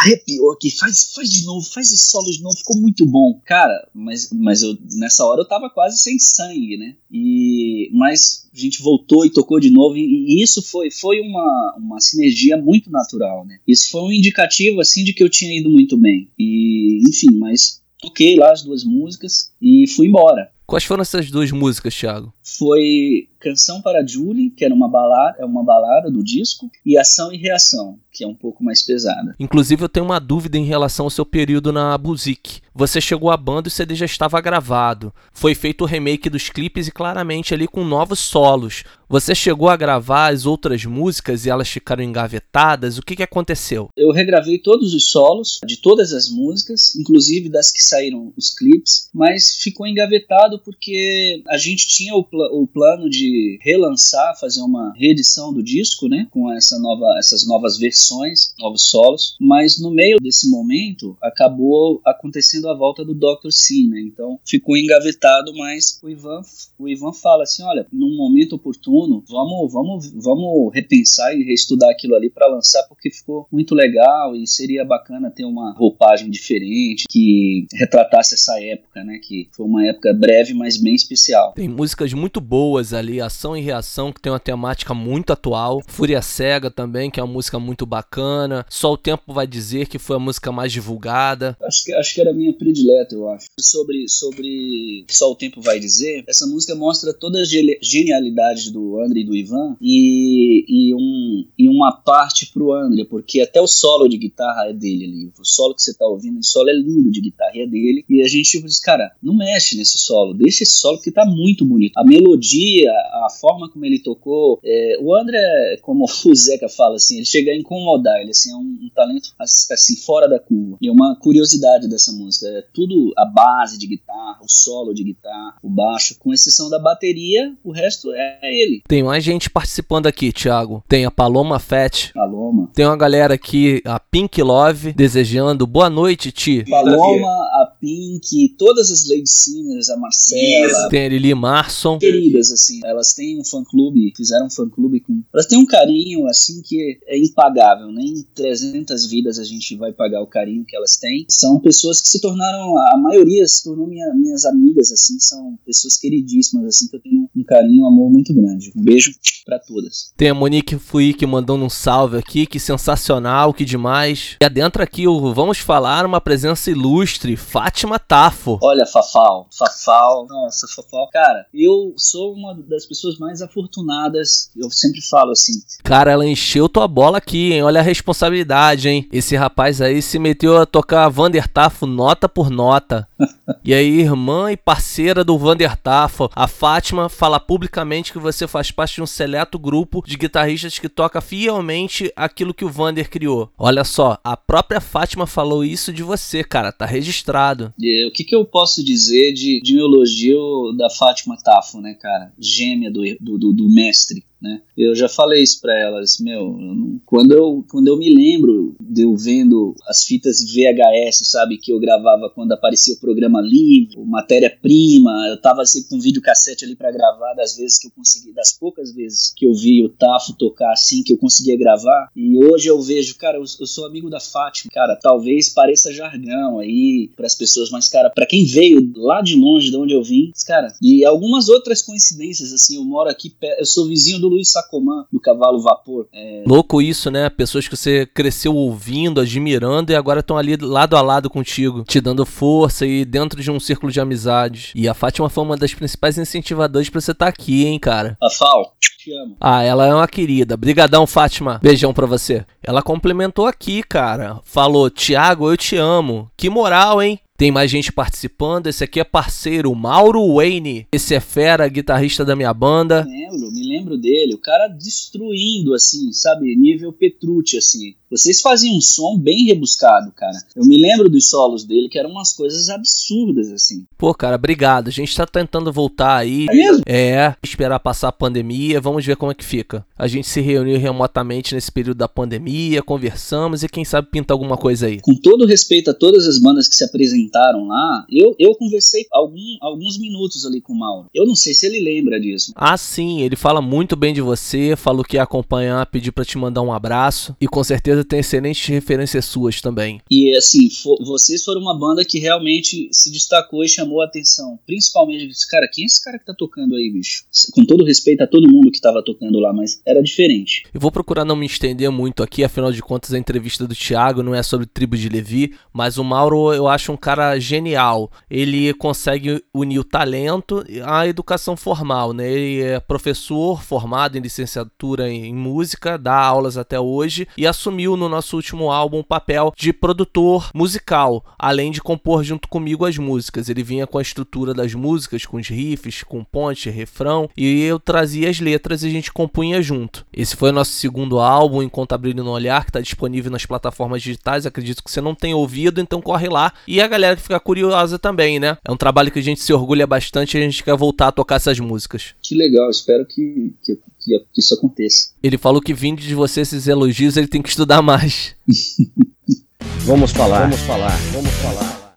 arrepiou 0.00 0.52
aqui, 0.52 0.70
faz, 0.70 1.12
faz 1.14 1.30
de 1.30 1.44
novo, 1.44 1.66
faz 1.66 1.92
esse 1.92 2.10
solo 2.10 2.30
de 2.30 2.40
novo, 2.40 2.56
ficou 2.56 2.80
muito 2.80 3.04
bom. 3.04 3.38
Cara, 3.44 3.88
mas, 3.94 4.30
mas 4.32 4.62
eu, 4.62 4.76
nessa 4.94 5.24
hora 5.24 5.42
eu 5.42 5.48
tava 5.48 5.68
quase 5.68 5.98
sem 5.98 6.18
sangue, 6.18 6.76
né? 6.76 6.94
E, 7.10 7.90
mas 7.92 8.48
a 8.54 8.58
gente 8.58 8.82
voltou 8.82 9.26
e 9.26 9.30
tocou 9.30 9.60
de 9.60 9.70
novo, 9.70 9.96
e, 9.96 10.00
e 10.00 10.42
isso 10.42 10.62
foi, 10.62 10.90
foi 10.90 11.20
uma, 11.20 11.76
uma 11.76 12.00
sinergia 12.00 12.56
muito 12.56 12.90
natural, 12.90 13.44
né? 13.44 13.58
Isso 13.66 13.90
foi 13.90 14.00
um 14.02 14.12
indicativo, 14.12 14.80
assim, 14.80 15.04
de 15.04 15.12
que 15.12 15.22
eu 15.22 15.28
tinha 15.28 15.58
ido 15.58 15.70
muito 15.70 15.96
bem. 15.96 16.30
E, 16.38 17.02
enfim, 17.08 17.34
mas 17.38 17.82
toquei 18.00 18.36
lá 18.36 18.52
as 18.52 18.62
duas 18.62 18.84
músicas 18.84 19.52
e 19.60 19.86
fui 19.88 20.06
embora. 20.06 20.50
Quais 20.66 20.84
foram 20.84 21.02
essas 21.02 21.30
duas 21.30 21.50
músicas, 21.50 21.94
Thiago? 21.94 22.32
Foi 22.58 23.28
Canção 23.40 23.80
para 23.80 24.06
Julie, 24.06 24.50
que 24.50 24.64
era 24.66 24.74
uma 24.74 24.86
balada, 24.86 25.38
é 25.40 25.44
uma 25.46 25.64
balada 25.64 26.10
do 26.10 26.22
disco, 26.22 26.70
e 26.84 26.98
Ação 26.98 27.32
e 27.32 27.38
Reação, 27.38 27.98
que 28.12 28.22
é 28.22 28.26
um 28.26 28.34
pouco 28.34 28.62
mais 28.62 28.82
pesada. 28.82 29.34
Inclusive, 29.40 29.82
eu 29.82 29.88
tenho 29.88 30.04
uma 30.04 30.20
dúvida 30.20 30.58
em 30.58 30.64
relação 30.64 31.06
ao 31.06 31.10
seu 31.10 31.24
período 31.24 31.72
na 31.72 31.96
Buzik. 31.96 32.60
Você 32.74 33.00
chegou 33.00 33.30
à 33.30 33.36
banda 33.36 33.68
e 33.68 33.70
o 33.70 33.72
CD 33.72 33.94
já 33.94 34.04
estava 34.04 34.40
gravado. 34.40 35.12
Foi 35.32 35.54
feito 35.54 35.82
o 35.82 35.86
remake 35.86 36.28
dos 36.28 36.50
clipes 36.50 36.86
e 36.86 36.92
claramente 36.92 37.54
ali 37.54 37.66
com 37.66 37.82
novos 37.82 38.18
solos. 38.18 38.84
Você 39.08 39.34
chegou 39.34 39.68
a 39.68 39.76
gravar 39.76 40.32
as 40.32 40.46
outras 40.46 40.84
músicas 40.84 41.44
e 41.44 41.50
elas 41.50 41.68
ficaram 41.68 42.04
engavetadas? 42.04 42.96
O 42.96 43.02
que, 43.02 43.16
que 43.16 43.22
aconteceu? 43.22 43.88
Eu 43.96 44.12
regravei 44.12 44.58
todos 44.58 44.94
os 44.94 45.10
solos 45.10 45.58
de 45.66 45.78
todas 45.78 46.12
as 46.12 46.28
músicas, 46.28 46.94
inclusive 46.94 47.48
das 47.48 47.72
que 47.72 47.82
saíram 47.82 48.32
os 48.36 48.50
clipes, 48.50 49.10
mas 49.12 49.56
ficou 49.56 49.86
engavetado 49.86 50.60
porque 50.60 51.42
a 51.48 51.56
gente 51.56 51.88
tinha 51.88 52.14
o, 52.14 52.22
pl 52.22 52.39
o 52.52 52.66
plano 52.66 53.08
de 53.08 53.58
relançar, 53.62 54.38
fazer 54.38 54.60
uma 54.60 54.92
reedição 54.96 55.52
do 55.52 55.62
disco, 55.62 56.08
né, 56.08 56.26
com 56.30 56.52
essa 56.52 56.78
nova, 56.78 57.06
essas 57.18 57.46
novas 57.46 57.78
versões, 57.78 58.54
novos 58.58 58.88
solos, 58.88 59.36
mas 59.40 59.80
no 59.80 59.90
meio 59.90 60.18
desse 60.20 60.50
momento 60.50 61.16
acabou 61.22 62.00
acontecendo 62.04 62.68
a 62.68 62.74
volta 62.74 63.04
do 63.04 63.14
Dr. 63.14 63.50
Sim, 63.50 63.88
né? 63.88 64.00
Então 64.00 64.38
ficou 64.44 64.76
engavetado, 64.76 65.52
mas 65.56 65.98
o 66.02 66.08
Ivan, 66.08 66.40
o 66.78 66.88
Ivan 66.88 67.12
fala 67.12 67.42
assim, 67.42 67.62
olha, 67.62 67.86
num 67.92 68.16
momento 68.16 68.56
oportuno, 68.56 69.24
vamos, 69.28 69.72
vamos, 69.72 70.12
vamos 70.12 70.72
repensar 70.74 71.34
e 71.34 71.42
reestudar 71.42 71.90
aquilo 71.90 72.14
ali 72.14 72.30
para 72.30 72.46
lançar 72.46 72.82
porque 72.88 73.10
ficou 73.10 73.46
muito 73.50 73.74
legal 73.74 74.36
e 74.36 74.46
seria 74.46 74.84
bacana 74.84 75.30
ter 75.30 75.44
uma 75.44 75.72
roupagem 75.72 76.30
diferente 76.30 77.04
que 77.08 77.66
retratasse 77.74 78.34
essa 78.34 78.62
época, 78.62 79.02
né? 79.02 79.18
Que 79.22 79.48
foi 79.52 79.66
uma 79.66 79.86
época 79.86 80.12
breve, 80.12 80.54
mas 80.54 80.76
bem 80.76 80.94
especial. 80.94 81.52
Tem 81.54 81.68
músicas 81.68 82.12
muito 82.12 82.29
boas 82.38 82.92
ali, 82.92 83.18
Ação 83.18 83.56
e 83.56 83.62
Reação, 83.62 84.12
que 84.12 84.20
tem 84.20 84.30
uma 84.30 84.38
temática 84.38 84.92
muito 84.92 85.32
atual, 85.32 85.82
Fúria 85.88 86.20
Cega 86.20 86.70
também, 86.70 87.10
que 87.10 87.18
é 87.18 87.22
uma 87.22 87.32
música 87.32 87.58
muito 87.58 87.86
bacana. 87.86 88.66
Só 88.68 88.92
o 88.92 88.98
tempo 88.98 89.32
vai 89.32 89.46
dizer 89.46 89.88
que 89.88 89.98
foi 89.98 90.16
a 90.16 90.18
música 90.18 90.52
mais 90.52 90.70
divulgada. 90.70 91.56
Acho 91.62 91.84
que 91.84 91.92
acho 91.94 92.14
que 92.14 92.20
era 92.20 92.30
a 92.30 92.34
minha 92.34 92.52
predileta, 92.52 93.14
eu 93.14 93.28
acho. 93.30 93.46
Sobre, 93.58 94.06
sobre 94.08 95.04
Só 95.08 95.32
o 95.32 95.36
Tempo 95.36 95.60
Vai 95.60 95.80
Dizer, 95.80 96.24
essa 96.28 96.46
música 96.46 96.74
mostra 96.74 97.14
toda 97.14 97.40
a 97.40 97.44
genialidade 97.44 98.70
do 98.70 99.00
André 99.00 99.20
e 99.20 99.24
do 99.24 99.34
Ivan 99.34 99.76
e, 99.80 100.64
e, 100.68 100.94
um, 100.94 101.44
e 101.58 101.68
uma 101.68 101.92
parte 101.92 102.52
pro 102.52 102.72
André, 102.72 103.04
porque 103.04 103.40
até 103.40 103.60
o 103.60 103.66
solo 103.66 104.06
de 104.06 104.18
guitarra 104.18 104.68
é 104.68 104.72
dele 104.72 105.04
ali. 105.04 105.32
O 105.38 105.44
solo 105.44 105.74
que 105.74 105.82
você 105.82 105.94
tá 105.94 106.06
ouvindo, 106.06 106.38
o 106.38 106.44
solo 106.44 106.68
é 106.68 106.74
lindo 106.74 107.10
de 107.10 107.20
guitarra 107.20 107.52
e 107.54 107.62
é 107.62 107.66
dele. 107.66 108.04
E 108.08 108.22
a 108.22 108.28
gente 108.28 108.60
tipo, 108.60 108.66
diz, 108.66 108.80
cara, 108.80 109.10
não 109.22 109.34
mexe 109.34 109.76
nesse 109.76 109.98
solo, 109.98 110.34
deixa 110.34 110.62
esse 110.62 110.76
solo 110.76 111.00
que 111.00 111.10
tá 111.10 111.24
muito 111.24 111.64
bonito. 111.64 111.96
A 111.96 112.04
melodia, 112.10 112.90
a 112.90 113.28
forma 113.40 113.70
como 113.70 113.84
ele 113.84 114.00
tocou, 114.00 114.58
é, 114.64 114.98
o 115.00 115.14
André, 115.14 115.78
como 115.82 116.04
o 116.26 116.34
Zeca 116.34 116.68
fala 116.68 116.96
assim, 116.96 117.16
ele 117.16 117.26
chega 117.26 117.52
a 117.52 117.56
incomodar, 117.56 118.20
ele 118.20 118.30
assim, 118.30 118.50
é 118.50 118.56
um, 118.56 118.78
um 118.82 118.90
talento 118.94 119.30
assim, 119.38 119.96
fora 119.96 120.28
da 120.28 120.40
curva. 120.40 120.76
E 120.80 120.90
uma 120.90 121.16
curiosidade 121.16 121.88
dessa 121.88 122.12
música 122.12 122.46
é 122.48 122.64
tudo 122.74 123.12
a 123.16 123.24
base 123.24 123.78
de 123.78 123.86
guitarra, 123.86 124.38
o 124.42 124.48
solo 124.48 124.92
de 124.92 125.04
guitarra, 125.04 125.54
o 125.62 125.70
baixo, 125.70 126.16
com 126.18 126.32
exceção 126.32 126.68
da 126.68 126.78
bateria, 126.78 127.54
o 127.62 127.70
resto 127.70 128.12
é 128.12 128.38
ele. 128.42 128.82
Tem 128.88 129.02
mais 129.02 129.22
gente 129.22 129.48
participando 129.48 130.06
aqui, 130.06 130.32
Thiago. 130.32 130.82
Tem 130.88 131.04
a 131.04 131.10
Paloma 131.10 131.58
Fett. 131.58 132.12
Paloma. 132.12 132.70
Tem 132.74 132.86
uma 132.86 132.96
galera 132.96 133.34
aqui, 133.34 133.82
a 133.84 134.00
Pink 134.00 134.42
Love, 134.42 134.92
desejando 134.92 135.66
boa 135.66 135.88
noite, 135.88 136.32
Ti. 136.32 136.64
Paloma, 136.68 137.28
a 137.28 137.59
Pink, 137.80 138.54
todas 138.58 138.90
as 138.90 139.08
Lady 139.08 139.28
Sinners, 139.28 139.88
a 139.88 139.96
Marcela. 139.96 140.88
Tem 140.88 141.06
a 141.06 141.08
Lili 141.08 141.34
Marson. 141.34 141.98
Queridas, 141.98 142.52
assim, 142.52 142.80
elas 142.84 143.14
têm 143.14 143.40
um 143.40 143.44
fã-clube, 143.44 144.12
fizeram 144.16 144.46
um 144.46 144.50
fã-clube 144.50 145.00
com... 145.00 145.22
Elas 145.32 145.46
têm 145.46 145.58
um 145.58 145.66
carinho, 145.66 146.26
assim, 146.26 146.60
que 146.62 146.98
é 147.06 147.18
impagável, 147.18 147.90
nem 147.90 148.08
em 148.08 148.22
300 148.34 149.06
vidas 149.06 149.38
a 149.38 149.44
gente 149.44 149.76
vai 149.76 149.92
pagar 149.92 150.20
o 150.20 150.26
carinho 150.26 150.64
que 150.66 150.76
elas 150.76 150.96
têm. 150.96 151.24
São 151.28 151.58
pessoas 151.60 152.00
que 152.00 152.08
se 152.08 152.20
tornaram, 152.20 152.76
a 152.76 152.98
maioria 152.98 153.46
se 153.46 153.64
tornou 153.64 153.86
minha, 153.86 154.12
minhas 154.14 154.44
amigas, 154.44 154.92
assim, 154.92 155.18
são 155.18 155.58
pessoas 155.64 155.96
queridíssimas, 155.96 156.66
assim, 156.66 156.88
que 156.88 156.96
eu 156.96 157.00
tenho 157.00 157.28
um 157.34 157.44
carinho, 157.44 157.84
um 157.84 157.88
amor 157.88 158.10
muito 158.10 158.34
grande. 158.34 158.72
Um 158.76 158.82
beijo 158.82 159.12
para 159.44 159.58
todas. 159.58 160.12
Tem 160.16 160.28
a 160.28 160.34
Monique 160.34 160.78
Fui 160.78 161.12
que 161.12 161.26
mandando 161.26 161.64
um 161.64 161.70
salve 161.70 162.18
aqui, 162.18 162.46
que 162.46 162.58
sensacional, 162.58 163.54
que 163.54 163.64
demais. 163.64 164.36
E 164.40 164.44
adentra 164.44 164.84
aqui 164.84 165.06
o 165.06 165.32
Vamos 165.32 165.58
Falar, 165.58 166.04
uma 166.04 166.20
presença 166.20 166.70
ilustre, 166.70 167.36
Fátima 167.70 168.00
Tafo. 168.00 168.58
Olha, 168.60 168.84
Fafal, 168.84 169.46
Fafal, 169.56 170.26
nossa, 170.28 170.66
Fafal, 170.66 171.08
cara, 171.12 171.46
eu 171.54 171.94
sou 171.96 172.34
uma 172.34 172.52
das 172.52 172.84
pessoas 172.84 173.16
mais 173.16 173.40
afortunadas, 173.40 174.50
eu 174.56 174.68
sempre 174.72 175.00
falo 175.00 175.30
assim. 175.30 175.52
Cara, 175.84 176.10
ela 176.10 176.26
encheu 176.26 176.68
tua 176.68 176.88
bola 176.88 177.18
aqui, 177.18 177.52
hein? 177.52 177.62
Olha 177.62 177.78
a 177.78 177.84
responsabilidade, 177.84 178.88
hein? 178.88 179.08
Esse 179.12 179.36
rapaz 179.36 179.80
aí 179.80 180.02
se 180.02 180.18
meteu 180.18 180.58
a 180.58 180.66
tocar 180.66 181.08
Vander 181.08 181.46
Tafo 181.46 181.86
nota 181.86 182.28
por 182.28 182.50
nota. 182.50 183.06
e 183.64 183.72
aí, 183.72 184.00
irmã 184.00 184.50
e 184.50 184.56
parceira 184.56 185.22
do 185.22 185.38
Vander 185.38 185.76
Tafo, 185.76 186.28
a 186.34 186.48
Fátima 186.48 187.08
fala 187.08 187.38
publicamente 187.38 188.12
que 188.12 188.18
você 188.18 188.48
faz 188.48 188.72
parte 188.72 188.96
de 188.96 189.02
um 189.02 189.06
seleto 189.06 189.60
grupo 189.60 190.02
de 190.04 190.16
guitarristas 190.16 190.76
que 190.76 190.88
toca 190.88 191.20
fielmente 191.20 192.12
aquilo 192.16 192.52
que 192.52 192.64
o 192.64 192.70
Vander 192.70 193.08
criou. 193.08 193.48
Olha 193.56 193.84
só, 193.84 194.18
a 194.24 194.36
própria 194.36 194.80
Fátima 194.80 195.24
falou 195.24 195.64
isso 195.64 195.92
de 195.92 196.02
você, 196.02 196.42
cara, 196.42 196.72
tá 196.72 196.84
registrado. 196.84 197.59
E, 197.78 198.06
o 198.06 198.12
que, 198.12 198.24
que 198.24 198.34
eu 198.34 198.44
posso 198.44 198.82
dizer 198.84 199.32
de, 199.32 199.60
de 199.60 199.76
um 199.76 199.80
elogio 199.80 200.72
da 200.76 200.88
Fátima 200.90 201.36
Tafo, 201.36 201.80
né, 201.80 201.94
cara? 201.94 202.32
Gêmea 202.38 202.90
do, 202.90 203.02
do, 203.20 203.52
do 203.52 203.68
mestre. 203.68 204.24
Né? 204.40 204.62
Eu 204.76 204.94
já 204.94 205.08
falei 205.08 205.42
isso 205.42 205.60
para 205.60 205.78
elas, 205.78 206.18
meu, 206.18 206.40
eu 206.40 206.74
não, 206.74 207.00
quando, 207.04 207.32
eu, 207.32 207.62
quando 207.70 207.88
eu 207.88 207.98
me 207.98 208.08
lembro 208.08 208.74
de 208.80 209.02
eu 209.02 209.14
vendo 209.14 209.74
as 209.86 210.04
fitas 210.04 210.40
VHS, 210.40 211.28
sabe, 211.28 211.58
que 211.58 211.70
eu 211.70 211.78
gravava 211.78 212.30
quando 212.34 212.52
aparecia 212.52 212.94
o 212.94 213.00
programa 213.00 213.40
Livro, 213.42 214.06
Matéria-Prima, 214.06 215.28
eu 215.28 215.40
tava 215.40 215.60
assim, 215.60 215.82
com 215.86 215.96
um 215.96 216.00
videocassete 216.00 216.64
ali 216.64 216.74
para 216.74 216.90
gravar, 216.90 217.34
das 217.34 217.54
vezes 217.56 217.78
que 217.78 217.88
eu 217.88 217.90
consegui, 217.90 218.32
das 218.32 218.56
poucas 218.58 218.94
vezes 218.94 219.32
que 219.36 219.46
eu 219.46 219.52
vi 219.52 219.84
o 219.84 219.90
Tafo 219.90 220.32
tocar 220.32 220.72
assim, 220.72 221.02
que 221.02 221.12
eu 221.12 221.18
conseguia 221.18 221.58
gravar, 221.58 222.08
e 222.16 222.38
hoje 222.38 222.68
eu 222.68 222.80
vejo, 222.80 223.16
cara, 223.16 223.36
eu, 223.36 223.42
eu 223.42 223.66
sou 223.66 223.84
amigo 223.84 224.08
da 224.08 224.20
Fátima, 224.20 224.70
cara, 224.72 224.96
talvez 224.96 225.50
pareça 225.50 225.92
jargão 225.92 226.58
aí 226.58 227.10
para 227.14 227.26
as 227.26 227.34
pessoas, 227.34 227.70
mas, 227.70 227.90
cara, 227.90 228.08
para 228.08 228.26
quem 228.26 228.46
veio 228.46 228.90
lá 228.96 229.20
de 229.20 229.36
longe, 229.36 229.70
de 229.70 229.76
onde 229.76 229.92
eu 229.92 230.02
vim, 230.02 230.32
cara, 230.46 230.72
e 230.80 231.04
algumas 231.04 231.50
outras 231.50 231.82
coincidências, 231.82 232.54
assim, 232.54 232.76
eu 232.76 232.84
moro 232.84 233.10
aqui, 233.10 233.34
eu 233.58 233.66
sou 233.66 233.86
vizinho 233.86 234.18
do 234.18 234.29
Luiz 234.30 234.50
Sacomã, 234.50 235.04
do 235.12 235.20
Cavalo 235.20 235.60
Vapor. 235.60 236.06
É... 236.12 236.44
Louco 236.46 236.80
isso, 236.80 237.10
né? 237.10 237.28
Pessoas 237.28 237.66
que 237.66 237.76
você 237.76 238.06
cresceu 238.06 238.54
ouvindo, 238.54 239.20
admirando 239.20 239.92
e 239.92 239.96
agora 239.96 240.20
estão 240.20 240.38
ali 240.38 240.56
lado 240.56 240.96
a 240.96 241.02
lado 241.02 241.28
contigo, 241.28 241.84
te 241.84 242.00
dando 242.00 242.24
força 242.24 242.86
e 242.86 243.04
dentro 243.04 243.42
de 243.42 243.50
um 243.50 243.60
círculo 243.60 243.92
de 243.92 244.00
amizades. 244.00 244.72
E 244.74 244.88
a 244.88 244.94
Fátima 244.94 245.28
foi 245.28 245.44
uma 245.44 245.56
das 245.56 245.74
principais 245.74 246.18
incentivadoras 246.18 246.88
para 246.88 247.00
você 247.00 247.12
estar 247.12 247.26
tá 247.26 247.28
aqui, 247.28 247.66
hein, 247.66 247.78
cara? 247.78 248.16
A 248.22 248.30
Fal, 248.30 248.74
te 248.80 249.12
amo. 249.12 249.36
Ah, 249.40 249.62
ela 249.62 249.86
é 249.86 249.94
uma 249.94 250.08
querida. 250.08 250.56
Brigadão, 250.56 251.06
Fátima. 251.06 251.58
Beijão 251.62 251.92
pra 251.92 252.06
você. 252.06 252.44
Ela 252.62 252.82
complementou 252.82 253.46
aqui, 253.46 253.82
cara. 253.82 254.40
Falou, 254.44 254.90
Tiago, 254.90 255.50
eu 255.50 255.56
te 255.56 255.76
amo. 255.76 256.30
Que 256.36 256.50
moral, 256.50 257.02
hein? 257.02 257.18
Tem 257.40 257.50
mais 257.50 257.70
gente 257.70 257.90
participando. 257.90 258.66
Esse 258.66 258.84
aqui 258.84 259.00
é 259.00 259.04
parceiro, 259.04 259.74
Mauro 259.74 260.34
Wayne. 260.34 260.86
Esse 260.92 261.14
é 261.14 261.20
fera, 261.20 261.66
guitarrista 261.68 262.22
da 262.22 262.36
minha 262.36 262.52
banda. 262.52 263.02
Me 263.06 263.12
lembro, 263.12 263.50
me 263.50 263.66
lembro 263.66 263.96
dele. 263.96 264.34
O 264.34 264.38
cara 264.38 264.68
destruindo, 264.68 265.72
assim, 265.72 266.12
sabe? 266.12 266.54
Nível 266.54 266.92
Petrucci, 266.92 267.56
assim. 267.56 267.94
Vocês 268.10 268.40
faziam 268.40 268.76
um 268.76 268.80
som 268.80 269.16
bem 269.16 269.44
rebuscado, 269.44 270.10
cara. 270.12 270.36
Eu 270.56 270.64
me 270.64 270.76
lembro 270.76 271.08
dos 271.08 271.28
solos 271.28 271.64
dele, 271.64 271.88
que 271.88 271.98
eram 271.98 272.10
umas 272.10 272.32
coisas 272.32 272.68
absurdas, 272.68 273.52
assim. 273.52 273.86
Pô, 273.96 274.12
cara, 274.12 274.34
obrigado. 274.34 274.88
A 274.88 274.90
gente 274.90 275.14
tá 275.16 275.26
tentando 275.26 275.72
voltar 275.72 276.16
aí. 276.16 276.46
É 276.50 276.54
mesmo? 276.54 276.82
É, 276.86 277.34
esperar 277.42 277.78
passar 277.78 278.08
a 278.08 278.12
pandemia. 278.12 278.80
Vamos 278.80 279.06
ver 279.06 279.16
como 279.16 279.30
é 279.30 279.34
que 279.34 279.44
fica. 279.44 279.86
A 279.96 280.08
gente 280.08 280.26
se 280.26 280.40
reuniu 280.40 280.78
remotamente 280.78 281.54
nesse 281.54 281.70
período 281.70 281.98
da 281.98 282.08
pandemia, 282.08 282.82
conversamos 282.82 283.62
e 283.62 283.68
quem 283.68 283.84
sabe 283.84 284.08
pinta 284.10 284.34
alguma 284.34 284.56
coisa 284.56 284.86
aí. 284.86 285.00
Com 285.00 285.14
todo 285.14 285.46
respeito 285.46 285.90
a 285.90 285.94
todas 285.94 286.26
as 286.26 286.38
bandas 286.38 286.68
que 286.68 286.74
se 286.74 286.84
apresentaram 286.84 287.66
lá, 287.66 288.06
eu, 288.10 288.34
eu 288.38 288.54
conversei 288.56 289.06
algum, 289.12 289.56
alguns 289.60 289.98
minutos 289.98 290.44
ali 290.44 290.60
com 290.60 290.72
o 290.72 290.78
Mauro. 290.78 291.08
Eu 291.14 291.26
não 291.26 291.36
sei 291.36 291.54
se 291.54 291.66
ele 291.66 291.78
lembra 291.78 292.20
disso. 292.20 292.52
Ah, 292.56 292.76
sim, 292.76 293.20
ele 293.20 293.36
fala 293.36 293.60
muito 293.60 293.94
bem 293.94 294.12
de 294.12 294.20
você, 294.20 294.74
falou 294.74 295.04
que 295.04 295.16
ia 295.16 295.22
acompanhar, 295.22 295.86
pediu 295.86 296.12
para 296.12 296.24
te 296.24 296.38
mandar 296.38 296.62
um 296.62 296.72
abraço 296.72 297.36
e 297.40 297.46
com 297.46 297.62
certeza 297.62 297.99
tem 298.04 298.20
excelentes 298.20 298.66
referências 298.66 299.24
suas 299.24 299.60
também. 299.60 300.00
E 300.10 300.34
assim, 300.36 300.70
for, 300.70 300.96
vocês 301.04 301.44
foram 301.44 301.60
uma 301.60 301.78
banda 301.78 302.04
que 302.04 302.18
realmente 302.18 302.88
se 302.92 303.10
destacou 303.10 303.64
e 303.64 303.68
chamou 303.68 304.00
a 304.02 304.06
atenção. 304.06 304.58
Principalmente, 304.66 305.28
disse, 305.28 305.48
cara, 305.48 305.68
quem 305.72 305.84
é 305.84 305.86
esse 305.86 306.02
cara 306.02 306.18
que 306.18 306.26
tá 306.26 306.34
tocando 306.34 306.74
aí, 306.74 306.90
bicho? 306.90 307.24
Com 307.52 307.64
todo 307.64 307.84
respeito 307.84 308.22
a 308.22 308.26
todo 308.26 308.50
mundo 308.50 308.70
que 308.70 308.80
tava 308.80 309.02
tocando 309.02 309.38
lá, 309.38 309.52
mas 309.52 309.80
era 309.86 310.02
diferente. 310.02 310.64
Eu 310.72 310.80
vou 310.80 310.92
procurar 310.92 311.24
não 311.24 311.36
me 311.36 311.46
estender 311.46 311.90
muito 311.90 312.22
aqui, 312.22 312.44
afinal 312.44 312.72
de 312.72 312.82
contas 312.82 313.12
a 313.12 313.18
entrevista 313.18 313.66
do 313.66 313.74
Thiago 313.74 314.22
não 314.22 314.34
é 314.34 314.42
sobre 314.42 314.66
tribo 314.66 314.96
de 314.96 315.08
Levi, 315.08 315.54
mas 315.72 315.98
o 315.98 316.04
Mauro 316.04 316.52
eu 316.52 316.68
acho 316.68 316.92
um 316.92 316.96
cara 316.96 317.38
genial. 317.38 318.10
Ele 318.30 318.72
consegue 318.74 319.42
unir 319.54 319.78
o 319.78 319.84
talento 319.84 320.64
à 320.84 321.06
educação 321.06 321.56
formal, 321.56 322.12
né? 322.12 322.30
Ele 322.30 322.62
é 322.62 322.80
professor 322.80 323.62
formado 323.62 324.16
em 324.16 324.20
licenciatura 324.20 325.10
em 325.10 325.34
música, 325.34 325.98
dá 325.98 326.16
aulas 326.16 326.56
até 326.56 326.78
hoje 326.78 327.26
e 327.36 327.46
assumiu 327.46 327.89
no 327.96 328.08
nosso 328.08 328.36
último 328.36 328.70
álbum 328.70 329.00
o 329.00 329.04
papel 329.04 329.52
de 329.56 329.72
produtor 329.72 330.50
musical, 330.54 331.24
além 331.38 331.70
de 331.70 331.80
compor 331.80 332.24
junto 332.24 332.48
comigo 332.48 332.84
as 332.84 332.98
músicas. 332.98 333.48
Ele 333.48 333.62
vinha 333.62 333.86
com 333.86 333.98
a 333.98 334.02
estrutura 334.02 334.52
das 334.52 334.74
músicas, 334.74 335.26
com 335.26 335.36
os 335.36 335.48
riffs, 335.48 336.02
com 336.02 336.24
ponte, 336.24 336.70
refrão, 336.70 337.28
e 337.36 337.62
eu 337.62 337.78
trazia 337.78 338.30
as 338.30 338.40
letras 338.40 338.82
e 338.82 338.86
a 338.86 338.90
gente 338.90 339.12
compunha 339.12 339.62
junto. 339.62 340.04
Esse 340.12 340.34
foi 340.34 340.50
o 340.50 340.52
nosso 340.52 340.72
segundo 340.72 341.18
álbum, 341.18 341.62
Enquanto 341.62 341.90
Brilho 341.98 342.24
no 342.24 342.30
Olhar, 342.30 342.64
que 342.64 342.70
está 342.70 342.80
disponível 342.80 343.30
nas 343.30 343.46
plataformas 343.46 344.02
digitais. 344.02 344.46
Acredito 344.46 344.82
que 344.82 344.90
você 344.90 345.00
não 345.00 345.14
tenha 345.14 345.36
ouvido, 345.36 345.80
então 345.80 346.00
corre 346.00 346.28
lá. 346.28 346.52
E 346.66 346.80
a 346.80 346.88
galera 346.88 347.16
que 347.16 347.22
fica 347.22 347.38
curiosa 347.38 347.98
também, 347.98 348.40
né? 348.40 348.56
É 348.64 348.72
um 348.72 348.76
trabalho 348.76 349.10
que 349.10 349.18
a 349.18 349.22
gente 349.22 349.40
se 349.40 349.52
orgulha 349.52 349.86
bastante 349.86 350.36
e 350.36 350.40
a 350.40 350.42
gente 350.42 350.64
quer 350.64 350.76
voltar 350.76 351.08
a 351.08 351.12
tocar 351.12 351.36
essas 351.36 351.58
músicas. 351.60 352.14
Que 352.22 352.34
legal, 352.34 352.70
espero 352.70 353.04
que, 353.06 353.52
que, 353.62 353.78
que 354.04 354.40
isso 354.40 354.54
aconteça. 354.54 355.10
Ele 355.22 355.38
falou 355.38 355.60
que 355.60 355.74
vindo 355.74 356.00
de 356.00 356.14
você 356.14 356.40
esses 356.40 356.66
elogios, 356.66 357.16
ele 357.16 357.28
tem 357.28 357.42
que 357.42 357.48
estudar 357.48 357.82
mais. 357.82 358.34
vamos 359.84 360.12
falar, 360.12 360.42
vamos 360.42 360.60
falar, 360.60 360.96
vamos 361.12 361.30
falar. 361.34 361.94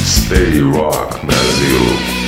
Stay 0.00 0.60
Rock 0.60 1.26
Brasil. 1.26 2.27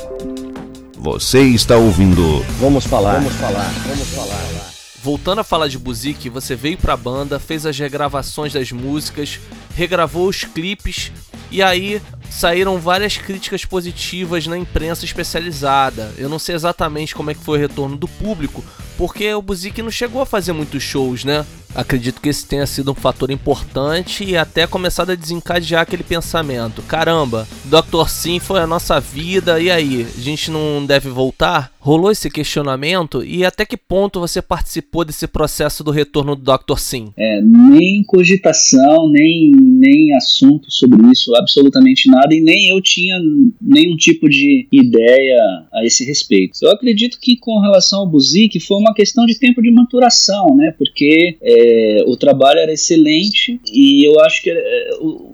Você 1.01 1.41
está 1.41 1.77
ouvindo. 1.77 2.45
Vamos 2.59 2.85
falar. 2.85 3.15
Vamos 3.15 3.33
falar. 3.33 3.73
Vamos 3.87 4.07
falar. 4.09 4.71
Voltando 5.01 5.39
a 5.39 5.43
falar 5.43 5.67
de 5.67 5.79
Buzik, 5.79 6.29
você 6.29 6.55
veio 6.55 6.77
pra 6.77 6.95
banda, 6.95 7.39
fez 7.39 7.65
as 7.65 7.75
regravações 7.79 8.53
das 8.53 8.71
músicas, 8.71 9.39
regravou 9.73 10.27
os 10.27 10.43
clipes 10.43 11.11
e 11.49 11.63
aí 11.63 11.99
saíram 12.29 12.77
várias 12.77 13.17
críticas 13.17 13.65
positivas 13.65 14.45
na 14.45 14.55
imprensa 14.55 15.03
especializada. 15.03 16.13
Eu 16.19 16.29
não 16.29 16.37
sei 16.37 16.53
exatamente 16.53 17.15
como 17.15 17.31
é 17.31 17.33
que 17.33 17.43
foi 17.43 17.57
o 17.57 17.61
retorno 17.61 17.97
do 17.97 18.07
público, 18.07 18.63
porque 18.95 19.33
o 19.33 19.41
Buzik 19.41 19.81
não 19.81 19.89
chegou 19.89 20.21
a 20.21 20.25
fazer 20.25 20.53
muitos 20.53 20.83
shows, 20.83 21.23
né? 21.23 21.43
Acredito 21.73 22.19
que 22.21 22.29
esse 22.29 22.45
tenha 22.45 22.65
sido 22.65 22.91
um 22.91 22.95
fator 22.95 23.31
importante 23.31 24.23
e 24.23 24.37
até 24.37 24.67
começado 24.67 25.11
a 25.11 25.15
desencadear 25.15 25.81
aquele 25.81 26.03
pensamento. 26.03 26.81
Caramba, 26.81 27.47
Dr. 27.65 28.09
Sim 28.09 28.39
foi 28.39 28.59
a 28.59 28.67
nossa 28.67 28.99
vida, 28.99 29.59
e 29.59 29.71
aí? 29.71 30.07
A 30.17 30.19
gente 30.19 30.51
não 30.51 30.85
deve 30.85 31.09
voltar? 31.09 31.71
Rolou 31.83 32.11
esse 32.11 32.29
questionamento 32.29 33.23
e 33.23 33.43
até 33.43 33.65
que 33.65 33.75
ponto 33.75 34.19
você 34.19 34.39
participou 34.39 35.03
desse 35.03 35.27
processo 35.27 35.83
do 35.83 35.89
retorno 35.89 36.35
do 36.35 36.43
Dr. 36.43 36.77
Sim? 36.77 37.11
É, 37.17 37.41
nem 37.41 38.03
cogitação, 38.03 39.09
nem, 39.09 39.49
nem 39.49 40.15
assunto 40.15 40.69
sobre 40.69 41.11
isso, 41.11 41.35
absolutamente 41.35 42.07
nada, 42.07 42.35
e 42.35 42.39
nem 42.39 42.69
eu 42.69 42.79
tinha 42.81 43.19
nenhum 43.59 43.95
tipo 43.95 44.29
de 44.29 44.67
ideia 44.71 45.39
a 45.73 45.83
esse 45.83 46.05
respeito. 46.05 46.59
Eu 46.61 46.69
acredito 46.69 47.17
que 47.19 47.35
com 47.35 47.59
relação 47.59 48.01
ao 48.01 48.07
Buzik 48.07 48.59
foi 48.59 48.77
uma 48.77 48.93
questão 48.93 49.25
de 49.25 49.39
tempo 49.39 49.59
de 49.59 49.71
maturação, 49.71 50.55
né? 50.55 50.75
Porque 50.77 51.35
é, 51.41 52.03
o 52.05 52.15
trabalho 52.15 52.59
era 52.59 52.71
excelente 52.71 53.59
e 53.73 54.07
eu 54.07 54.19
acho 54.19 54.43
que 54.43 54.51
é, 54.51 54.89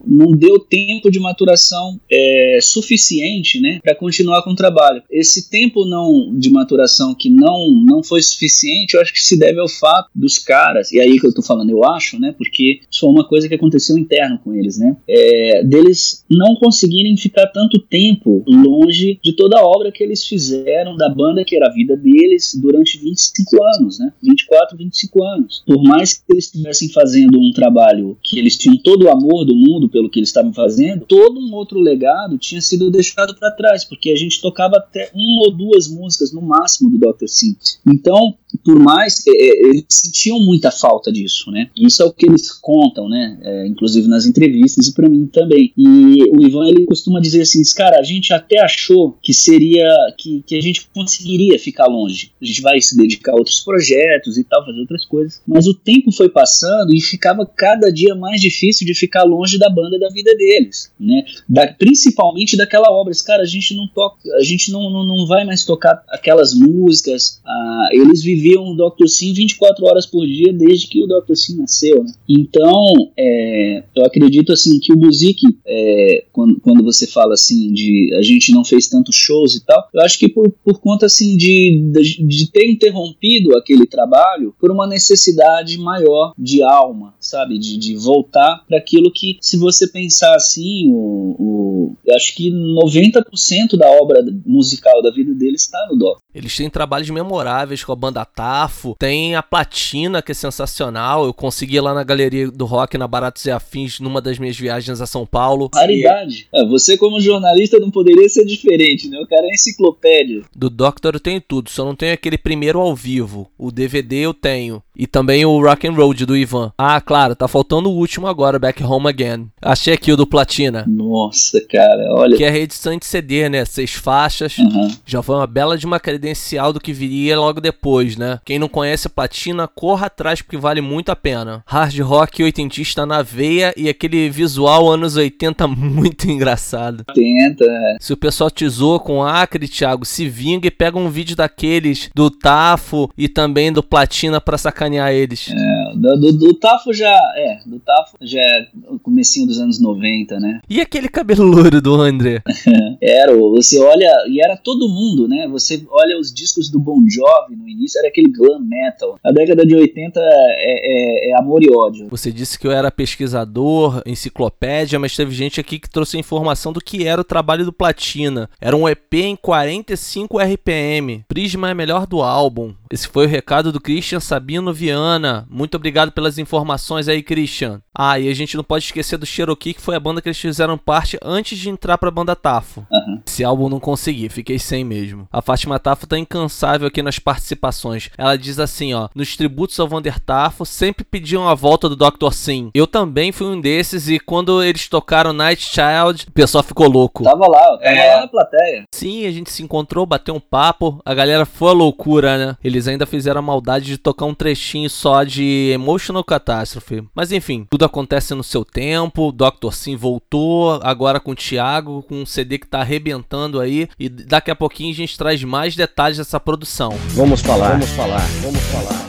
não 0.05 0.31
deu 0.31 0.59
tempo 0.59 1.11
de 1.11 1.19
maturação 1.19 1.99
é, 2.09 2.59
suficiente, 2.61 3.59
né, 3.59 3.79
para 3.83 3.93
continuar 3.93 4.43
com 4.43 4.51
o 4.51 4.55
trabalho. 4.55 5.03
Esse 5.11 5.49
tempo 5.49 5.85
não 5.85 6.36
de 6.37 6.49
maturação 6.49 7.13
que 7.13 7.29
não 7.29 7.71
não 7.85 8.03
foi 8.03 8.21
suficiente, 8.21 8.93
eu 8.93 9.01
acho 9.01 9.13
que 9.13 9.21
se 9.21 9.37
deve 9.37 9.59
ao 9.59 9.67
fato 9.67 10.09
dos 10.15 10.37
caras 10.37 10.91
e 10.91 10.99
aí 10.99 11.19
que 11.19 11.27
eu 11.27 11.33
tô 11.33 11.41
falando, 11.41 11.69
eu 11.69 11.83
acho, 11.83 12.19
né, 12.19 12.33
porque 12.37 12.81
isso 12.89 13.01
foi 13.01 13.09
uma 13.09 13.27
coisa 13.27 13.47
que 13.47 13.55
aconteceu 13.55 13.97
interno 13.97 14.39
com 14.43 14.53
eles, 14.53 14.77
né, 14.77 14.95
é, 15.07 15.63
deles 15.63 16.25
não 16.29 16.55
conseguirem 16.55 17.15
ficar 17.17 17.47
tanto 17.47 17.79
tempo 17.79 18.43
longe 18.47 19.19
de 19.23 19.33
toda 19.33 19.59
a 19.59 19.65
obra 19.65 19.91
que 19.91 20.03
eles 20.03 20.25
fizeram 20.25 20.95
da 20.95 21.09
banda 21.09 21.43
que 21.43 21.55
era 21.55 21.67
a 21.67 21.73
vida 21.73 21.95
deles 21.95 22.57
durante 22.61 22.97
25 22.97 23.63
anos, 23.75 23.99
né, 23.99 24.11
24, 24.21 24.77
25 24.77 25.23
anos. 25.23 25.63
Por 25.65 25.81
mais 25.83 26.13
que 26.13 26.23
eles 26.29 26.45
estivessem 26.45 26.89
fazendo 26.89 27.39
um 27.39 27.51
trabalho 27.51 28.17
que 28.23 28.39
eles 28.39 28.57
tinham 28.57 28.77
todo 28.77 29.03
o 29.03 29.09
amor 29.09 29.45
do 29.45 29.55
mundo 29.55 29.89
pelo 29.89 30.09
que 30.09 30.19
eles 30.19 30.29
estavam 30.29 30.53
fazendo, 30.53 31.05
todo 31.05 31.39
um 31.39 31.53
outro 31.53 31.79
legado 31.79 32.37
tinha 32.37 32.61
sido 32.61 32.89
deixado 32.89 33.35
para 33.35 33.51
trás, 33.51 33.83
porque 33.83 34.11
a 34.11 34.15
gente 34.15 34.41
tocava 34.41 34.77
até 34.77 35.11
uma 35.13 35.47
ou 35.47 35.51
duas 35.51 35.87
músicas 35.87 36.26
no 36.33 36.41
máximo 36.41 36.89
do 36.89 36.97
Dr. 36.97 37.27
Sim. 37.27 37.55
Então, 37.85 38.37
por 38.63 38.79
mais 38.79 39.25
é, 39.27 39.31
é, 39.31 39.69
eles 39.69 39.85
sentiam 39.89 40.39
muita 40.39 40.71
falta 40.71 41.11
disso, 41.11 41.51
né? 41.51 41.69
Isso 41.77 42.01
é 42.01 42.05
o 42.05 42.11
que 42.11 42.25
eles 42.25 42.51
contam, 42.51 43.09
né? 43.09 43.37
É, 43.41 43.67
inclusive 43.67 44.07
nas 44.07 44.25
entrevistas 44.25 44.87
e 44.87 44.93
para 44.93 45.09
mim 45.09 45.27
também. 45.27 45.73
E 45.77 46.23
o 46.31 46.41
Ivan 46.41 46.67
ele 46.67 46.85
costuma 46.85 47.19
dizer 47.19 47.41
assim, 47.41 47.61
cara, 47.75 47.99
a 47.99 48.03
gente 48.03 48.33
até 48.33 48.59
achou 48.61 49.17
que 49.21 49.33
seria 49.33 49.87
que, 50.17 50.43
que 50.45 50.55
a 50.55 50.61
gente 50.61 50.87
conseguiria 50.93 51.59
ficar 51.59 51.87
longe. 51.87 52.31
A 52.41 52.45
gente 52.45 52.61
vai 52.61 52.79
se 52.79 52.95
dedicar 52.95 53.33
a 53.33 53.35
outros 53.35 53.59
projetos 53.59 54.37
e 54.37 54.43
tal, 54.43 54.65
fazer 54.65 54.79
outras 54.79 55.05
coisas. 55.05 55.41
Mas 55.45 55.67
o 55.67 55.73
tempo 55.73 56.11
foi 56.11 56.29
passando 56.29 56.93
e 56.93 57.01
ficava 57.01 57.45
cada 57.45 57.91
dia 57.91 58.15
mais 58.15 58.39
difícil 58.39 58.85
de 58.87 58.93
ficar 58.93 59.23
longe 59.23 59.57
da 59.57 59.69
banda 59.69 59.99
da 59.99 60.09
vida 60.09 60.35
deles, 60.35 60.91
né? 60.99 61.23
Da, 61.47 61.67
principalmente 61.67 62.55
daquela 62.55 62.89
obra. 62.91 63.13
Cara, 63.25 63.43
a 63.43 63.47
gente 63.47 63.75
não 63.75 63.87
toca, 63.87 64.17
a 64.37 64.43
gente 64.43 64.71
não, 64.71 64.89
não, 64.89 65.05
não 65.05 65.25
vai 65.25 65.43
mais 65.43 65.65
tocar 65.65 66.03
aquelas 66.09 66.53
músicas. 66.53 67.41
Ah, 67.45 67.89
eles 67.91 68.21
viviam 68.21 68.36
viviam 68.37 68.71
o 68.71 68.75
Dr. 68.75 69.07
Sim 69.07 69.33
24 69.33 69.85
horas 69.85 70.05
por 70.05 70.25
dia 70.25 70.53
desde 70.53 70.87
que 70.87 71.03
o 71.03 71.07
Dr. 71.07 71.35
Sim 71.35 71.57
nasceu, 71.57 72.03
né? 72.03 72.11
Então, 72.27 72.93
é, 73.17 73.83
eu 73.95 74.05
acredito 74.05 74.53
assim 74.53 74.79
que 74.79 74.93
o 74.93 74.95
Buzik, 74.95 75.41
é, 75.65 76.25
quando, 76.31 76.59
quando 76.59 76.83
você 76.83 77.07
fala 77.07 77.33
assim 77.33 77.73
de 77.73 78.13
a 78.17 78.21
gente 78.21 78.51
não 78.51 78.63
fez 78.63 78.87
tantos 78.87 79.15
shows 79.15 79.55
e 79.55 79.65
tal, 79.65 79.87
eu 79.93 80.01
acho 80.01 80.19
que 80.19 80.29
por, 80.29 80.49
por 80.63 80.79
conta 80.79 81.05
assim 81.05 81.35
de, 81.35 81.91
de, 81.91 82.25
de 82.25 82.51
ter 82.51 82.69
interrompido 82.69 83.57
aquele 83.57 83.85
trabalho 83.85 84.53
por 84.59 84.71
uma 84.71 84.87
necessidade 84.87 85.77
maior 85.77 86.33
de 86.37 86.61
alma, 86.61 87.13
sabe? 87.27 87.57
De, 87.57 87.77
de 87.77 87.95
voltar 87.95 88.63
para 88.67 88.77
aquilo 88.77 89.11
que, 89.11 89.37
se 89.41 89.57
você 89.57 89.87
pensar 89.87 90.35
assim, 90.35 90.89
o, 90.89 91.35
o, 91.39 91.95
eu 92.05 92.15
acho 92.15 92.35
que 92.35 92.51
90% 92.51 93.77
da 93.77 93.89
obra 93.89 94.23
musical 94.45 95.01
da 95.01 95.11
vida 95.11 95.33
dele 95.33 95.55
está 95.55 95.87
no 95.89 95.97
Dó. 95.97 96.17
Eles 96.33 96.55
têm 96.55 96.69
trabalhos 96.69 97.09
memoráveis 97.09 97.83
com 97.83 97.91
a 97.91 97.95
banda 97.95 98.23
Tafo, 98.23 98.95
tem 98.99 99.35
a 99.35 99.41
Platina, 99.41 100.21
que 100.21 100.31
é 100.31 100.35
sensacional. 100.35 101.25
Eu 101.25 101.33
consegui 101.33 101.79
lá 101.79 101.93
na 101.93 102.03
Galeria 102.03 102.51
do 102.51 102.65
Rock, 102.65 102.97
na 102.97 103.07
Baratos 103.07 103.43
e 103.45 103.51
Afins, 103.51 103.99
numa 103.99 104.21
das 104.21 104.37
minhas 104.37 104.57
viagens 104.57 105.01
a 105.01 105.07
São 105.07 105.25
Paulo. 105.25 105.69
Raridade. 105.73 106.47
É, 106.53 106.63
você, 106.65 106.95
como 106.95 107.19
jornalista, 107.19 107.79
não 107.79 107.89
poderia 107.89 108.29
ser 108.29 108.45
diferente, 108.45 109.09
né? 109.09 109.19
O 109.19 109.27
cara 109.27 109.47
é 109.47 109.53
enciclopédia. 109.53 110.43
Do 110.55 110.69
Doctor 110.69 111.15
eu 111.15 111.19
tenho 111.19 111.41
tudo, 111.41 111.69
só 111.69 111.83
não 111.83 111.95
tenho 111.95 112.13
aquele 112.13 112.37
primeiro 112.37 112.79
ao 112.79 112.95
vivo. 112.95 113.49
O 113.57 113.71
DVD 113.71 114.17
eu 114.17 114.33
tenho. 114.33 114.83
E 114.97 115.05
também 115.05 115.45
o 115.45 115.61
Rock 115.61 115.87
and 115.87 115.93
Road 115.93 116.25
do 116.25 116.35
Ivan. 116.35 116.71
Ah, 116.77 116.99
claro, 116.99 117.35
tá 117.35 117.47
faltando 117.47 117.89
o 117.89 117.95
último 117.95 118.27
agora, 118.27 118.57
Back 118.57 118.83
Home 118.83 119.07
Again. 119.07 119.47
Achei 119.61 119.93
aqui 119.93 120.11
o 120.11 120.17
do 120.17 120.25
Platina. 120.25 120.85
Nossa, 120.87 121.61
cara, 121.61 122.13
olha. 122.15 122.35
Que 122.35 122.43
é 122.43 122.49
reedição 122.49 122.97
de 122.97 123.05
CD, 123.05 123.47
né? 123.47 123.63
Seis 123.63 123.93
faixas. 123.93 124.57
Uhum. 124.57 124.91
Já 125.05 125.21
foi 125.21 125.35
uma 125.35 125.45
bela 125.45 125.77
de 125.77 125.85
uma 125.85 125.99
credencial 125.99 126.73
do 126.73 126.79
que 126.79 126.93
viria 126.93 127.39
logo 127.39 127.61
depois, 127.61 128.17
né? 128.17 128.39
Quem 128.43 128.57
não 128.57 128.67
conhece 128.67 129.07
Platina, 129.07 129.67
corra 129.67 130.07
atrás 130.07 130.41
porque 130.41 130.57
vale 130.57 130.81
muito 130.81 131.09
a 131.09 131.15
pena. 131.15 131.63
Hard 131.65 131.99
rock 131.99 132.43
oitentista 132.43 133.05
na 133.05 133.21
veia 133.21 133.73
e 133.77 133.89
aquele 133.89 134.29
visual 134.29 134.89
anos 134.89 135.15
80 135.15 135.67
muito 135.67 136.29
engraçado. 136.29 137.03
80, 137.09 137.65
é. 137.65 137.97
Se 137.99 138.13
o 138.13 138.17
pessoal 138.17 138.49
te 138.49 138.67
zoa 138.67 138.99
com 138.99 139.23
Acre, 139.23 139.67
Thiago, 139.67 140.05
se 140.05 140.27
vinga 140.27 140.67
e 140.67 140.71
pega 140.71 140.97
um 140.97 141.09
vídeo 141.09 141.35
daqueles 141.35 142.09
do 142.15 142.29
Tafo 142.29 143.09
e 143.17 143.27
também 143.27 143.71
do 143.71 143.83
Platina 143.83 144.39
pra 144.39 144.57
sacanear 144.87 145.11
eles. 145.11 145.49
É, 145.49 145.95
do, 145.95 146.19
do, 146.19 146.33
do 146.33 146.53
Tafo 146.53 146.93
já. 146.93 147.15
É, 147.35 147.59
do 147.65 147.79
Tafo 147.79 148.17
já 148.21 148.39
é 148.39 148.67
o 148.89 148.99
comecinho 148.99 149.45
dos 149.45 149.59
anos 149.59 149.79
90, 149.79 150.39
né? 150.39 150.61
E 150.69 150.79
aquele 150.81 151.09
cabelo 151.09 151.43
louro 151.43 151.81
do 151.81 151.95
André? 151.95 152.41
era, 153.01 153.35
você 153.35 153.79
olha. 153.79 154.09
E 154.29 154.41
era 154.41 154.55
todo 154.55 154.87
mundo, 154.87 155.27
né? 155.27 155.47
Você 155.49 155.85
olha 155.89 156.17
os 156.19 156.33
discos 156.33 156.69
do 156.69 156.79
Bon 156.79 157.01
Jovi 157.09 157.55
no 157.55 157.67
início, 157.67 157.99
era 157.99 158.07
aquele 158.07 158.31
glam 158.31 158.59
metal. 158.59 159.19
A 159.23 159.31
década 159.31 159.65
de 159.65 159.75
80 159.75 160.19
é, 160.19 160.23
é, 160.23 161.31
é 161.31 161.37
amor 161.37 161.63
e 161.63 161.69
ódio. 161.69 162.07
Você 162.09 162.31
disse 162.31 162.57
que 162.57 162.65
eu 162.65 162.71
era 162.71 162.91
pesquisador, 162.91 164.01
enciclopédia, 164.05 164.99
mas 164.99 165.15
teve 165.15 165.33
gente 165.33 165.59
aqui 165.59 165.79
que 165.79 165.89
trouxe 165.89 166.17
a 166.17 166.19
informação 166.19 166.71
do 166.71 166.79
que 166.79 167.05
era 167.05 167.21
o 167.21 167.25
trabalho 167.25 167.65
do 167.65 167.73
Platina. 167.73 168.49
Era 168.61 168.75
um 168.75 168.87
EP 168.87 169.13
em 169.13 169.35
45 169.35 170.37
RPM. 170.39 171.23
Prisma 171.27 171.69
é 171.69 171.73
melhor 171.73 172.07
do 172.07 172.21
álbum. 172.21 172.73
Esse 172.91 173.07
foi 173.07 173.25
o 173.25 173.29
recado 173.29 173.71
do 173.71 173.81
Christian 173.81 174.19
Sabino 174.19 174.73
Viana. 174.77 175.45
Muito 175.49 175.75
obrigado 175.75 176.11
pelas 176.11 176.37
informações 176.37 177.07
aí, 177.07 177.23
Christian. 177.23 177.81
Ah, 177.93 178.19
e 178.19 178.29
a 178.29 178.33
gente 178.33 178.55
não 178.55 178.63
pode 178.63 178.85
esquecer 178.85 179.17
do 179.17 179.25
Cherokee, 179.25 179.73
que 179.73 179.81
foi 179.81 179.95
a 179.95 179.99
banda 179.99 180.21
que 180.21 180.29
eles 180.29 180.37
fizeram 180.37 180.77
parte 180.77 181.17
antes 181.21 181.57
de 181.57 181.69
entrar 181.69 181.97
pra 181.97 182.11
banda 182.11 182.35
Tafo. 182.35 182.85
Uhum. 182.91 183.21
Esse 183.25 183.43
álbum 183.43 183.67
não 183.67 183.79
consegui, 183.79 184.29
fiquei 184.29 184.59
sem 184.59 184.83
mesmo. 184.83 185.27
A 185.31 185.41
Fátima 185.41 185.79
Tafo 185.79 186.05
tá 186.05 186.17
incansável 186.17 186.87
aqui 186.87 187.01
nas 187.01 187.17
participações. 187.17 188.09
Ela 188.17 188.37
diz 188.37 188.59
assim, 188.59 188.93
ó: 188.93 189.09
"Nos 189.15 189.35
tributos 189.35 189.79
ao 189.79 189.87
Vander 189.87 190.19
Tafo 190.19 190.63
sempre 190.63 191.03
pediam 191.03 191.47
a 191.47 191.55
volta 191.55 191.89
do 191.89 191.95
Dr. 191.95 192.31
Sim. 192.31 192.69
Eu 192.73 192.85
também 192.85 193.31
fui 193.31 193.47
um 193.47 193.59
desses 193.59 194.07
e 194.07 194.19
quando 194.19 194.63
eles 194.63 194.87
tocaram 194.87 195.33
Night 195.33 195.65
Child, 195.65 196.25
o 196.27 196.31
pessoal 196.31 196.63
ficou 196.63 196.87
louco. 196.87 197.23
Tava 197.23 197.47
lá, 197.47 197.77
tava 197.77 197.83
é. 197.83 198.15
lá 198.15 198.21
na 198.21 198.27
plateia. 198.27 198.83
Sim, 198.93 199.25
a 199.25 199.31
gente 199.31 199.51
se 199.51 199.63
encontrou, 199.63 200.05
bateu 200.05 200.35
um 200.35 200.39
papo, 200.39 201.01
a 201.03 201.13
galera 201.13 201.45
foi 201.45 201.69
a 201.69 201.73
loucura, 201.73 202.37
né? 202.37 202.57
Eles 202.63 202.87
ainda 202.87 203.05
fizeram 203.05 203.39
a 203.39 203.41
maldade 203.41 203.85
de 203.85 203.97
tocar 203.97 204.25
um 204.25 204.33
trechinho 204.33 204.66
trechinho 204.67 204.89
só 204.89 205.23
de 205.23 205.71
Emotional 205.73 206.23
Catastrophe. 206.23 207.03
Mas 207.15 207.31
enfim, 207.31 207.65
tudo 207.69 207.85
acontece 207.85 208.33
no 208.33 208.43
seu 208.43 208.65
tempo. 208.65 209.31
Dr. 209.31 209.71
Sim 209.71 209.95
voltou 209.95 210.79
agora 210.83 211.19
com 211.19 211.31
o 211.31 211.35
Thiago, 211.35 212.03
com 212.03 212.21
um 212.21 212.25
CD 212.25 212.57
que 212.57 212.67
tá 212.67 212.81
arrebentando 212.81 213.59
aí. 213.59 213.87
E 213.97 214.09
daqui 214.09 214.51
a 214.51 214.55
pouquinho 214.55 214.91
a 214.91 214.95
gente 214.95 215.17
traz 215.17 215.41
mais 215.43 215.75
detalhes 215.75 216.17
dessa 216.17 216.39
produção. 216.39 216.93
Vamos 217.09 217.41
falar, 217.41 217.71
vamos 217.71 217.89
falar, 217.91 218.27
vamos 218.41 218.61
falar. 218.63 219.07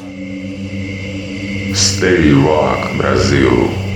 Stay 1.74 2.32
Rock 2.32 2.96
Brasil. 2.96 3.87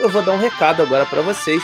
Eu 0.00 0.08
vou 0.08 0.22
dar 0.22 0.32
um 0.32 0.38
recado 0.38 0.82
agora 0.82 1.04
para 1.06 1.22
vocês. 1.22 1.62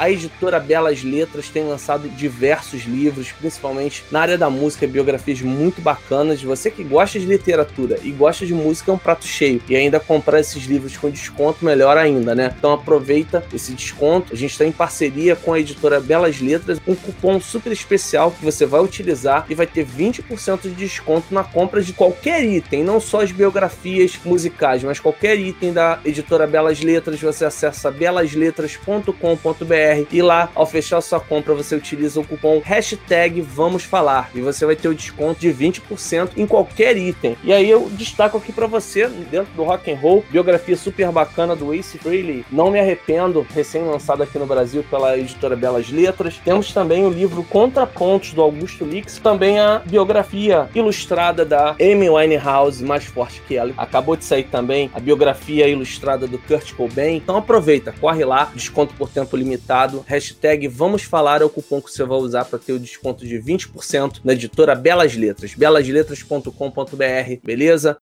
A 0.00 0.10
editora 0.10 0.58
Belas 0.58 1.04
Letras 1.04 1.50
tem 1.50 1.62
lançado 1.62 2.08
diversos 2.08 2.84
livros, 2.84 3.32
principalmente 3.32 4.02
na 4.10 4.20
área 4.20 4.38
da 4.38 4.48
música, 4.48 4.86
biografias 4.86 5.42
muito 5.42 5.82
bacanas. 5.82 6.42
Você 6.42 6.70
que 6.70 6.82
gosta 6.82 7.20
de 7.20 7.26
literatura 7.26 7.98
e 8.02 8.10
gosta 8.10 8.46
de 8.46 8.54
música 8.54 8.90
é 8.90 8.94
um 8.94 8.98
prato 8.98 9.26
cheio. 9.26 9.60
E 9.68 9.76
ainda 9.76 10.00
comprar 10.00 10.40
esses 10.40 10.64
livros 10.64 10.96
com 10.96 11.10
desconto, 11.10 11.62
melhor 11.62 11.98
ainda, 11.98 12.34
né? 12.34 12.54
Então 12.56 12.72
aproveita 12.72 13.44
esse 13.52 13.74
desconto. 13.74 14.32
A 14.32 14.36
gente 14.36 14.52
está 14.52 14.64
em 14.64 14.72
parceria 14.72 15.36
com 15.36 15.52
a 15.52 15.60
editora 15.60 16.00
Belas 16.00 16.40
Letras, 16.40 16.80
um 16.86 16.94
cupom 16.94 17.38
super 17.38 17.70
especial 17.70 18.30
que 18.30 18.42
você 18.42 18.64
vai 18.64 18.80
utilizar 18.80 19.44
e 19.50 19.54
vai 19.54 19.66
ter 19.66 19.84
20% 19.84 20.62
de 20.62 20.70
desconto 20.70 21.34
na 21.34 21.44
compra 21.44 21.82
de 21.82 21.92
qualquer 21.92 22.42
item, 22.42 22.82
não 22.82 23.00
só 23.00 23.20
as 23.20 23.32
biografias 23.32 24.18
musicais, 24.24 24.82
mas 24.82 24.98
qualquer 24.98 25.38
item 25.38 25.74
da 25.74 26.00
editora 26.06 26.46
Belas 26.46 26.80
Letras. 26.80 27.20
Você 27.20 27.44
acessa 27.44 27.90
belasletras.com.br 27.90 29.89
e 30.10 30.22
lá, 30.22 30.50
ao 30.54 30.66
fechar 30.66 31.00
sua 31.00 31.20
compra, 31.20 31.54
você 31.54 31.74
utiliza 31.74 32.20
o 32.20 32.26
cupom 32.26 32.60
hashtag 32.64 33.40
Vamos 33.40 33.82
Falar 33.82 34.30
e 34.34 34.40
você 34.40 34.64
vai 34.64 34.76
ter 34.76 34.88
o 34.88 34.94
desconto 34.94 35.40
de 35.40 35.48
20% 35.48 36.30
em 36.36 36.46
qualquer 36.46 36.96
item. 36.96 37.36
E 37.42 37.52
aí 37.52 37.68
eu 37.68 37.88
destaco 37.90 38.36
aqui 38.36 38.52
para 38.52 38.66
você, 38.66 39.08
dentro 39.08 39.52
do 39.54 39.64
rock 39.64 39.90
and 39.90 39.96
roll, 39.96 40.24
biografia 40.30 40.76
super 40.76 41.10
bacana 41.10 41.56
do 41.56 41.74
Ace 41.74 41.98
Frehley, 41.98 42.44
Não 42.50 42.70
Me 42.70 42.78
Arrependo, 42.78 43.46
recém-lançado 43.54 44.22
aqui 44.22 44.38
no 44.38 44.46
Brasil 44.46 44.84
pela 44.88 45.18
editora 45.18 45.56
Belas 45.56 45.90
Letras. 45.90 46.36
Temos 46.44 46.72
também 46.72 47.04
o 47.04 47.10
livro 47.10 47.42
Contrapontos 47.42 48.32
do 48.32 48.42
Augusto 48.42 48.84
Lix, 48.84 49.18
também 49.18 49.58
a 49.58 49.82
biografia 49.84 50.68
ilustrada 50.74 51.44
da 51.44 51.74
Amy 51.80 52.08
Winehouse, 52.08 52.84
mais 52.84 53.04
forte 53.04 53.42
que 53.46 53.56
ela. 53.56 53.72
Acabou 53.76 54.16
de 54.16 54.24
sair 54.24 54.44
também 54.44 54.90
a 54.94 55.00
biografia 55.00 55.68
ilustrada 55.68 56.26
do 56.26 56.38
Kurt 56.38 56.72
Cobain. 56.74 57.16
Então 57.16 57.36
aproveita, 57.36 57.94
corre 58.00 58.24
lá, 58.24 58.50
desconto 58.54 58.94
por 58.94 59.08
tempo 59.08 59.36
limitado. 59.36 59.79
Hashtag 60.06 60.68
Vamos 60.68 61.02
Falar 61.02 61.42
é 61.42 61.44
o 61.44 61.50
cupom 61.50 61.80
que 61.80 61.90
você 61.90 62.04
vai 62.04 62.18
usar 62.18 62.44
para 62.44 62.58
ter 62.58 62.72
o 62.72 62.78
desconto 62.78 63.26
de 63.26 63.36
20% 63.38 64.20
na 64.22 64.32
editora 64.32 64.74
Belas 64.74 65.16
Letras, 65.16 65.54
belasletras.com.br, 65.54 67.40
beleza? 67.42 67.98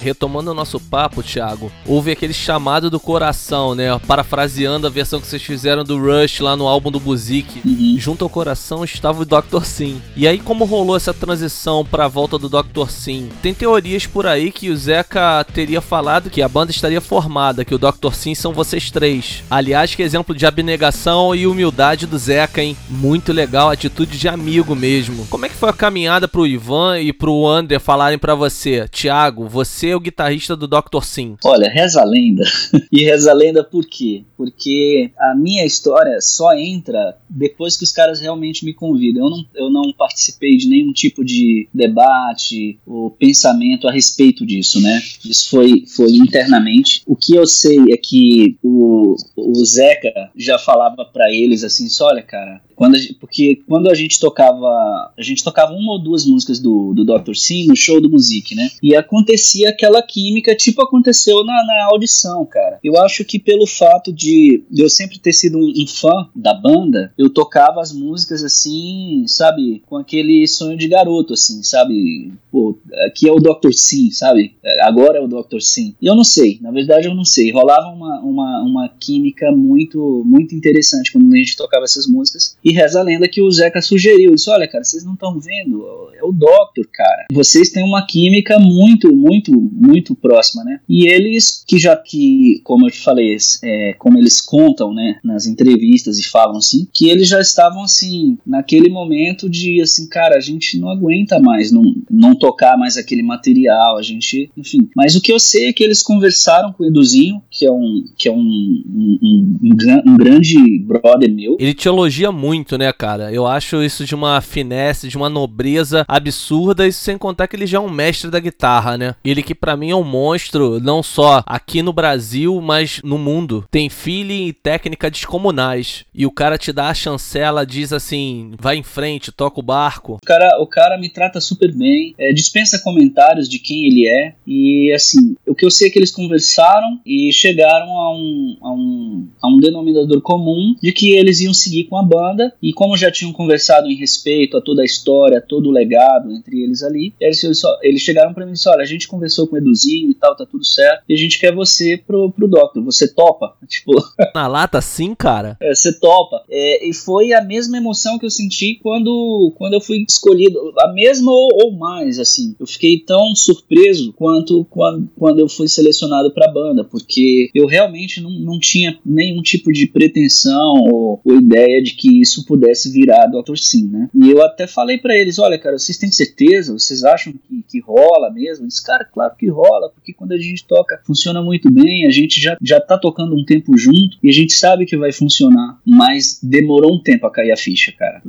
Retomando 0.00 0.50
o 0.50 0.54
nosso 0.54 0.78
papo, 0.78 1.22
Thiago, 1.22 1.70
houve 1.86 2.10
aquele 2.10 2.32
chamado 2.32 2.90
do 2.90 3.00
coração, 3.00 3.74
né? 3.74 3.98
Parafraseando 4.06 4.86
a 4.86 4.90
versão 4.90 5.20
que 5.20 5.26
vocês 5.26 5.42
fizeram 5.42 5.84
do 5.84 5.98
Rush 5.98 6.40
lá 6.40 6.56
no 6.56 6.66
álbum 6.66 6.90
do 6.90 7.00
Buzik. 7.00 7.60
Uhum. 7.64 7.96
Junto 7.98 8.24
ao 8.24 8.30
coração 8.30 8.84
estava 8.84 9.22
o 9.22 9.24
Dr. 9.24 9.64
Sim. 9.64 10.00
E 10.14 10.26
aí, 10.26 10.38
como 10.38 10.64
rolou 10.64 10.96
essa 10.96 11.12
transição 11.12 11.84
para 11.84 12.04
a 12.04 12.08
volta 12.08 12.38
do 12.38 12.48
Dr. 12.48 12.88
Sim? 12.88 13.28
Tem 13.42 13.54
teorias 13.54 14.06
por 14.06 14.26
aí 14.26 14.52
que 14.52 14.70
o 14.70 14.76
Zeca 14.76 15.44
teria 15.52 15.80
falado 15.80 16.30
que 16.30 16.42
a 16.42 16.48
banda 16.48 16.70
estaria 16.70 17.00
formada, 17.00 17.64
que 17.64 17.74
o 17.74 17.78
Dr. 17.78 18.12
Sim 18.12 18.34
são 18.34 18.52
vocês 18.52 18.90
três. 18.90 19.42
Aliás, 19.50 19.94
que 19.94 20.02
exemplo 20.02 20.34
de 20.34 20.46
abnegação 20.46 21.34
e 21.34 21.46
humildade 21.46 22.06
do 22.06 22.18
Zeca, 22.18 22.62
hein? 22.62 22.76
Muito 22.88 23.32
legal, 23.32 23.70
atitude 23.70 24.18
de 24.18 24.28
amigo 24.28 24.74
mesmo. 24.74 25.26
Como 25.26 25.46
é 25.46 25.48
que 25.48 25.54
foi 25.54 25.70
a 25.70 25.72
caminhada 25.72 26.28
pro 26.28 26.46
Ivan 26.46 27.00
e 27.00 27.12
pro 27.12 27.46
André 27.46 27.78
falarem 27.78 28.18
para 28.18 28.34
você? 28.34 28.86
Thiago, 28.88 29.48
você 29.48 29.95
o 29.96 30.00
guitarrista 30.00 30.56
do 30.56 30.66
Dr. 30.66 31.02
Sim? 31.02 31.36
Olha, 31.44 31.68
reza 31.68 32.00
a 32.00 32.04
lenda. 32.04 32.44
e 32.92 33.04
reza 33.04 33.30
a 33.30 33.34
lenda 33.34 33.64
por 33.64 33.84
quê? 33.84 34.24
Porque 34.36 35.10
a 35.18 35.34
minha 35.34 35.64
história 35.64 36.20
só 36.20 36.54
entra 36.54 37.16
depois 37.28 37.76
que 37.76 37.84
os 37.84 37.92
caras 37.92 38.20
realmente 38.20 38.64
me 38.64 38.72
convidam. 38.72 39.24
Eu 39.24 39.30
não, 39.30 39.44
eu 39.54 39.70
não 39.70 39.92
participei 39.92 40.56
de 40.56 40.68
nenhum 40.68 40.92
tipo 40.92 41.24
de 41.24 41.68
debate 41.72 42.78
ou 42.86 43.10
pensamento 43.10 43.88
a 43.88 43.92
respeito 43.92 44.46
disso, 44.46 44.80
né? 44.80 45.00
Isso 45.24 45.50
foi, 45.50 45.84
foi 45.86 46.12
internamente. 46.12 47.02
O 47.06 47.16
que 47.16 47.34
eu 47.34 47.46
sei 47.46 47.78
é 47.90 47.96
que 47.96 48.56
o, 48.62 49.16
o 49.36 49.64
Zeca 49.64 50.30
já 50.36 50.58
falava 50.58 51.04
para 51.04 51.32
eles 51.32 51.64
assim: 51.64 51.86
olha, 52.00 52.22
cara, 52.22 52.60
quando 52.76 52.96
gente, 52.98 53.14
porque 53.14 53.62
quando 53.66 53.88
a 53.88 53.94
gente 53.94 54.20
tocava, 54.20 55.12
a 55.16 55.22
gente 55.22 55.42
tocava 55.42 55.72
uma 55.72 55.94
ou 55.94 55.98
duas 55.98 56.26
músicas 56.26 56.60
do, 56.60 56.92
do 56.92 57.04
Dr. 57.04 57.34
Sim 57.34 57.66
no 57.66 57.74
show 57.74 58.00
do 58.00 58.10
Music, 58.10 58.54
né? 58.54 58.68
E 58.82 58.94
acontecia 58.94 59.70
aquela 59.70 60.02
química, 60.02 60.54
tipo 60.54 60.82
aconteceu 60.82 61.42
na, 61.42 61.64
na 61.64 61.88
audição, 61.90 62.44
cara. 62.44 62.78
Eu 62.84 62.98
acho 62.98 63.24
que 63.24 63.38
pelo 63.38 63.66
fato 63.66 64.12
de, 64.12 64.62
eu 64.76 64.88
sempre 64.88 65.18
ter 65.18 65.32
sido 65.32 65.58
um, 65.58 65.72
um, 65.76 65.86
fã 65.86 66.28
da 66.34 66.52
banda, 66.52 67.12
eu 67.16 67.30
tocava 67.30 67.80
as 67.80 67.92
músicas 67.92 68.44
assim, 68.44 69.24
sabe, 69.26 69.82
com 69.86 69.96
aquele 69.96 70.46
sonho 70.46 70.76
de 70.76 70.86
garoto, 70.86 71.32
assim, 71.32 71.62
sabe? 71.62 72.32
Pô, 72.52 72.76
aqui 73.06 73.28
é 73.28 73.32
o 73.32 73.40
Dr. 73.40 73.72
Sim, 73.72 74.10
sabe? 74.10 74.54
Agora 74.82 75.18
é 75.18 75.20
o 75.20 75.28
Dr. 75.28 75.60
Sim. 75.60 75.94
E 76.00 76.06
eu 76.06 76.14
não 76.14 76.24
sei, 76.24 76.58
na 76.60 76.70
verdade 76.70 77.06
eu 77.06 77.14
não 77.14 77.24
sei. 77.24 77.50
Rolava 77.50 77.88
uma, 77.88 78.20
uma, 78.20 78.62
uma 78.62 78.88
química 78.88 79.50
muito, 79.50 80.22
muito 80.26 80.54
interessante 80.54 81.10
quando 81.10 81.32
a 81.32 81.36
gente 81.36 81.56
tocava 81.56 81.84
essas 81.84 82.06
músicas. 82.06 82.56
E 82.66 82.72
reza 82.72 82.98
a 82.98 83.02
lenda 83.04 83.28
que 83.28 83.40
o 83.40 83.48
Zeca 83.48 83.80
sugeriu. 83.80 84.34
Disse: 84.34 84.50
Olha, 84.50 84.66
cara, 84.66 84.82
vocês 84.82 85.04
não 85.04 85.14
estão 85.14 85.38
vendo, 85.38 85.86
é 86.16 86.24
o 86.24 86.32
Doctor, 86.32 86.84
cara. 86.92 87.26
Vocês 87.32 87.70
têm 87.70 87.84
uma 87.84 88.04
química 88.04 88.58
muito, 88.58 89.14
muito, 89.14 89.52
muito 89.52 90.16
próxima, 90.16 90.64
né? 90.64 90.80
E 90.88 91.08
eles, 91.08 91.62
que 91.64 91.78
já 91.78 91.96
que, 91.96 92.60
como 92.64 92.88
eu 92.88 92.90
te 92.90 92.98
falei, 92.98 93.36
é, 93.62 93.94
como 93.96 94.18
eles 94.18 94.40
contam, 94.40 94.92
né, 94.92 95.20
nas 95.22 95.46
entrevistas 95.46 96.18
e 96.18 96.28
falam 96.28 96.56
assim, 96.56 96.88
que 96.92 97.08
eles 97.08 97.28
já 97.28 97.40
estavam 97.40 97.84
assim, 97.84 98.36
naquele 98.44 98.88
momento 98.88 99.48
de 99.48 99.80
assim, 99.80 100.08
cara, 100.08 100.36
a 100.36 100.40
gente 100.40 100.76
não 100.78 100.88
aguenta 100.88 101.38
mais 101.38 101.70
não, 101.70 101.94
não 102.10 102.34
tocar 102.34 102.76
mais 102.76 102.96
aquele 102.96 103.22
material, 103.22 103.96
a 103.96 104.02
gente, 104.02 104.50
enfim. 104.56 104.88
Mas 104.96 105.14
o 105.14 105.20
que 105.20 105.32
eu 105.32 105.38
sei 105.38 105.68
é 105.68 105.72
que 105.72 105.84
eles 105.84 106.02
conversaram 106.02 106.72
com 106.72 106.82
o 106.82 106.86
Eduzinho, 106.86 107.40
que 107.48 107.64
é 107.64 107.70
um, 107.70 108.04
que 108.18 108.28
é 108.28 108.32
um, 108.32 108.36
um, 108.36 109.18
um, 109.22 109.58
um 110.06 110.16
grande 110.16 110.78
brother 110.80 111.32
meu. 111.32 111.56
Ele 111.60 111.74
te 111.74 111.86
elogia 111.86 112.32
muito 112.32 112.55
muito, 112.56 112.78
né, 112.78 112.90
cara? 112.92 113.32
Eu 113.32 113.46
acho 113.46 113.82
isso 113.82 114.04
de 114.04 114.14
uma 114.14 114.40
finesse, 114.40 115.08
de 115.08 115.16
uma 115.16 115.28
nobreza 115.28 116.04
absurda, 116.08 116.86
e 116.86 116.92
sem 116.92 117.18
contar 117.18 117.46
que 117.46 117.54
ele 117.54 117.66
já 117.66 117.76
é 117.76 117.80
um 117.80 117.90
mestre 117.90 118.30
da 118.30 118.40
guitarra, 118.40 118.96
né? 118.96 119.14
Ele 119.22 119.42
que 119.42 119.54
para 119.54 119.76
mim 119.76 119.90
é 119.90 119.96
um 119.96 120.02
monstro, 120.02 120.80
não 120.80 121.02
só 121.02 121.42
aqui 121.46 121.82
no 121.82 121.92
Brasil, 121.92 122.58
mas 122.60 123.00
no 123.04 123.18
mundo. 123.18 123.64
Tem 123.70 123.90
feeling 123.90 124.46
e 124.46 124.52
técnica 124.52 125.10
descomunais. 125.10 126.04
E 126.14 126.24
o 126.24 126.30
cara 126.30 126.56
te 126.56 126.72
dá 126.72 126.88
a 126.88 126.94
chancela, 126.94 127.66
diz 127.66 127.92
assim: 127.92 128.52
vai 128.58 128.76
em 128.76 128.82
frente, 128.82 129.30
toca 129.30 129.60
o 129.60 129.62
barco. 129.62 130.14
O 130.14 130.26
cara, 130.26 130.58
o 130.60 130.66
cara 130.66 130.98
me 130.98 131.10
trata 131.10 131.40
super 131.40 131.72
bem, 131.72 132.14
é, 132.18 132.32
dispensa 132.32 132.80
comentários 132.82 133.48
de 133.48 133.58
quem 133.58 133.86
ele 133.86 134.08
é. 134.08 134.34
E 134.46 134.92
assim, 134.94 135.36
o 135.46 135.54
que 135.54 135.64
eu 135.64 135.70
sei 135.70 135.88
é 135.88 135.90
que 135.90 135.98
eles 135.98 136.10
conversaram 136.10 137.00
e 137.04 137.30
chegaram 137.32 137.90
a 137.90 138.16
um, 138.16 138.56
a 138.62 138.72
um, 138.72 139.28
a 139.42 139.48
um 139.48 139.58
denominador 139.58 140.22
comum 140.22 140.74
de 140.82 140.90
que 140.92 141.12
eles 141.12 141.40
iam 141.40 141.52
seguir 141.52 141.84
com 141.84 141.98
a 141.98 142.02
banda 142.02 142.45
e 142.62 142.72
como 142.72 142.96
já 142.96 143.10
tinham 143.10 143.32
conversado 143.32 143.88
em 143.88 143.96
respeito 143.96 144.56
a 144.56 144.60
toda 144.60 144.82
a 144.82 144.84
história, 144.84 145.40
todo 145.40 145.68
o 145.68 145.72
legado 145.72 146.32
entre 146.32 146.62
eles 146.62 146.82
ali, 146.82 147.14
eles, 147.20 147.42
eles 147.82 148.02
chegaram 148.02 148.32
para 148.32 148.44
mim 148.44 148.52
e 148.52 148.54
disseram: 148.54 148.76
olha, 148.76 148.84
a 148.84 148.88
gente 148.88 149.08
conversou 149.08 149.46
com 149.46 149.56
o 149.56 149.58
Eduzinho 149.58 150.10
e 150.10 150.14
tal, 150.14 150.36
tá 150.36 150.46
tudo 150.46 150.64
certo, 150.64 151.04
e 151.08 151.14
a 151.14 151.16
gente 151.16 151.38
quer 151.38 151.54
você 151.54 151.96
pro, 151.96 152.30
pro 152.30 152.48
Doctor, 152.48 152.82
você 152.82 153.08
topa? 153.08 153.56
Tipo. 153.66 153.92
Na 154.34 154.46
lata, 154.46 154.80
sim, 154.80 155.14
cara? 155.14 155.56
É, 155.60 155.74
você 155.74 155.92
topa. 155.92 156.42
É, 156.48 156.88
e 156.88 156.92
foi 156.92 157.32
a 157.32 157.42
mesma 157.42 157.76
emoção 157.76 158.18
que 158.18 158.24
eu 158.24 158.30
senti 158.30 158.78
quando, 158.82 159.52
quando 159.56 159.74
eu 159.74 159.80
fui 159.80 160.04
escolhido, 160.08 160.58
a 160.78 160.92
mesma 160.92 161.30
ou, 161.30 161.48
ou 161.64 161.72
mais, 161.72 162.18
assim. 162.18 162.54
Eu 162.58 162.66
fiquei 162.66 163.00
tão 163.00 163.34
surpreso 163.34 164.12
quanto 164.12 164.64
quando, 164.70 165.08
quando 165.18 165.40
eu 165.40 165.48
fui 165.48 165.68
selecionado 165.68 166.32
pra 166.32 166.50
banda, 166.50 166.84
porque 166.84 167.50
eu 167.54 167.66
realmente 167.66 168.20
não, 168.20 168.30
não 168.30 168.58
tinha 168.58 168.98
nenhum 169.04 169.42
tipo 169.42 169.72
de 169.72 169.86
pretensão 169.86 170.74
ou, 170.90 171.20
ou 171.24 171.36
ideia 171.36 171.82
de 171.82 171.94
que 171.94 172.20
isso 172.20 172.35
isso 172.36 172.44
pudesse 172.44 172.92
virar 172.92 173.26
Dr. 173.26 173.56
Sim, 173.56 173.88
né? 173.88 174.08
E 174.14 174.30
eu 174.30 174.42
até 174.42 174.66
falei 174.66 174.98
para 174.98 175.16
eles, 175.16 175.38
olha, 175.38 175.58
cara, 175.58 175.78
vocês 175.78 175.96
têm 175.96 176.10
certeza? 176.10 176.72
Vocês 176.72 177.04
acham 177.04 177.32
que, 177.32 177.64
que 177.68 177.80
rola 177.80 178.30
mesmo? 178.30 178.64
Eles, 178.64 178.80
cara, 178.80 179.04
claro 179.04 179.34
que 179.36 179.48
rola, 179.48 179.90
porque 179.90 180.12
quando 180.12 180.32
a 180.32 180.38
gente 180.38 180.66
toca, 180.66 181.00
funciona 181.06 181.42
muito 181.42 181.70
bem, 181.70 182.06
a 182.06 182.10
gente 182.10 182.40
já, 182.40 182.56
já 182.60 182.80
tá 182.80 182.98
tocando 182.98 183.34
um 183.34 183.44
tempo 183.44 183.76
junto 183.76 184.18
e 184.22 184.28
a 184.28 184.32
gente 184.32 184.52
sabe 184.52 184.84
que 184.84 184.96
vai 184.96 185.12
funcionar, 185.12 185.78
mas 185.86 186.38
demorou 186.42 186.94
um 186.94 187.02
tempo 187.02 187.26
a 187.26 187.30
cair 187.30 187.52
a 187.52 187.56
ficha, 187.56 187.92
cara. 187.92 188.22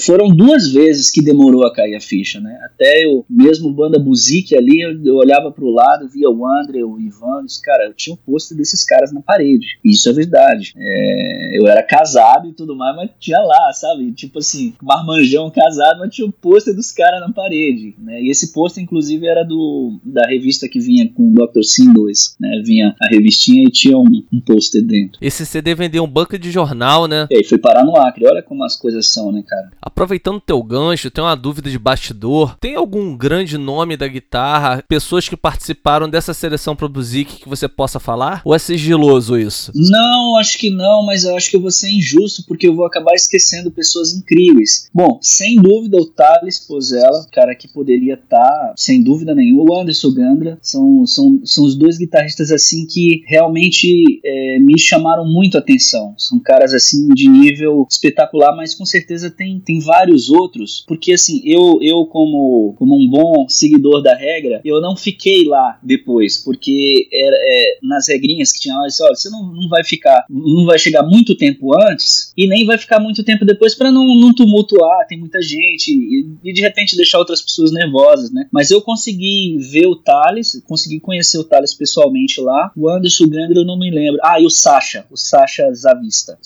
Foram 0.00 0.28
duas 0.28 0.70
vezes 0.70 1.10
que 1.10 1.22
demorou 1.22 1.66
a 1.66 1.72
cair 1.72 1.94
a 1.94 2.00
ficha, 2.00 2.40
né? 2.40 2.58
Até 2.64 3.04
eu, 3.04 3.24
mesmo 3.28 3.72
banda 3.72 3.98
Buzik 3.98 4.54
ali, 4.56 4.80
eu, 4.80 5.04
eu 5.04 5.16
olhava 5.16 5.50
pro 5.50 5.70
lado, 5.70 6.08
via 6.08 6.28
o 6.28 6.46
André, 6.46 6.82
o 6.84 7.00
Ivan, 7.00 7.44
disse, 7.44 7.62
cara, 7.62 7.86
eu 7.86 7.94
tinha 7.94 8.14
um 8.14 8.16
pôster 8.16 8.56
desses 8.56 8.84
caras 8.84 9.12
na 9.12 9.22
parede. 9.22 9.78
Isso 9.84 10.08
é 10.08 10.12
verdade. 10.12 10.72
É, 10.76 11.58
eu 11.58 11.66
era 11.66 11.82
casado 11.82 12.48
e 12.48 12.52
tudo 12.52 12.76
mais, 12.76 12.96
mas 12.96 13.10
tinha 13.18 13.38
lá 13.40 13.53
lá, 13.54 13.72
sabe? 13.72 14.12
Tipo 14.12 14.38
assim, 14.38 14.74
marmanjão 14.82 15.50
casado, 15.50 16.00
mas 16.00 16.14
tinha 16.14 16.26
o 16.26 16.28
um 16.28 16.32
pôster 16.32 16.74
dos 16.74 16.90
caras 16.92 17.20
na 17.20 17.32
parede, 17.32 17.94
né? 17.98 18.20
E 18.22 18.30
esse 18.30 18.52
pôster, 18.52 18.82
inclusive, 18.82 19.26
era 19.26 19.44
do 19.44 19.98
da 20.04 20.26
revista 20.26 20.68
que 20.68 20.80
vinha 20.80 21.08
com 21.08 21.30
o 21.30 21.34
Dr. 21.34 21.62
Sim 21.62 21.92
2, 21.92 22.36
né? 22.40 22.62
Vinha 22.64 22.94
a 23.00 23.06
revistinha 23.06 23.64
e 23.64 23.70
tinha 23.70 23.96
um, 23.96 24.22
um 24.32 24.40
pôster 24.40 24.82
dentro. 24.82 25.18
Esse 25.20 25.46
CD 25.46 25.74
vendeu 25.74 26.04
um 26.04 26.08
banco 26.08 26.38
de 26.38 26.50
jornal, 26.50 27.06
né? 27.06 27.26
E 27.30 27.36
aí 27.36 27.44
foi 27.44 27.58
parar 27.58 27.84
no 27.84 27.96
Acre. 27.96 28.26
Olha 28.26 28.42
como 28.42 28.64
as 28.64 28.76
coisas 28.76 29.06
são, 29.06 29.30
né, 29.30 29.42
cara? 29.46 29.70
Aproveitando 29.80 30.40
teu 30.40 30.62
gancho, 30.62 31.10
tem 31.10 31.22
uma 31.22 31.36
dúvida 31.36 31.70
de 31.70 31.78
bastidor. 31.78 32.56
Tem 32.58 32.74
algum 32.74 33.16
grande 33.16 33.56
nome 33.56 33.96
da 33.96 34.08
guitarra, 34.08 34.82
pessoas 34.88 35.28
que 35.28 35.36
participaram 35.36 36.08
dessa 36.08 36.34
seleção 36.34 36.74
pro 36.74 36.88
Buzik 36.88 37.40
que 37.40 37.48
você 37.48 37.68
possa 37.68 38.00
falar? 38.00 38.42
Ou 38.44 38.54
é 38.54 38.58
sigiloso 38.58 39.38
isso? 39.38 39.72
Não, 39.74 40.36
acho 40.36 40.58
que 40.58 40.70
não, 40.70 41.04
mas 41.04 41.24
eu 41.24 41.36
acho 41.36 41.50
que 41.50 41.56
eu 41.56 41.60
vou 41.60 41.70
ser 41.70 41.90
injusto 41.90 42.44
porque 42.46 42.66
eu 42.66 42.74
vou 42.74 42.86
acabar 42.86 43.14
esquecendo 43.14 43.43
sendo 43.48 43.70
pessoas 43.70 44.12
incríveis. 44.12 44.88
Bom, 44.94 45.18
sem 45.22 45.56
dúvida 45.56 45.96
o 45.96 46.06
Thales 46.06 46.58
Pozella, 46.58 47.26
cara 47.32 47.54
que 47.54 47.68
poderia 47.68 48.14
estar 48.14 48.38
tá 48.38 48.74
sem 48.76 49.02
dúvida 49.02 49.34
nenhuma. 49.34 49.64
O 49.70 49.80
Anderson 49.80 50.12
Gandra 50.12 50.58
são, 50.62 51.06
são, 51.06 51.40
são 51.44 51.64
os 51.64 51.76
dois 51.76 51.98
guitarristas 51.98 52.50
assim 52.50 52.86
que 52.86 53.22
realmente 53.26 54.20
é, 54.24 54.58
me 54.58 54.78
chamaram 54.78 55.26
muito 55.26 55.56
a 55.56 55.60
atenção. 55.60 56.14
São 56.16 56.38
caras 56.38 56.72
assim 56.72 57.08
de 57.08 57.28
nível 57.28 57.86
espetacular, 57.88 58.54
mas 58.56 58.74
com 58.74 58.84
certeza 58.84 59.30
tem, 59.30 59.60
tem 59.60 59.80
vários 59.80 60.30
outros, 60.30 60.84
porque 60.86 61.12
assim, 61.12 61.40
eu, 61.44 61.78
eu 61.82 62.06
como, 62.06 62.74
como 62.78 62.96
um 62.96 63.08
bom 63.08 63.48
seguidor 63.48 64.02
da 64.02 64.14
regra, 64.14 64.60
eu 64.64 64.80
não 64.80 64.96
fiquei 64.96 65.44
lá 65.44 65.78
depois, 65.82 66.38
porque 66.38 67.08
era, 67.12 67.36
é, 67.36 67.78
nas 67.82 68.08
regrinhas 68.08 68.52
que 68.52 68.60
tinha 68.60 68.74
lá, 68.74 68.82
olha, 68.82 69.14
você 69.14 69.30
não, 69.30 69.52
não 69.52 69.68
vai 69.68 69.82
ficar, 69.84 70.24
não 70.28 70.64
vai 70.64 70.78
chegar 70.78 71.02
muito 71.02 71.34
tempo 71.34 71.74
antes 71.88 72.32
e 72.36 72.46
nem 72.46 72.64
vai 72.64 72.78
ficar 72.78 73.00
muito 73.00 73.23
tempo 73.24 73.44
depois 73.44 73.74
para 73.74 73.90
não, 73.90 74.14
não 74.14 74.34
tumultuar, 74.34 75.06
tem 75.08 75.18
muita 75.18 75.40
gente 75.42 75.90
e, 75.90 76.26
e, 76.42 76.52
de 76.52 76.60
repente 76.60 76.96
deixar 76.96 77.18
outras 77.18 77.42
pessoas 77.42 77.72
nervosas, 77.72 78.30
né? 78.30 78.46
Mas 78.52 78.70
eu 78.70 78.80
consegui 78.80 79.56
ver 79.58 79.86
o 79.86 79.96
Thales, 79.96 80.62
consegui 80.66 81.00
conhecer 81.00 81.38
o 81.38 81.44
Thales 81.44 81.74
pessoalmente 81.74 82.40
lá. 82.40 82.70
O 82.76 82.88
Anderson 82.88 83.26
Granger 83.26 83.56
eu 83.56 83.64
não 83.64 83.78
me 83.78 83.90
lembro. 83.90 84.20
Ah, 84.22 84.40
e 84.40 84.46
o 84.46 84.50
Sasha, 84.50 85.04
o 85.10 85.16
Sasha 85.16 85.72
Zavista. 85.72 86.38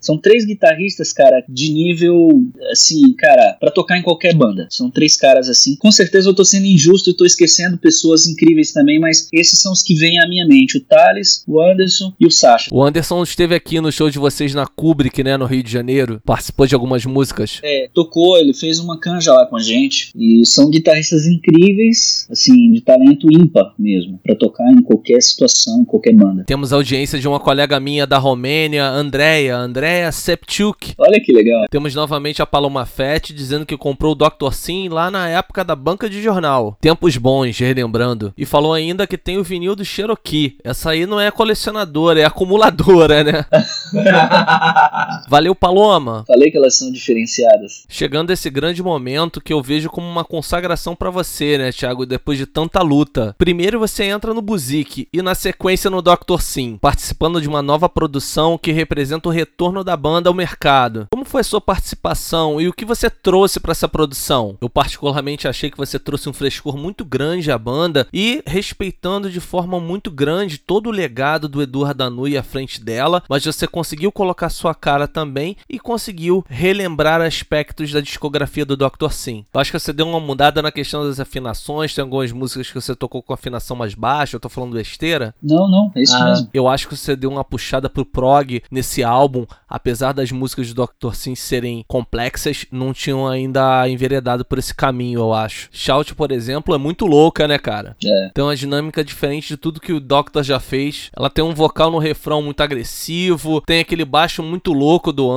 São 0.00 0.18
três 0.18 0.44
guitarristas, 0.44 1.12
cara, 1.12 1.44
de 1.48 1.72
nível 1.72 2.42
assim, 2.70 3.12
cara, 3.14 3.56
para 3.58 3.70
tocar 3.70 3.98
em 3.98 4.02
qualquer 4.02 4.34
banda. 4.34 4.66
São 4.70 4.90
três 4.90 5.16
caras 5.16 5.48
assim. 5.48 5.76
Com 5.76 5.90
certeza 5.90 6.28
eu 6.28 6.34
tô 6.34 6.44
sendo 6.44 6.66
injusto 6.66 7.10
e 7.10 7.14
tô 7.14 7.24
esquecendo 7.24 7.78
pessoas 7.78 8.26
incríveis 8.26 8.72
também, 8.72 8.98
mas 8.98 9.28
esses 9.32 9.60
são 9.60 9.72
os 9.72 9.82
que 9.82 9.94
vêm 9.94 10.18
à 10.18 10.28
minha 10.28 10.46
mente: 10.46 10.78
o 10.78 10.80
Thales, 10.80 11.42
o 11.46 11.60
Anderson 11.60 12.12
e 12.18 12.26
o 12.26 12.30
Sasha. 12.30 12.70
O 12.72 12.82
Anderson 12.82 13.22
esteve 13.22 13.54
aqui 13.54 13.80
no 13.80 13.92
show 13.92 14.10
de 14.10 14.18
vocês 14.18 14.54
na 14.54 14.66
Kubrick, 14.66 15.22
né, 15.22 15.36
no 15.36 15.46
Rio 15.46 15.62
de 15.62 15.70
Janeiro. 15.70 16.09
Participou 16.24 16.66
de 16.66 16.74
algumas 16.74 17.04
músicas. 17.04 17.60
É, 17.62 17.88
tocou, 17.92 18.36
ele 18.36 18.52
fez 18.52 18.78
uma 18.78 18.98
canja 18.98 19.32
lá 19.32 19.46
com 19.46 19.56
a 19.56 19.60
gente. 19.60 20.12
E 20.16 20.44
são 20.46 20.70
guitarristas 20.70 21.26
incríveis, 21.26 22.26
assim, 22.30 22.72
de 22.72 22.80
talento 22.80 23.28
ímpar 23.30 23.74
mesmo, 23.78 24.18
para 24.24 24.34
tocar 24.34 24.70
em 24.72 24.82
qualquer 24.82 25.20
situação, 25.22 25.80
em 25.80 25.84
qualquer 25.84 26.14
banda. 26.14 26.44
Temos 26.46 26.72
a 26.72 26.76
audiência 26.76 27.18
de 27.18 27.28
uma 27.28 27.38
colega 27.38 27.78
minha 27.78 28.06
da 28.06 28.18
Romênia, 28.18 28.86
Andrea, 28.86 29.56
Andrea 29.56 30.10
Sepchuk. 30.10 30.94
Olha 30.98 31.20
que 31.20 31.32
legal. 31.32 31.66
Temos 31.70 31.94
novamente 31.94 32.42
a 32.42 32.46
Paloma 32.46 32.86
Fett 32.86 33.32
dizendo 33.32 33.66
que 33.66 33.76
comprou 33.76 34.12
o 34.12 34.14
Dr. 34.14 34.52
Sim 34.52 34.88
lá 34.88 35.10
na 35.10 35.28
época 35.28 35.64
da 35.64 35.76
banca 35.76 36.08
de 36.08 36.22
jornal. 36.22 36.76
Tempos 36.80 37.16
bons, 37.16 37.58
relembrando. 37.58 38.32
E 38.36 38.44
falou 38.44 38.72
ainda 38.72 39.06
que 39.06 39.18
tem 39.18 39.38
o 39.38 39.44
vinil 39.44 39.76
do 39.76 39.84
Cherokee. 39.84 40.56
Essa 40.64 40.90
aí 40.90 41.06
não 41.06 41.20
é 41.20 41.30
colecionadora, 41.30 42.20
é 42.20 42.24
acumuladora, 42.24 43.24
né? 43.24 43.46
Valeu, 45.28 45.54
Paloma. 45.54 45.99
Falei 46.26 46.50
que 46.50 46.56
elas 46.56 46.76
são 46.76 46.90
diferenciadas. 46.90 47.84
Chegando 47.88 48.30
esse 48.30 48.48
grande 48.50 48.82
momento 48.82 49.40
que 49.40 49.52
eu 49.52 49.62
vejo 49.62 49.88
como 49.90 50.06
uma 50.06 50.24
consagração 50.24 50.94
para 50.96 51.10
você, 51.10 51.58
né, 51.58 51.72
Thiago, 51.72 52.06
depois 52.06 52.38
de 52.38 52.46
tanta 52.46 52.82
luta. 52.82 53.34
Primeiro 53.38 53.78
você 53.78 54.04
entra 54.04 54.34
no 54.34 54.42
Buzik 54.42 55.08
e 55.12 55.22
na 55.22 55.34
sequência 55.34 55.90
no 55.90 56.02
Dr. 56.02 56.40
Sim, 56.40 56.78
participando 56.80 57.40
de 57.40 57.48
uma 57.48 57.62
nova 57.62 57.88
produção 57.88 58.58
que 58.58 58.72
representa 58.72 59.28
o 59.28 59.32
retorno 59.32 59.84
da 59.84 59.96
banda 59.96 60.28
ao 60.28 60.34
mercado. 60.34 61.06
Como 61.10 61.24
foi 61.24 61.42
a 61.42 61.44
sua 61.44 61.60
participação 61.60 62.60
e 62.60 62.68
o 62.68 62.72
que 62.72 62.84
você 62.84 63.10
trouxe 63.10 63.60
para 63.60 63.72
essa 63.72 63.88
produção? 63.88 64.56
Eu 64.60 64.68
particularmente 64.68 65.48
achei 65.48 65.70
que 65.70 65.76
você 65.76 65.98
trouxe 65.98 66.28
um 66.28 66.32
frescor 66.32 66.76
muito 66.76 67.04
grande 67.04 67.50
à 67.50 67.58
banda 67.58 68.06
e 68.12 68.42
respeitando 68.46 69.30
de 69.30 69.40
forma 69.40 69.80
muito 69.80 70.10
grande 70.10 70.58
todo 70.58 70.88
o 70.88 70.92
legado 70.92 71.48
do 71.48 71.62
Edu 71.62 71.82
Radanui 71.82 72.36
à 72.36 72.42
frente 72.42 72.82
dela, 72.82 73.22
mas 73.28 73.44
você 73.44 73.66
conseguiu 73.66 74.12
colocar 74.12 74.48
sua 74.48 74.74
cara 74.74 75.06
também 75.06 75.56
e 75.68 75.78
conseguiu 75.90 76.44
relembrar 76.48 77.20
aspectos 77.20 77.90
da 77.90 78.00
discografia 78.00 78.64
do 78.64 78.76
Dr. 78.76 79.10
Sim. 79.10 79.44
Eu 79.52 79.60
acho 79.60 79.72
que 79.72 79.78
você 79.80 79.92
deu 79.92 80.06
uma 80.06 80.20
mudada 80.20 80.62
na 80.62 80.70
questão 80.70 81.04
das 81.04 81.18
afinações, 81.18 81.92
tem 81.92 82.02
algumas 82.02 82.30
músicas 82.30 82.68
que 82.68 82.74
você 82.74 82.94
tocou 82.94 83.20
com 83.20 83.34
afinação 83.34 83.76
mais 83.76 83.92
baixa, 83.92 84.36
eu 84.36 84.40
tô 84.40 84.48
falando 84.48 84.74
besteira? 84.74 85.34
Não, 85.42 85.68
não, 85.68 85.90
é 85.96 86.02
isso 86.02 86.14
ah, 86.14 86.26
mesmo. 86.26 86.48
Eu 86.54 86.68
acho 86.68 86.86
que 86.86 86.96
você 86.96 87.16
deu 87.16 87.28
uma 87.28 87.42
puxada 87.42 87.90
pro 87.90 88.06
prog 88.06 88.62
nesse 88.70 89.02
álbum, 89.02 89.44
apesar 89.68 90.12
das 90.12 90.30
músicas 90.30 90.72
do 90.72 90.86
Dr. 90.86 91.12
Sim 91.12 91.34
serem 91.34 91.84
complexas, 91.88 92.64
não 92.70 92.92
tinham 92.92 93.26
ainda 93.26 93.88
enveredado 93.88 94.44
por 94.44 94.60
esse 94.60 94.72
caminho, 94.72 95.18
eu 95.18 95.34
acho. 95.34 95.68
Shout, 95.72 96.14
por 96.14 96.30
exemplo, 96.30 96.72
é 96.72 96.78
muito 96.78 97.04
louca, 97.04 97.48
né, 97.48 97.58
cara? 97.58 97.96
É. 98.04 98.30
Tem 98.32 98.44
uma 98.44 98.54
dinâmica 98.54 99.02
diferente 99.02 99.48
de 99.48 99.56
tudo 99.56 99.80
que 99.80 99.92
o 99.92 99.98
Doctor 99.98 100.44
já 100.44 100.60
fez. 100.60 101.10
Ela 101.16 101.28
tem 101.28 101.44
um 101.44 101.52
vocal 101.52 101.90
no 101.90 101.98
refrão 101.98 102.40
muito 102.40 102.60
agressivo, 102.60 103.60
tem 103.62 103.80
aquele 103.80 104.04
baixo 104.04 104.40
muito 104.40 104.72
louco 104.72 105.12
do 105.12 105.28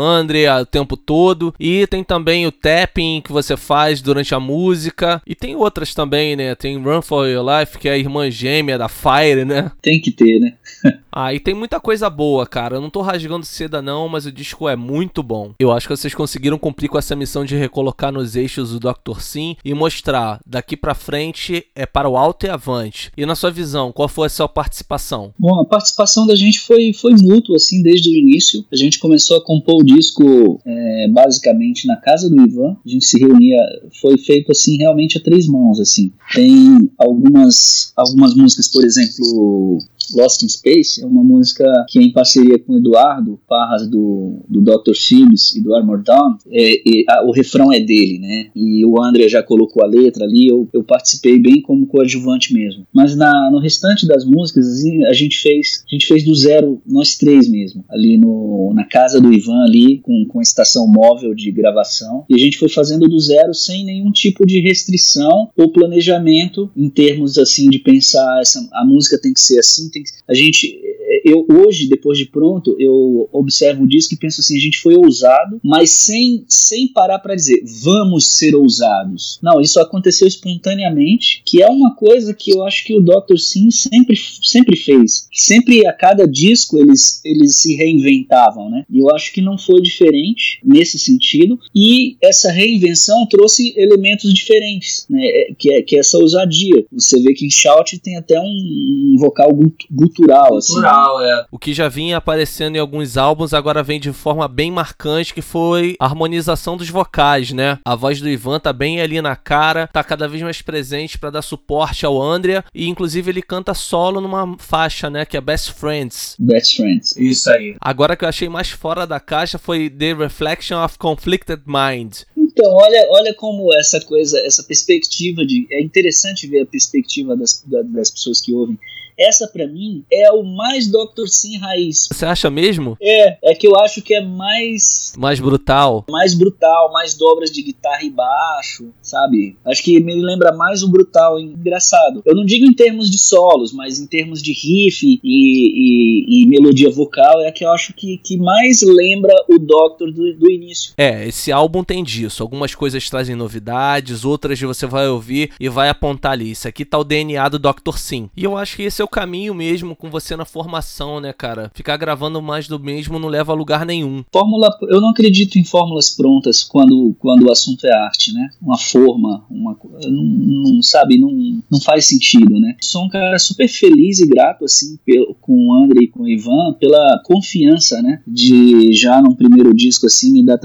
O 0.49 0.65
tempo 0.65 0.95
todo, 0.97 1.53
e 1.59 1.85
tem 1.87 2.03
também 2.03 2.45
o 2.45 2.51
tapping 2.51 3.21
que 3.21 3.31
você 3.31 3.57
faz 3.57 4.01
durante 4.01 4.33
a 4.33 4.39
música, 4.39 5.21
e 5.25 5.35
tem 5.35 5.55
outras 5.55 5.93
também, 5.93 6.35
né? 6.35 6.55
Tem 6.55 6.81
Run 6.81 7.01
for 7.01 7.27
Your 7.27 7.45
Life, 7.45 7.77
que 7.77 7.89
é 7.89 7.93
a 7.93 7.97
irmã 7.97 8.29
gêmea 8.29 8.77
da 8.77 8.87
Fire, 8.87 9.45
né? 9.45 9.71
Tem 9.81 9.99
que 9.99 10.11
ter, 10.11 10.39
né? 10.39 10.53
ah, 11.11 11.33
e 11.33 11.39
tem 11.39 11.53
muita 11.53 11.79
coisa 11.79 12.09
boa, 12.09 12.45
cara. 12.45 12.75
Eu 12.75 12.81
não 12.81 12.89
tô 12.89 13.01
rasgando 13.01 13.45
seda, 13.45 13.81
não, 13.81 14.07
mas 14.07 14.25
o 14.25 14.31
disco 14.31 14.67
é 14.67 14.75
muito 14.75 15.21
bom. 15.23 15.53
Eu 15.59 15.71
acho 15.71 15.87
que 15.87 15.95
vocês 15.95 16.13
conseguiram 16.13 16.57
cumprir 16.57 16.89
com 16.89 16.97
essa 16.97 17.15
missão 17.15 17.45
de 17.45 17.55
recolocar 17.55 18.11
nos 18.11 18.35
eixos 18.35 18.73
o 18.73 18.79
Dr. 18.79 19.19
Sim 19.19 19.55
e 19.63 19.73
mostrar 19.73 20.39
daqui 20.45 20.75
para 20.75 20.95
frente 20.95 21.65
é 21.75 21.85
para 21.85 22.09
o 22.09 22.17
alto 22.17 22.45
e 22.45 22.49
avante. 22.49 23.11
E 23.15 23.25
na 23.25 23.35
sua 23.35 23.51
visão, 23.51 23.91
qual 23.91 24.07
foi 24.07 24.27
a 24.27 24.29
sua 24.29 24.47
participação? 24.47 25.33
Bom, 25.37 25.59
a 25.61 25.65
participação 25.65 26.25
da 26.25 26.35
gente 26.35 26.59
foi, 26.59 26.93
foi 26.93 27.13
mútua, 27.13 27.57
assim, 27.57 27.81
desde 27.81 28.09
o 28.09 28.13
início. 28.13 28.65
A 28.71 28.75
gente 28.75 28.99
começou 28.99 29.37
a 29.37 29.43
compor 29.43 29.81
o 29.81 29.85
disco 29.85 30.23
é, 30.65 31.07
basicamente 31.09 31.87
na 31.87 31.97
casa 31.97 32.29
do 32.29 32.41
Ivan. 32.41 32.75
A 32.85 32.89
gente 32.89 33.05
se 33.05 33.19
reunia, 33.19 33.57
foi 34.01 34.17
feito 34.17 34.51
assim 34.51 34.77
realmente 34.77 35.17
a 35.17 35.21
três 35.21 35.47
mãos, 35.47 35.79
assim. 35.79 36.11
Tem 36.33 36.89
algumas, 36.97 37.93
algumas 37.95 38.35
músicas, 38.35 38.67
por 38.67 38.83
exemplo, 38.83 39.79
Lost 40.15 40.43
in 40.43 40.49
Space 40.49 41.01
é 41.01 41.05
uma 41.05 41.23
música 41.23 41.65
que 41.87 41.99
é 41.99 42.01
em 42.01 42.11
parceria 42.11 42.59
com 42.59 42.73
o 42.73 42.77
Eduardo 42.77 43.39
Parras 43.47 43.87
do, 43.87 44.39
do 44.49 44.61
Dr. 44.61 44.95
Phillips 44.95 45.55
e 45.55 45.61
do 45.61 45.73
Armor 45.73 46.03
Down. 46.03 46.37
É, 46.51 46.81
a, 47.09 47.25
o 47.25 47.31
refrão 47.31 47.71
é 47.71 47.79
dele, 47.79 48.19
né? 48.19 48.47
E 48.55 48.85
o 48.85 49.01
André 49.01 49.27
já 49.27 49.41
colocou 49.41 49.83
a 49.83 49.87
letra 49.87 50.25
ali, 50.25 50.47
eu, 50.47 50.67
eu 50.73 50.83
participei 50.83 51.39
bem 51.39 51.61
como 51.61 51.87
coadjuvante 51.87 52.53
mesmo. 52.53 52.85
Mas 52.93 53.15
na, 53.15 53.49
no 53.51 53.59
restante 53.59 54.05
das 54.05 54.25
músicas, 54.25 54.67
assim, 54.67 55.05
a 55.05 55.13
gente 55.13 55.37
fez 55.37 55.83
a 55.87 55.95
gente 55.95 56.07
fez 56.07 56.23
do 56.23 56.35
zero, 56.35 56.81
nós 56.85 57.17
três 57.17 57.47
mesmo, 57.47 57.83
ali 57.89 58.17
no, 58.17 58.71
na 58.73 58.83
casa 58.83 59.21
do 59.21 59.33
Ivan 59.33 59.63
ali, 59.63 59.99
com, 59.99 60.22
com 60.25 60.41
estação 60.41 60.87
móvel 60.87 61.33
de 61.33 61.51
gravação. 61.51 62.25
E 62.29 62.35
a 62.35 62.37
gente 62.37 62.57
foi 62.57 62.69
fazendo 62.69 63.07
do 63.07 63.19
zero 63.19 63.53
sem 63.53 63.85
nenhum 63.85 64.11
tipo 64.11 64.45
de 64.45 64.59
restrição 64.59 65.49
ou 65.57 65.71
planejamento 65.71 66.71
em 66.75 66.89
termos 66.89 67.37
assim 67.37 67.69
de 67.69 67.79
pensar 67.79 68.39
essa, 68.41 68.67
a 68.73 68.85
música 68.85 69.19
tem 69.19 69.33
que 69.33 69.41
ser 69.41 69.59
assim, 69.59 69.89
tem 69.89 70.03
que, 70.03 70.09
a 70.27 70.33
gente 70.33 70.79
eu 71.23 71.45
hoje 71.49 71.87
depois 71.87 72.17
de 72.17 72.25
pronto 72.25 72.75
eu 72.79 73.29
observo 73.31 73.83
o 73.83 73.87
disco 73.87 74.13
e 74.13 74.17
penso 74.17 74.41
assim 74.41 74.57
a 74.57 74.59
gente 74.59 74.79
foi 74.79 74.95
ousado 74.95 75.59
mas 75.63 75.91
sem 75.91 76.43
sem 76.47 76.87
parar 76.87 77.19
para 77.19 77.35
dizer 77.35 77.63
vamos 77.83 78.37
ser 78.37 78.55
ousados. 78.55 79.39
Não 79.41 79.61
isso 79.61 79.79
aconteceu 79.79 80.27
espontaneamente 80.27 81.41
que 81.45 81.61
é 81.61 81.67
uma 81.67 81.95
coisa 81.95 82.33
que 82.33 82.51
eu 82.51 82.63
acho 82.63 82.83
que 82.85 82.95
o 82.95 83.01
Dr. 83.01 83.37
Sim 83.37 83.69
sempre 83.71 84.15
sempre 84.41 84.77
fez. 84.77 85.27
Sempre 85.31 85.85
a 85.85 85.93
cada 85.93 86.27
disco 86.27 86.77
eles 86.77 87.21
eles 87.23 87.57
se 87.57 87.75
reinventavam 87.75 88.69
né? 88.69 88.85
E 88.89 88.99
eu 88.99 89.09
acho 89.13 89.33
que 89.33 89.41
não 89.41 89.57
foi 89.57 89.81
diferente 89.81 90.59
nesse 90.63 90.97
sentido. 90.97 91.59
E 91.75 92.17
essa 92.21 92.51
reinvenção 92.51 93.25
trouxe 93.27 93.73
elementos 93.77 94.33
diferentes 94.33 95.05
né? 95.09 95.21
Que 95.57 95.73
é 95.73 95.81
que 95.81 95.95
é 95.95 95.99
essa 95.99 96.17
ousadia. 96.17 96.85
Você 96.91 97.21
vê 97.21 97.33
que 97.33 97.45
em 97.45 97.49
Shout 97.49 97.99
tem 97.99 98.17
até 98.17 98.39
um, 98.39 98.45
um 98.45 99.15
vocal 99.19 99.49
gutural, 99.91 100.57
assim. 100.57 100.73
Gutural, 100.73 101.02
é. 101.21 101.45
O 101.51 101.59
que 101.59 101.73
já 101.73 101.87
vinha 101.87 102.17
aparecendo 102.17 102.75
em 102.75 102.79
alguns 102.79 103.17
álbuns 103.17 103.53
agora 103.53 103.83
vem 103.83 103.99
de 103.99 104.11
forma 104.11 104.47
bem 104.47 104.71
marcante, 104.71 105.33
que 105.33 105.41
foi 105.41 105.95
a 105.99 106.05
harmonização 106.05 106.77
dos 106.77 106.89
vocais, 106.89 107.51
né? 107.51 107.79
A 107.85 107.95
voz 107.95 108.19
do 108.19 108.29
Ivan 108.29 108.59
tá 108.59 108.73
bem 108.73 109.01
ali 109.01 109.21
na 109.21 109.35
cara, 109.35 109.87
tá 109.87 110.03
cada 110.03 110.27
vez 110.27 110.41
mais 110.41 110.61
presente 110.61 111.17
para 111.17 111.29
dar 111.29 111.41
suporte 111.41 112.05
ao 112.05 112.21
Andrea 112.21 112.63
e 112.73 112.87
inclusive 112.87 113.31
ele 113.31 113.41
canta 113.41 113.73
solo 113.73 114.21
numa 114.21 114.55
faixa, 114.57 115.09
né, 115.09 115.25
que 115.25 115.37
é 115.37 115.41
Best 115.41 115.73
Friends. 115.73 116.35
Best 116.39 116.77
Friends. 116.77 117.15
Isso 117.17 117.49
aí. 117.49 117.75
Agora 117.79 118.15
que 118.15 118.25
eu 118.25 118.29
achei 118.29 118.49
mais 118.49 118.69
fora 118.69 119.05
da 119.05 119.19
caixa 119.19 119.57
foi 119.57 119.89
The 119.89 120.13
Reflection 120.13 120.83
of 120.83 120.97
Conflicted 120.97 121.61
Mind. 121.65 122.21
Então, 122.35 122.71
olha, 122.71 123.07
olha 123.09 123.33
como 123.33 123.73
essa 123.77 123.99
coisa, 124.01 124.39
essa 124.39 124.63
perspectiva 124.63 125.45
de. 125.45 125.65
É 125.71 125.81
interessante 125.81 126.47
ver 126.47 126.61
a 126.61 126.65
perspectiva 126.65 127.35
das, 127.35 127.63
das 127.65 128.11
pessoas 128.11 128.39
que 128.39 128.53
ouvem 128.53 128.77
essa 129.17 129.47
para 129.47 129.67
mim 129.67 130.03
é 130.11 130.31
o 130.31 130.43
mais 130.43 130.87
Dr. 130.87 131.27
Sim 131.27 131.57
raiz. 131.57 132.09
Você 132.11 132.25
acha 132.25 132.49
mesmo? 132.49 132.97
É, 133.01 133.51
é 133.51 133.55
que 133.55 133.67
eu 133.67 133.75
acho 133.77 134.01
que 134.01 134.13
é 134.13 134.21
mais 134.21 135.13
mais 135.17 135.39
brutal, 135.39 136.05
mais 136.09 136.33
brutal, 136.33 136.91
mais 136.91 137.13
dobras 137.13 137.51
de 137.51 137.61
guitarra 137.61 138.03
e 138.03 138.09
baixo, 138.09 138.89
sabe? 139.01 139.55
Acho 139.65 139.83
que 139.83 139.99
me 139.99 140.15
lembra 140.15 140.51
mais 140.51 140.83
o 140.83 140.89
brutal, 140.89 141.39
engraçado. 141.39 142.21
Eu 142.25 142.35
não 142.35 142.45
digo 142.45 142.65
em 142.65 142.73
termos 142.73 143.09
de 143.09 143.17
solos, 143.17 143.71
mas 143.71 143.99
em 143.99 144.07
termos 144.07 144.41
de 144.41 144.51
riff 144.51 145.05
e, 145.05 145.19
e, 145.23 146.43
e 146.43 146.47
melodia 146.47 146.89
vocal 146.89 147.41
é 147.41 147.47
a 147.47 147.51
que 147.51 147.63
eu 147.63 147.69
acho 147.69 147.93
que, 147.93 148.17
que 148.17 148.37
mais 148.37 148.81
lembra 148.81 149.33
o 149.47 149.57
Doctor 149.57 150.11
do, 150.11 150.33
do 150.33 150.51
início. 150.51 150.93
É, 150.97 151.27
esse 151.27 151.51
álbum 151.51 151.83
tem 151.83 152.03
disso. 152.03 152.41
Algumas 152.41 152.73
coisas 152.75 153.09
trazem 153.09 153.35
novidades, 153.35 154.25
outras 154.25 154.59
você 154.65 154.85
vai 154.85 155.07
ouvir 155.07 155.51
e 155.59 155.69
vai 155.69 155.89
apontar 155.89 156.33
ali. 156.33 156.51
Isso 156.51 156.67
aqui 156.67 156.85
tá 156.85 156.97
o 156.97 157.03
DNA 157.03 157.49
do 157.49 157.59
Dr. 157.59 157.97
Sim. 157.97 158.29
E 158.35 158.43
eu 158.43 158.57
acho 158.57 158.75
que 158.75 158.83
esse 158.83 159.01
o 159.03 159.07
caminho 159.07 159.53
mesmo 159.53 159.95
com 159.95 160.09
você 160.09 160.35
na 160.35 160.45
formação, 160.45 161.19
né, 161.19 161.33
cara? 161.33 161.71
Ficar 161.73 161.97
gravando 161.97 162.41
mais 162.41 162.67
do 162.67 162.79
mesmo 162.79 163.19
não 163.19 163.27
leva 163.27 163.51
a 163.51 163.55
lugar 163.55 163.85
nenhum. 163.85 164.23
Fórmula, 164.31 164.69
eu 164.89 165.01
não 165.01 165.09
acredito 165.09 165.57
em 165.57 165.63
fórmulas 165.63 166.09
prontas 166.09 166.63
quando, 166.63 167.15
quando 167.19 167.47
o 167.47 167.51
assunto 167.51 167.85
é 167.85 167.93
arte, 167.93 168.33
né? 168.33 168.49
Uma 168.61 168.77
forma, 168.77 169.45
uma 169.49 169.77
não, 170.03 170.23
não 170.23 170.81
sabe, 170.81 171.19
não, 171.19 171.31
não 171.71 171.79
faz 171.81 172.05
sentido, 172.05 172.59
né? 172.59 172.75
Sou 172.81 173.05
um 173.05 173.09
cara 173.09 173.37
super 173.39 173.67
feliz 173.67 174.19
e 174.19 174.27
grato 174.27 174.65
assim 174.65 174.97
pelo, 175.05 175.35
com 175.35 175.67
o 175.67 175.73
André 175.73 176.03
e 176.03 176.07
com 176.07 176.23
o 176.23 176.29
Ivan 176.29 176.73
pela 176.79 177.21
confiança, 177.25 178.01
né? 178.01 178.21
De 178.27 178.93
já 178.93 179.21
no 179.21 179.35
primeiro 179.35 179.73
disco 179.73 180.05
assim 180.05 180.31
me 180.31 180.45
dar 180.45 180.59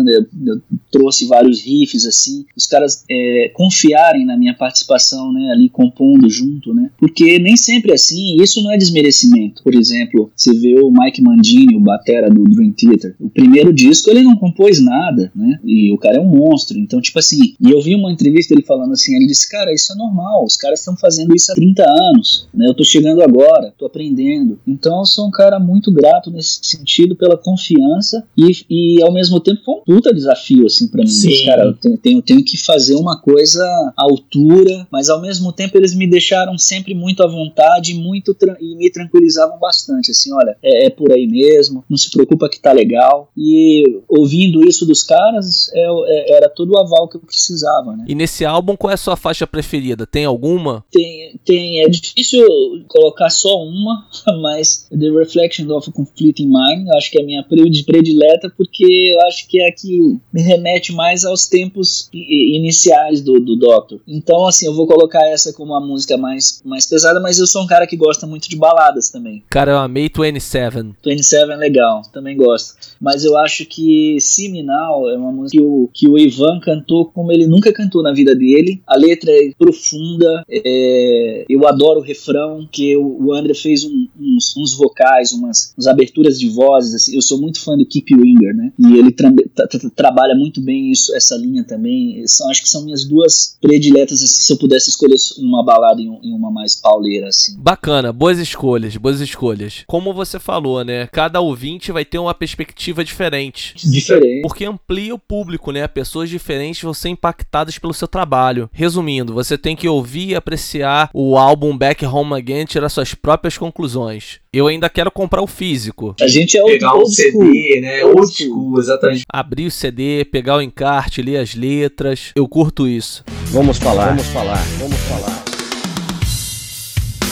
trouxe 0.90 1.27
vários 1.27 1.60
riffs 1.60 2.06
assim, 2.06 2.44
os 2.56 2.66
caras 2.66 3.05
é, 3.10 3.51
confiarem 3.55 4.24
na 4.24 4.36
minha 4.36 4.55
participação, 4.55 5.32
né? 5.32 5.51
Ali 5.52 5.69
compondo 5.69 6.28
junto, 6.28 6.74
né? 6.74 6.90
Porque 6.98 7.39
nem 7.39 7.56
sempre 7.56 7.93
é 7.93 7.94
assim. 7.94 8.27
Isso 8.36 8.62
não 8.62 8.72
é 8.72 8.76
desmerecimento. 8.76 9.62
Por 9.62 9.74
exemplo, 9.74 10.30
você 10.34 10.52
vê 10.55 10.78
o 10.80 10.90
Mike 10.90 11.22
Mandini, 11.22 11.76
o 11.76 11.80
batera 11.80 12.28
do 12.28 12.44
Dream 12.44 12.72
Theater. 12.72 13.14
O 13.20 13.28
primeiro 13.28 13.72
disco 13.72 14.10
ele 14.10 14.22
não 14.22 14.36
compôs 14.36 14.80
nada, 14.80 15.30
né? 15.34 15.59
E 15.64 15.92
o 15.92 15.98
cara 15.98 16.18
é 16.18 16.20
um 16.20 16.28
monstro. 16.28 16.78
Então, 16.78 17.00
tipo 17.00 17.18
assim, 17.18 17.55
e 17.60 17.70
eu 17.70 17.80
vi 17.80 17.94
uma 17.94 18.12
entrevista 18.12 18.55
ele 18.55 18.62
falando 18.62 18.92
assim, 18.92 19.14
ele 19.14 19.26
disse, 19.26 19.48
cara, 19.48 19.72
isso 19.72 19.92
é 19.92 19.96
normal. 19.96 20.44
Os 20.44 20.56
caras 20.56 20.80
estão 20.80 20.96
fazendo 20.96 21.34
isso 21.34 21.52
há 21.52 21.55
30 21.55 21.82
anos, 21.82 22.48
né? 22.55 22.66
Eu 22.66 22.74
tô 22.74 22.84
chegando 22.84 23.22
agora, 23.22 23.72
tô 23.78 23.86
aprendendo. 23.86 24.59
Então, 24.66 24.98
eu 24.98 25.06
sou 25.06 25.26
um 25.26 25.30
cara 25.30 25.59
muito 25.59 25.92
grato 25.92 26.30
nesse 26.30 26.59
sentido 26.62 27.16
pela 27.16 27.36
confiança 27.36 28.24
e, 28.36 28.64
e 28.68 29.02
ao 29.02 29.12
mesmo 29.12 29.40
tempo 29.40 29.62
foi 29.64 29.74
um 29.74 29.80
puta 29.84 30.14
desafio 30.14 30.66
assim 30.66 30.88
para 30.88 31.02
mim. 31.02 31.09
Sim. 31.09 31.44
Cara, 31.44 31.64
eu 31.64 31.74
tenho, 31.74 31.98
tenho, 31.98 32.22
tenho 32.22 32.44
que 32.44 32.56
fazer 32.56 32.94
uma 32.94 33.20
coisa 33.20 33.62
à 33.96 34.02
altura, 34.02 34.86
mas 34.90 35.09
ao 35.09 35.20
mesmo 35.20 35.52
tempo 35.52 35.76
eles 35.76 35.94
me 35.94 36.06
deixaram 36.06 36.56
sempre 36.56 36.94
muito 36.94 37.22
à 37.22 37.26
vontade 37.26 37.94
muito 37.94 38.17
e 38.60 38.76
me 38.76 38.90
tranquilizavam 38.90 39.58
bastante. 39.58 40.10
Assim, 40.10 40.32
olha, 40.32 40.56
é, 40.62 40.86
é, 40.86 40.90
por 40.90 41.12
aí 41.12 41.26
mesmo, 41.26 41.84
não 41.88 41.96
se 41.96 42.10
preocupa 42.10 42.48
que 42.48 42.60
tá 42.60 42.72
legal. 42.72 43.30
E 43.36 44.00
ouvindo 44.08 44.66
isso 44.66 44.86
dos 44.86 45.02
caras, 45.02 45.70
é, 45.72 45.80
é, 45.82 46.36
era 46.36 46.48
todo 46.48 46.72
o 46.72 46.78
aval 46.78 47.08
que 47.08 47.16
eu 47.16 47.20
precisava, 47.20 47.96
né? 47.96 48.04
E 48.08 48.14
nesse 48.14 48.44
álbum, 48.44 48.76
qual 48.76 48.90
é 48.90 48.94
a 48.94 48.98
sua 48.98 49.16
faixa 49.16 49.46
preferida? 49.46 50.06
Tem 50.06 50.24
alguma? 50.24 50.84
Tem, 50.90 51.38
tem 51.44 51.80
é 51.80 51.88
difícil 51.88 52.44
colocar 52.88 53.30
só 53.30 53.62
uma, 53.62 54.06
mas 54.40 54.86
The 54.90 55.10
Reflection 55.10 55.68
of 55.70 55.90
a 55.90 55.92
Conflicting 55.92 56.46
Mind, 56.46 56.88
acho 56.96 57.10
que 57.10 57.18
é 57.18 57.22
a 57.22 57.26
minha 57.26 57.44
predileta, 57.44 58.52
porque 58.56 58.84
eu 58.84 59.20
acho 59.28 59.46
que 59.48 59.60
é 59.60 59.68
a 59.68 59.72
que 59.72 60.18
me 60.32 60.42
remete 60.42 60.92
mais 60.92 61.24
aos 61.24 61.46
tempos 61.46 62.08
iniciais 62.12 63.20
do, 63.22 63.38
do 63.38 63.56
Doctor. 63.56 64.00
Então, 64.06 64.46
assim, 64.46 64.66
eu 64.66 64.74
vou 64.74 64.86
colocar 64.86 65.24
essa 65.26 65.52
como 65.52 65.74
a 65.74 65.80
música 65.80 66.16
mais, 66.16 66.60
mais 66.64 66.86
pesada, 66.86 67.20
mas 67.20 67.38
eu 67.38 67.46
sou 67.46 67.62
um 67.62 67.66
cara 67.66 67.86
que 67.86 67.96
gosta 67.96 68.07
muito 68.26 68.48
de 68.48 68.56
baladas 68.56 69.10
também. 69.10 69.43
Cara, 69.51 69.72
eu 69.72 69.78
amei 69.78 70.10
27. 70.14 70.94
27 71.05 71.51
é 71.51 71.56
legal, 71.56 72.02
também 72.12 72.36
gosto. 72.36 72.74
Mas 73.01 73.24
eu 73.24 73.36
acho 73.36 73.64
que 73.66 74.16
Siminal 74.20 75.09
é 75.10 75.16
uma 75.16 75.32
música 75.32 75.59
que 75.59 75.60
o, 75.60 75.90
que 75.93 76.09
o 76.09 76.18
Ivan 76.18 76.60
cantou 76.60 77.06
como 77.06 77.32
ele 77.32 77.47
nunca 77.47 77.72
cantou 77.72 78.02
na 78.02 78.12
vida 78.12 78.35
dele. 78.35 78.82
A 78.86 78.97
letra 78.97 79.30
é 79.30 79.52
profunda, 79.59 80.44
é, 80.48 81.44
eu 81.48 81.66
adoro 81.66 82.01
o 82.01 82.02
refrão, 82.02 82.68
que 82.70 82.97
o, 82.97 83.26
o 83.26 83.32
André 83.32 83.55
fez 83.55 83.85
um, 83.85 84.09
uns, 84.18 84.56
uns, 84.56 84.74
vocais, 84.74 85.32
umas, 85.32 85.74
umas 85.76 85.86
aberturas 85.86 86.39
de 86.39 86.48
vozes. 86.48 86.94
Assim. 86.94 87.14
Eu 87.14 87.22
sou 87.22 87.40
muito 87.40 87.60
fã 87.60 87.76
do 87.76 87.86
Keep 87.86 88.14
Winger, 88.14 88.55
né? 88.55 88.72
E 88.78 88.97
ele 88.97 89.12
tra 89.12 89.32
tra 89.55 89.66
tra 89.66 89.90
trabalha 89.90 90.35
muito 90.35 90.60
bem 90.60 90.90
isso, 90.90 91.14
essa 91.14 91.36
linha 91.36 91.64
também. 91.64 92.26
São, 92.26 92.51
acho 92.51 92.62
que 92.62 92.68
são 92.68 92.85
minhas 92.85 93.05
duas 93.05 93.56
prediletas, 93.60 94.22
assim, 94.22 94.43
se 94.43 94.52
eu 94.52 94.56
pudesse 94.56 94.90
escolher 94.90 95.16
uma 95.39 95.64
balada 95.64 96.01
e, 96.01 96.09
um, 96.09 96.18
e 96.22 96.32
uma 96.32 96.51
mais 96.51 96.76
pauleira, 96.76 97.28
assim. 97.28 97.56
Bacana, 97.59 97.97
boas 98.12 98.38
escolhas, 98.38 98.96
boas 98.96 99.20
escolhas. 99.20 99.84
Como 99.86 100.12
você 100.12 100.38
falou, 100.38 100.84
né? 100.84 101.08
Cada 101.12 101.40
ouvinte 101.40 101.92
vai 101.92 102.04
ter 102.04 102.18
uma 102.18 102.34
perspectiva 102.34 103.04
diferente. 103.04 103.74
Diferente. 103.76 104.42
Porque 104.42 104.64
amplia 104.64 105.14
o 105.14 105.18
público, 105.18 105.72
né? 105.72 105.86
Pessoas 105.88 106.30
diferentes 106.30 106.82
vão 106.82 106.94
ser 106.94 107.08
impactadas 107.10 107.78
pelo 107.78 107.94
seu 107.94 108.08
trabalho. 108.08 108.70
Resumindo, 108.72 109.34
você 109.34 109.58
tem 109.58 109.74
que 109.74 109.88
ouvir 109.88 110.28
e 110.28 110.34
apreciar 110.34 111.10
o 111.12 111.36
álbum 111.36 111.76
Back 111.76 112.04
Home 112.06 112.34
Again 112.34 112.62
e 112.62 112.66
tirar 112.66 112.88
suas 112.88 113.14
próprias 113.14 113.58
conclusões. 113.58 114.40
Eu 114.52 114.66
ainda 114.66 114.88
quero 114.88 115.10
comprar 115.10 115.42
o 115.42 115.46
físico. 115.46 116.14
A 116.20 116.26
gente 116.26 116.56
é 116.56 116.62
Pegar 116.64 116.94
o 116.94 117.02
um 117.02 117.06
CD, 117.06 117.80
né? 117.80 118.04
Old 118.04 118.32
school, 118.32 118.78
exatamente. 118.78 119.24
Abrir 119.32 119.66
o 119.66 119.70
CD, 119.70 120.24
pegar 120.24 120.56
o 120.56 120.62
encarte, 120.62 121.22
ler 121.22 121.38
as 121.38 121.54
letras. 121.54 122.32
Eu 122.34 122.48
curto 122.48 122.86
isso. 122.86 123.24
Vamos 123.46 123.78
falar, 123.78 124.08
vamos 124.08 124.26
falar, 124.26 124.62
vamos 124.78 124.98
falar. 125.00 125.38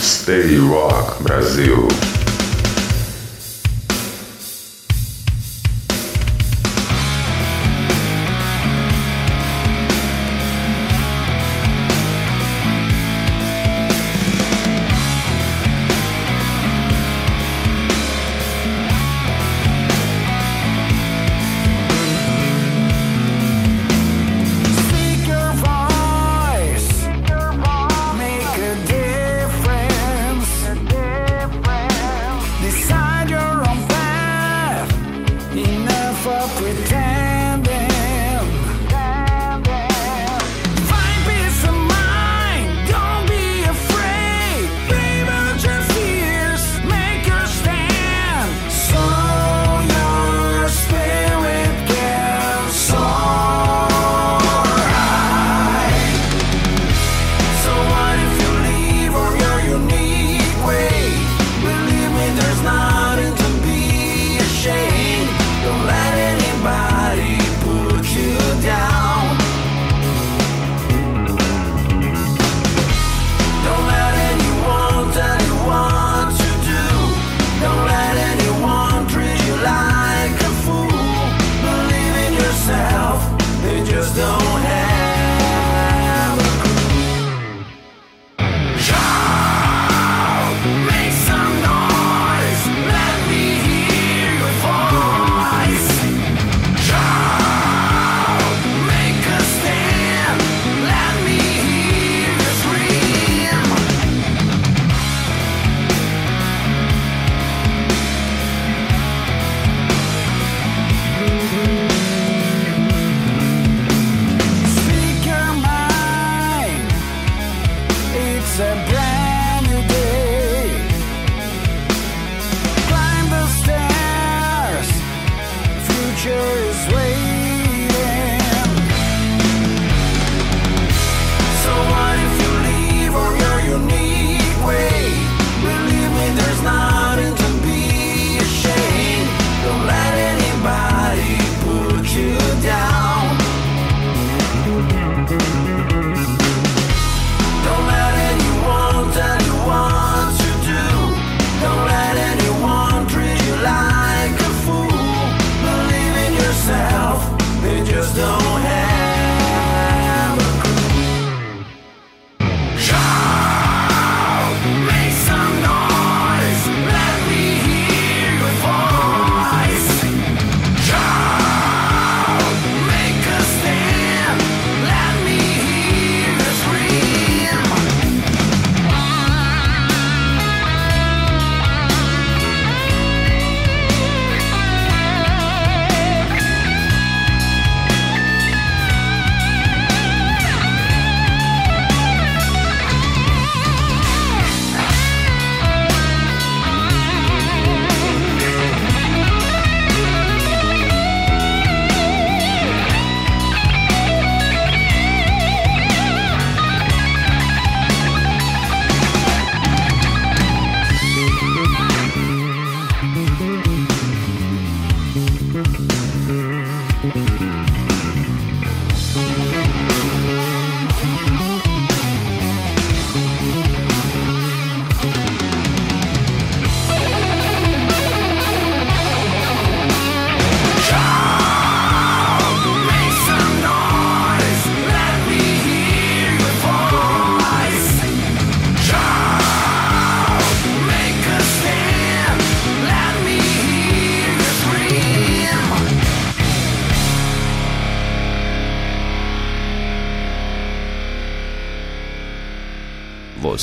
Stay 0.06 0.56
Rock 0.56 1.18
Brasil. 1.18 2.15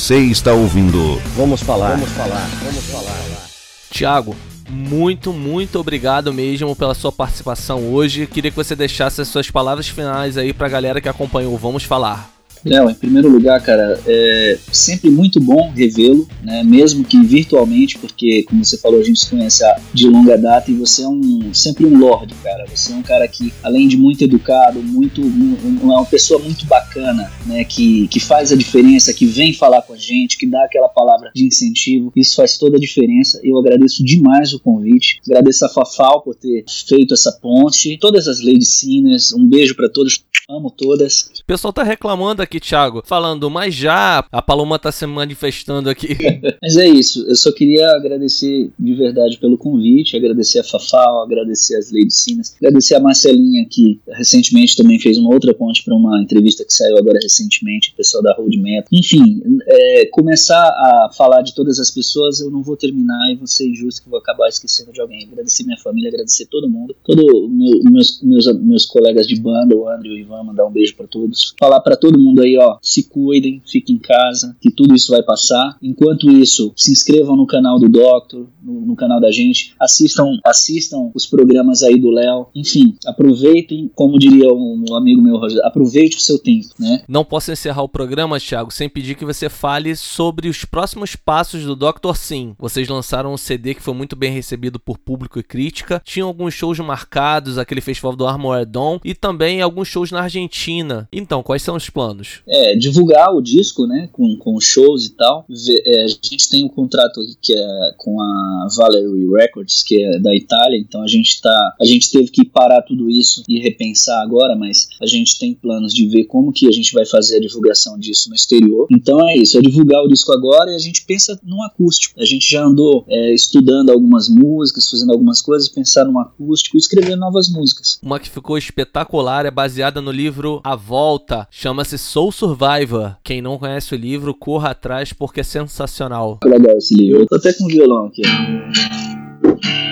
Você 0.04 0.18
está 0.18 0.52
ouvindo. 0.52 1.18
Vamos 1.34 1.62
falar. 1.62 1.92
Vamos 1.92 2.10
falar. 2.10 2.46
Vamos 2.62 2.84
falar. 2.84 3.48
Tiago, 3.90 4.36
muito, 4.68 5.32
muito 5.32 5.80
obrigado 5.80 6.30
mesmo 6.30 6.76
pela 6.76 6.92
sua 6.92 7.10
participação 7.10 7.90
hoje. 7.90 8.26
Queria 8.26 8.50
que 8.50 8.56
você 8.58 8.76
deixasse 8.76 9.22
as 9.22 9.28
suas 9.28 9.50
palavras 9.50 9.88
finais 9.88 10.36
aí 10.36 10.52
pra 10.52 10.68
galera 10.68 11.00
que 11.00 11.08
acompanhou. 11.08 11.56
Vamos 11.56 11.84
falar. 11.84 12.33
Léo, 12.64 12.88
em 12.90 12.94
primeiro 12.94 13.28
lugar, 13.28 13.60
cara, 13.62 14.00
é 14.06 14.58
sempre 14.72 15.10
muito 15.10 15.38
bom 15.40 15.70
revê-lo, 15.70 16.26
né? 16.42 16.62
mesmo 16.62 17.04
que 17.04 17.20
virtualmente, 17.22 17.98
porque, 17.98 18.44
como 18.44 18.64
você 18.64 18.78
falou, 18.78 19.00
a 19.00 19.04
gente 19.04 19.20
se 19.20 19.30
conhece 19.30 19.62
de 19.92 20.08
longa 20.08 20.36
data 20.38 20.70
e 20.70 20.74
você 20.74 21.02
é 21.02 21.08
um 21.08 21.52
sempre 21.52 21.84
um 21.84 21.98
lord, 21.98 22.34
cara. 22.42 22.64
Você 22.74 22.92
é 22.92 22.96
um 22.96 23.02
cara 23.02 23.26
que, 23.28 23.52
além 23.62 23.86
de 23.88 23.96
muito 23.96 24.22
educado, 24.24 24.82
muito 24.82 25.20
um- 25.20 25.56
é 25.82 25.94
uma 25.96 26.06
pessoa 26.06 26.40
muito 26.40 26.64
bacana, 26.66 27.30
né? 27.46 27.64
Que, 27.64 28.08
que 28.08 28.18
faz 28.20 28.52
a 28.52 28.56
diferença, 28.56 29.12
que 29.12 29.26
vem 29.26 29.52
falar 29.52 29.82
com 29.82 29.92
a 29.92 29.96
gente, 29.98 30.36
que 30.38 30.46
dá 30.46 30.64
aquela 30.64 30.88
palavra 30.88 31.30
de 31.34 31.44
incentivo. 31.46 32.12
Isso 32.16 32.34
faz 32.36 32.56
toda 32.56 32.76
a 32.76 32.80
diferença. 32.80 33.40
Eu 33.42 33.58
agradeço 33.58 34.04
demais 34.04 34.52
o 34.54 34.60
convite. 34.60 35.20
Agradeço 35.26 35.64
a 35.64 35.68
Fafal 35.68 36.22
por 36.22 36.34
ter 36.34 36.64
feito 36.86 37.14
essa 37.14 37.30
ponte. 37.32 37.96
Todas 37.98 38.26
as 38.28 38.40
Lady 38.40 38.64
Sinners, 38.64 39.32
um 39.32 39.46
beijo 39.46 39.74
pra 39.74 39.88
todos. 39.88 40.24
Amo 40.48 40.70
todas. 40.70 41.30
O 41.40 41.44
pessoal 41.46 41.72
tá 41.72 41.82
reclamando 41.82 42.42
aqui, 42.42 42.53
Thiago, 42.60 43.02
falando, 43.04 43.50
mas 43.50 43.74
já 43.74 44.24
a 44.30 44.42
Paloma 44.42 44.78
tá 44.78 44.90
se 44.90 45.06
manifestando 45.06 45.88
aqui. 45.90 46.16
Mas 46.62 46.76
é 46.76 46.88
isso, 46.88 47.24
eu 47.26 47.36
só 47.36 47.52
queria 47.52 47.90
agradecer 47.90 48.70
de 48.78 48.94
verdade 48.94 49.38
pelo 49.38 49.58
convite, 49.58 50.16
agradecer 50.16 50.60
a 50.60 50.64
Fafal, 50.64 51.22
agradecer 51.22 51.76
as 51.76 51.92
Lady 51.92 52.12
Sinas, 52.12 52.54
agradecer 52.56 52.94
a 52.94 53.00
Marcelinha 53.00 53.66
que 53.70 54.00
recentemente 54.08 54.76
também 54.76 54.98
fez 54.98 55.18
uma 55.18 55.32
outra 55.32 55.52
ponte 55.52 55.84
para 55.84 55.94
uma 55.94 56.20
entrevista 56.22 56.64
que 56.64 56.72
saiu 56.72 56.96
agora 56.96 57.18
recentemente, 57.22 57.90
o 57.90 57.96
pessoal 57.96 58.22
da 58.22 58.34
Road 58.34 58.56
Metal. 58.58 58.88
Enfim, 58.92 59.42
é, 59.66 60.06
começar 60.06 60.54
a 60.56 61.10
falar 61.16 61.42
de 61.42 61.54
todas 61.54 61.78
as 61.78 61.90
pessoas, 61.90 62.40
eu 62.40 62.50
não 62.50 62.62
vou 62.62 62.76
terminar 62.76 63.32
e 63.32 63.36
vou 63.36 63.46
ser 63.46 63.68
injusto 63.68 64.02
que 64.02 64.08
vou 64.08 64.18
acabar 64.18 64.48
esquecendo 64.48 64.92
de 64.92 65.00
alguém. 65.00 65.24
Agradecer 65.24 65.64
minha 65.64 65.78
família, 65.78 66.08
agradecer 66.08 66.46
todo 66.46 66.68
mundo, 66.68 66.94
todos 67.04 67.24
meu, 67.50 67.92
meus, 67.92 68.20
meus, 68.22 68.60
meus 68.60 68.86
colegas 68.86 69.26
de 69.26 69.36
banda, 69.36 69.76
o 69.76 69.88
André 69.88 70.08
e 70.08 70.12
o 70.12 70.18
Ivan, 70.18 70.44
mandar 70.44 70.66
um 70.66 70.70
beijo 70.70 70.96
para 70.96 71.06
todos. 71.06 71.54
Falar 71.58 71.80
para 71.80 71.96
todo 71.96 72.18
mundo 72.18 72.42
aí, 72.44 72.56
ó, 72.58 72.78
se 72.82 73.08
cuidem, 73.08 73.62
fiquem 73.66 73.96
em 73.96 73.98
casa, 73.98 74.56
que 74.60 74.70
tudo 74.70 74.94
isso 74.94 75.12
vai 75.12 75.22
passar. 75.22 75.76
Enquanto 75.82 76.30
isso, 76.30 76.72
se 76.76 76.90
inscrevam 76.90 77.36
no 77.36 77.46
canal 77.46 77.78
do 77.78 77.88
Doctor, 77.88 78.46
no, 78.62 78.80
no 78.86 78.96
canal 78.96 79.20
da 79.20 79.30
gente, 79.30 79.74
assistam, 79.80 80.38
assistam 80.44 81.10
os 81.14 81.26
programas 81.26 81.82
aí 81.82 81.98
do 81.98 82.10
Léo. 82.10 82.46
Enfim, 82.54 82.96
aproveitem, 83.06 83.90
como 83.94 84.18
diria 84.18 84.52
um 84.52 84.94
amigo 84.94 85.20
meu, 85.20 85.36
Roger, 85.36 85.60
aproveite 85.64 86.16
o 86.16 86.20
seu 86.20 86.38
tempo, 86.38 86.68
né? 86.78 87.02
Não 87.08 87.24
posso 87.24 87.52
encerrar 87.52 87.82
o 87.82 87.88
programa, 87.88 88.38
Thiago, 88.38 88.70
sem 88.70 88.88
pedir 88.88 89.16
que 89.16 89.24
você 89.24 89.48
fale 89.48 89.96
sobre 89.96 90.48
os 90.48 90.64
próximos 90.64 91.16
passos 91.16 91.64
do 91.64 91.76
Dr. 91.76 92.14
Sim. 92.14 92.54
Vocês 92.58 92.88
lançaram 92.88 93.32
um 93.32 93.36
CD 93.36 93.74
que 93.74 93.82
foi 93.82 93.94
muito 93.94 94.16
bem 94.16 94.32
recebido 94.32 94.78
por 94.78 94.98
público 94.98 95.38
e 95.38 95.42
crítica. 95.42 96.02
Tinham 96.04 96.28
alguns 96.28 96.54
shows 96.54 96.78
marcados, 96.78 97.58
aquele 97.58 97.80
festival 97.80 98.16
do 98.16 98.26
Armored 98.26 98.70
Dawn, 98.70 98.98
e 99.04 99.14
também 99.14 99.60
alguns 99.60 99.88
shows 99.88 100.10
na 100.10 100.22
Argentina. 100.22 101.08
Então, 101.12 101.42
quais 101.42 101.62
são 101.62 101.76
os 101.76 101.90
planos? 101.90 102.33
É, 102.46 102.76
divulgar 102.76 103.34
o 103.34 103.40
disco, 103.40 103.86
né, 103.86 104.08
com, 104.12 104.36
com 104.36 104.60
shows 104.60 105.06
e 105.06 105.10
tal. 105.10 105.46
É, 105.86 106.04
a 106.04 106.08
gente 106.08 106.48
tem 106.48 106.64
um 106.64 106.68
contrato 106.68 107.20
aqui 107.20 107.36
que 107.40 107.52
é 107.52 107.94
com 107.98 108.20
a 108.20 108.68
Valerie 108.76 109.30
Records, 109.36 109.82
que 109.82 110.02
é 110.02 110.18
da 110.18 110.34
Itália, 110.34 110.78
então 110.78 111.02
a 111.02 111.06
gente 111.06 111.40
tá, 111.40 111.74
a 111.80 111.84
gente 111.84 112.10
teve 112.10 112.28
que 112.28 112.44
parar 112.44 112.82
tudo 112.82 113.10
isso 113.10 113.42
e 113.48 113.58
repensar 113.58 114.22
agora, 114.22 114.56
mas 114.56 114.88
a 115.00 115.06
gente 115.06 115.38
tem 115.38 115.54
planos 115.54 115.92
de 115.92 116.06
ver 116.06 116.24
como 116.24 116.52
que 116.52 116.66
a 116.66 116.72
gente 116.72 116.92
vai 116.92 117.06
fazer 117.06 117.36
a 117.36 117.40
divulgação 117.40 117.98
disso 117.98 118.28
no 118.28 118.34
exterior. 118.34 118.86
Então 118.90 119.28
é 119.28 119.36
isso, 119.36 119.58
é 119.58 119.60
divulgar 119.60 120.02
o 120.02 120.08
disco 120.08 120.32
agora 120.32 120.70
e 120.70 120.74
a 120.74 120.78
gente 120.78 121.04
pensa 121.04 121.38
num 121.42 121.62
acústico. 121.62 122.20
A 122.20 122.24
gente 122.24 122.50
já 122.50 122.64
andou 122.64 123.04
é, 123.08 123.32
estudando 123.34 123.90
algumas 123.90 124.28
músicas, 124.28 124.88
fazendo 124.88 125.12
algumas 125.12 125.40
coisas, 125.40 125.68
pensar 125.68 126.04
num 126.04 126.18
acústico 126.18 126.76
e 126.76 126.78
escrever 126.78 127.16
novas 127.16 127.48
músicas. 127.48 127.98
Uma 128.02 128.18
que 128.18 128.30
ficou 128.30 128.56
espetacular 128.56 129.46
é 129.46 129.50
baseada 129.50 130.00
no 130.00 130.10
livro 130.10 130.60
A 130.64 130.76
Volta, 130.76 131.46
chama-se 131.50 131.98
Soul 132.14 132.30
Survivor. 132.30 133.16
Quem 133.24 133.42
não 133.42 133.58
conhece 133.58 133.92
o 133.92 133.98
livro, 133.98 134.32
corra 134.32 134.70
atrás 134.70 135.12
porque 135.12 135.40
é 135.40 135.42
sensacional. 135.42 136.38
Legal 136.44 136.78
esse 136.78 136.94
livro. 136.94 137.22
Eu 137.22 137.26
tô 137.26 137.34
até 137.34 137.52
com 137.52 137.66
violão 137.66 138.06
aqui. 138.06 138.22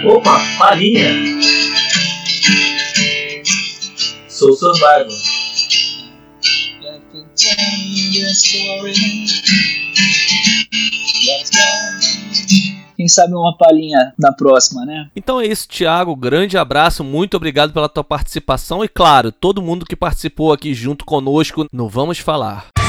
Opa, 0.06 0.40
palhinha! 0.56 1.10
Sou 4.28 4.52
Survivor. 4.52 5.08
Quem 13.02 13.08
sabe 13.08 13.34
uma 13.34 13.56
palhinha 13.56 14.14
na 14.16 14.32
próxima, 14.32 14.86
né? 14.86 15.08
Então 15.16 15.40
é 15.40 15.46
isso, 15.48 15.66
Thiago. 15.66 16.14
Grande 16.14 16.56
abraço, 16.56 17.02
muito 17.02 17.36
obrigado 17.36 17.72
pela 17.72 17.88
tua 17.88 18.04
participação 18.04 18.84
e, 18.84 18.88
claro, 18.88 19.32
todo 19.32 19.60
mundo 19.60 19.84
que 19.84 19.96
participou 19.96 20.52
aqui 20.52 20.72
junto 20.72 21.04
conosco 21.04 21.66
no 21.72 21.88
Vamos 21.88 22.20
Falar. 22.20 22.81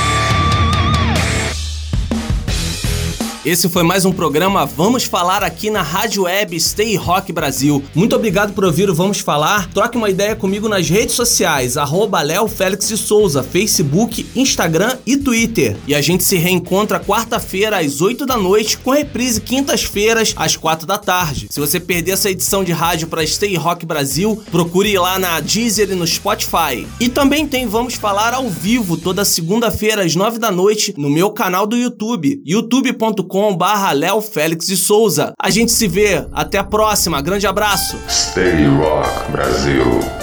Esse 3.45 3.67
foi 3.67 3.83
mais 3.83 4.05
um 4.05 4.11
programa 4.13 4.65
Vamos 4.65 5.03
Falar 5.03 5.43
aqui 5.43 5.69
na 5.69 5.81
Rádio 5.81 6.23
Web 6.23 6.57
Stay 6.57 6.95
Rock 6.95 7.33
Brasil. 7.33 7.83
Muito 7.93 8.15
obrigado 8.15 8.53
por 8.53 8.63
ouvir 8.63 8.89
o 8.89 8.95
Vamos 8.95 9.19
Falar. 9.19 9.69
Troque 9.73 9.97
uma 9.97 10.09
ideia 10.09 10.33
comigo 10.33 10.69
nas 10.69 10.89
redes 10.89 11.13
sociais, 11.13 11.75
arroba 11.75 12.21
Léo 12.21 12.47
Félix 12.47 12.87
de 12.87 12.95
Souza, 12.95 13.43
Facebook, 13.43 14.25
Instagram 14.33 14.97
e 15.05 15.17
Twitter. 15.17 15.75
E 15.85 15.93
a 15.93 16.01
gente 16.01 16.23
se 16.23 16.37
reencontra 16.37 17.01
quarta-feira 17.01 17.79
às 17.79 17.99
8 17.99 18.25
da 18.25 18.37
noite, 18.37 18.77
com 18.77 18.91
reprise 18.91 19.41
quintas-feiras 19.41 20.33
às 20.37 20.55
4 20.55 20.87
da 20.87 20.97
tarde. 20.97 21.47
Se 21.51 21.59
você 21.59 21.81
perder 21.81 22.11
essa 22.11 22.31
edição 22.31 22.63
de 22.63 22.71
rádio 22.71 23.09
para 23.09 23.27
Stay 23.27 23.57
Rock 23.57 23.85
Brasil, 23.85 24.41
procure 24.51 24.93
ir 24.93 24.99
lá 24.99 25.19
na 25.19 25.41
Deezer 25.41 25.91
e 25.91 25.95
no 25.95 26.07
Spotify. 26.07 26.87
E 26.97 27.09
também 27.09 27.45
tem 27.45 27.67
Vamos 27.67 27.95
Falar 27.95 28.33
ao 28.33 28.49
vivo 28.49 28.95
toda 28.95 29.25
segunda-feira 29.25 30.05
às 30.05 30.15
9 30.15 30.39
da 30.39 30.49
noite 30.49 30.93
no 30.95 31.09
meu 31.09 31.29
canal 31.31 31.67
do 31.67 31.75
YouTube, 31.75 32.41
youtube.com 32.45 33.32
barra 33.55 33.91
Léo 33.91 34.21
Félix 34.21 34.67
de 34.67 34.77
Souza. 34.77 35.33
A 35.39 35.49
gente 35.49 35.71
se 35.71 35.87
vê, 35.87 36.25
até 36.31 36.57
a 36.59 36.63
próxima, 36.63 37.21
grande 37.21 37.47
abraço! 37.47 37.97
Stay 38.07 38.65
Rock 38.67 39.31
Brasil. 39.31 40.22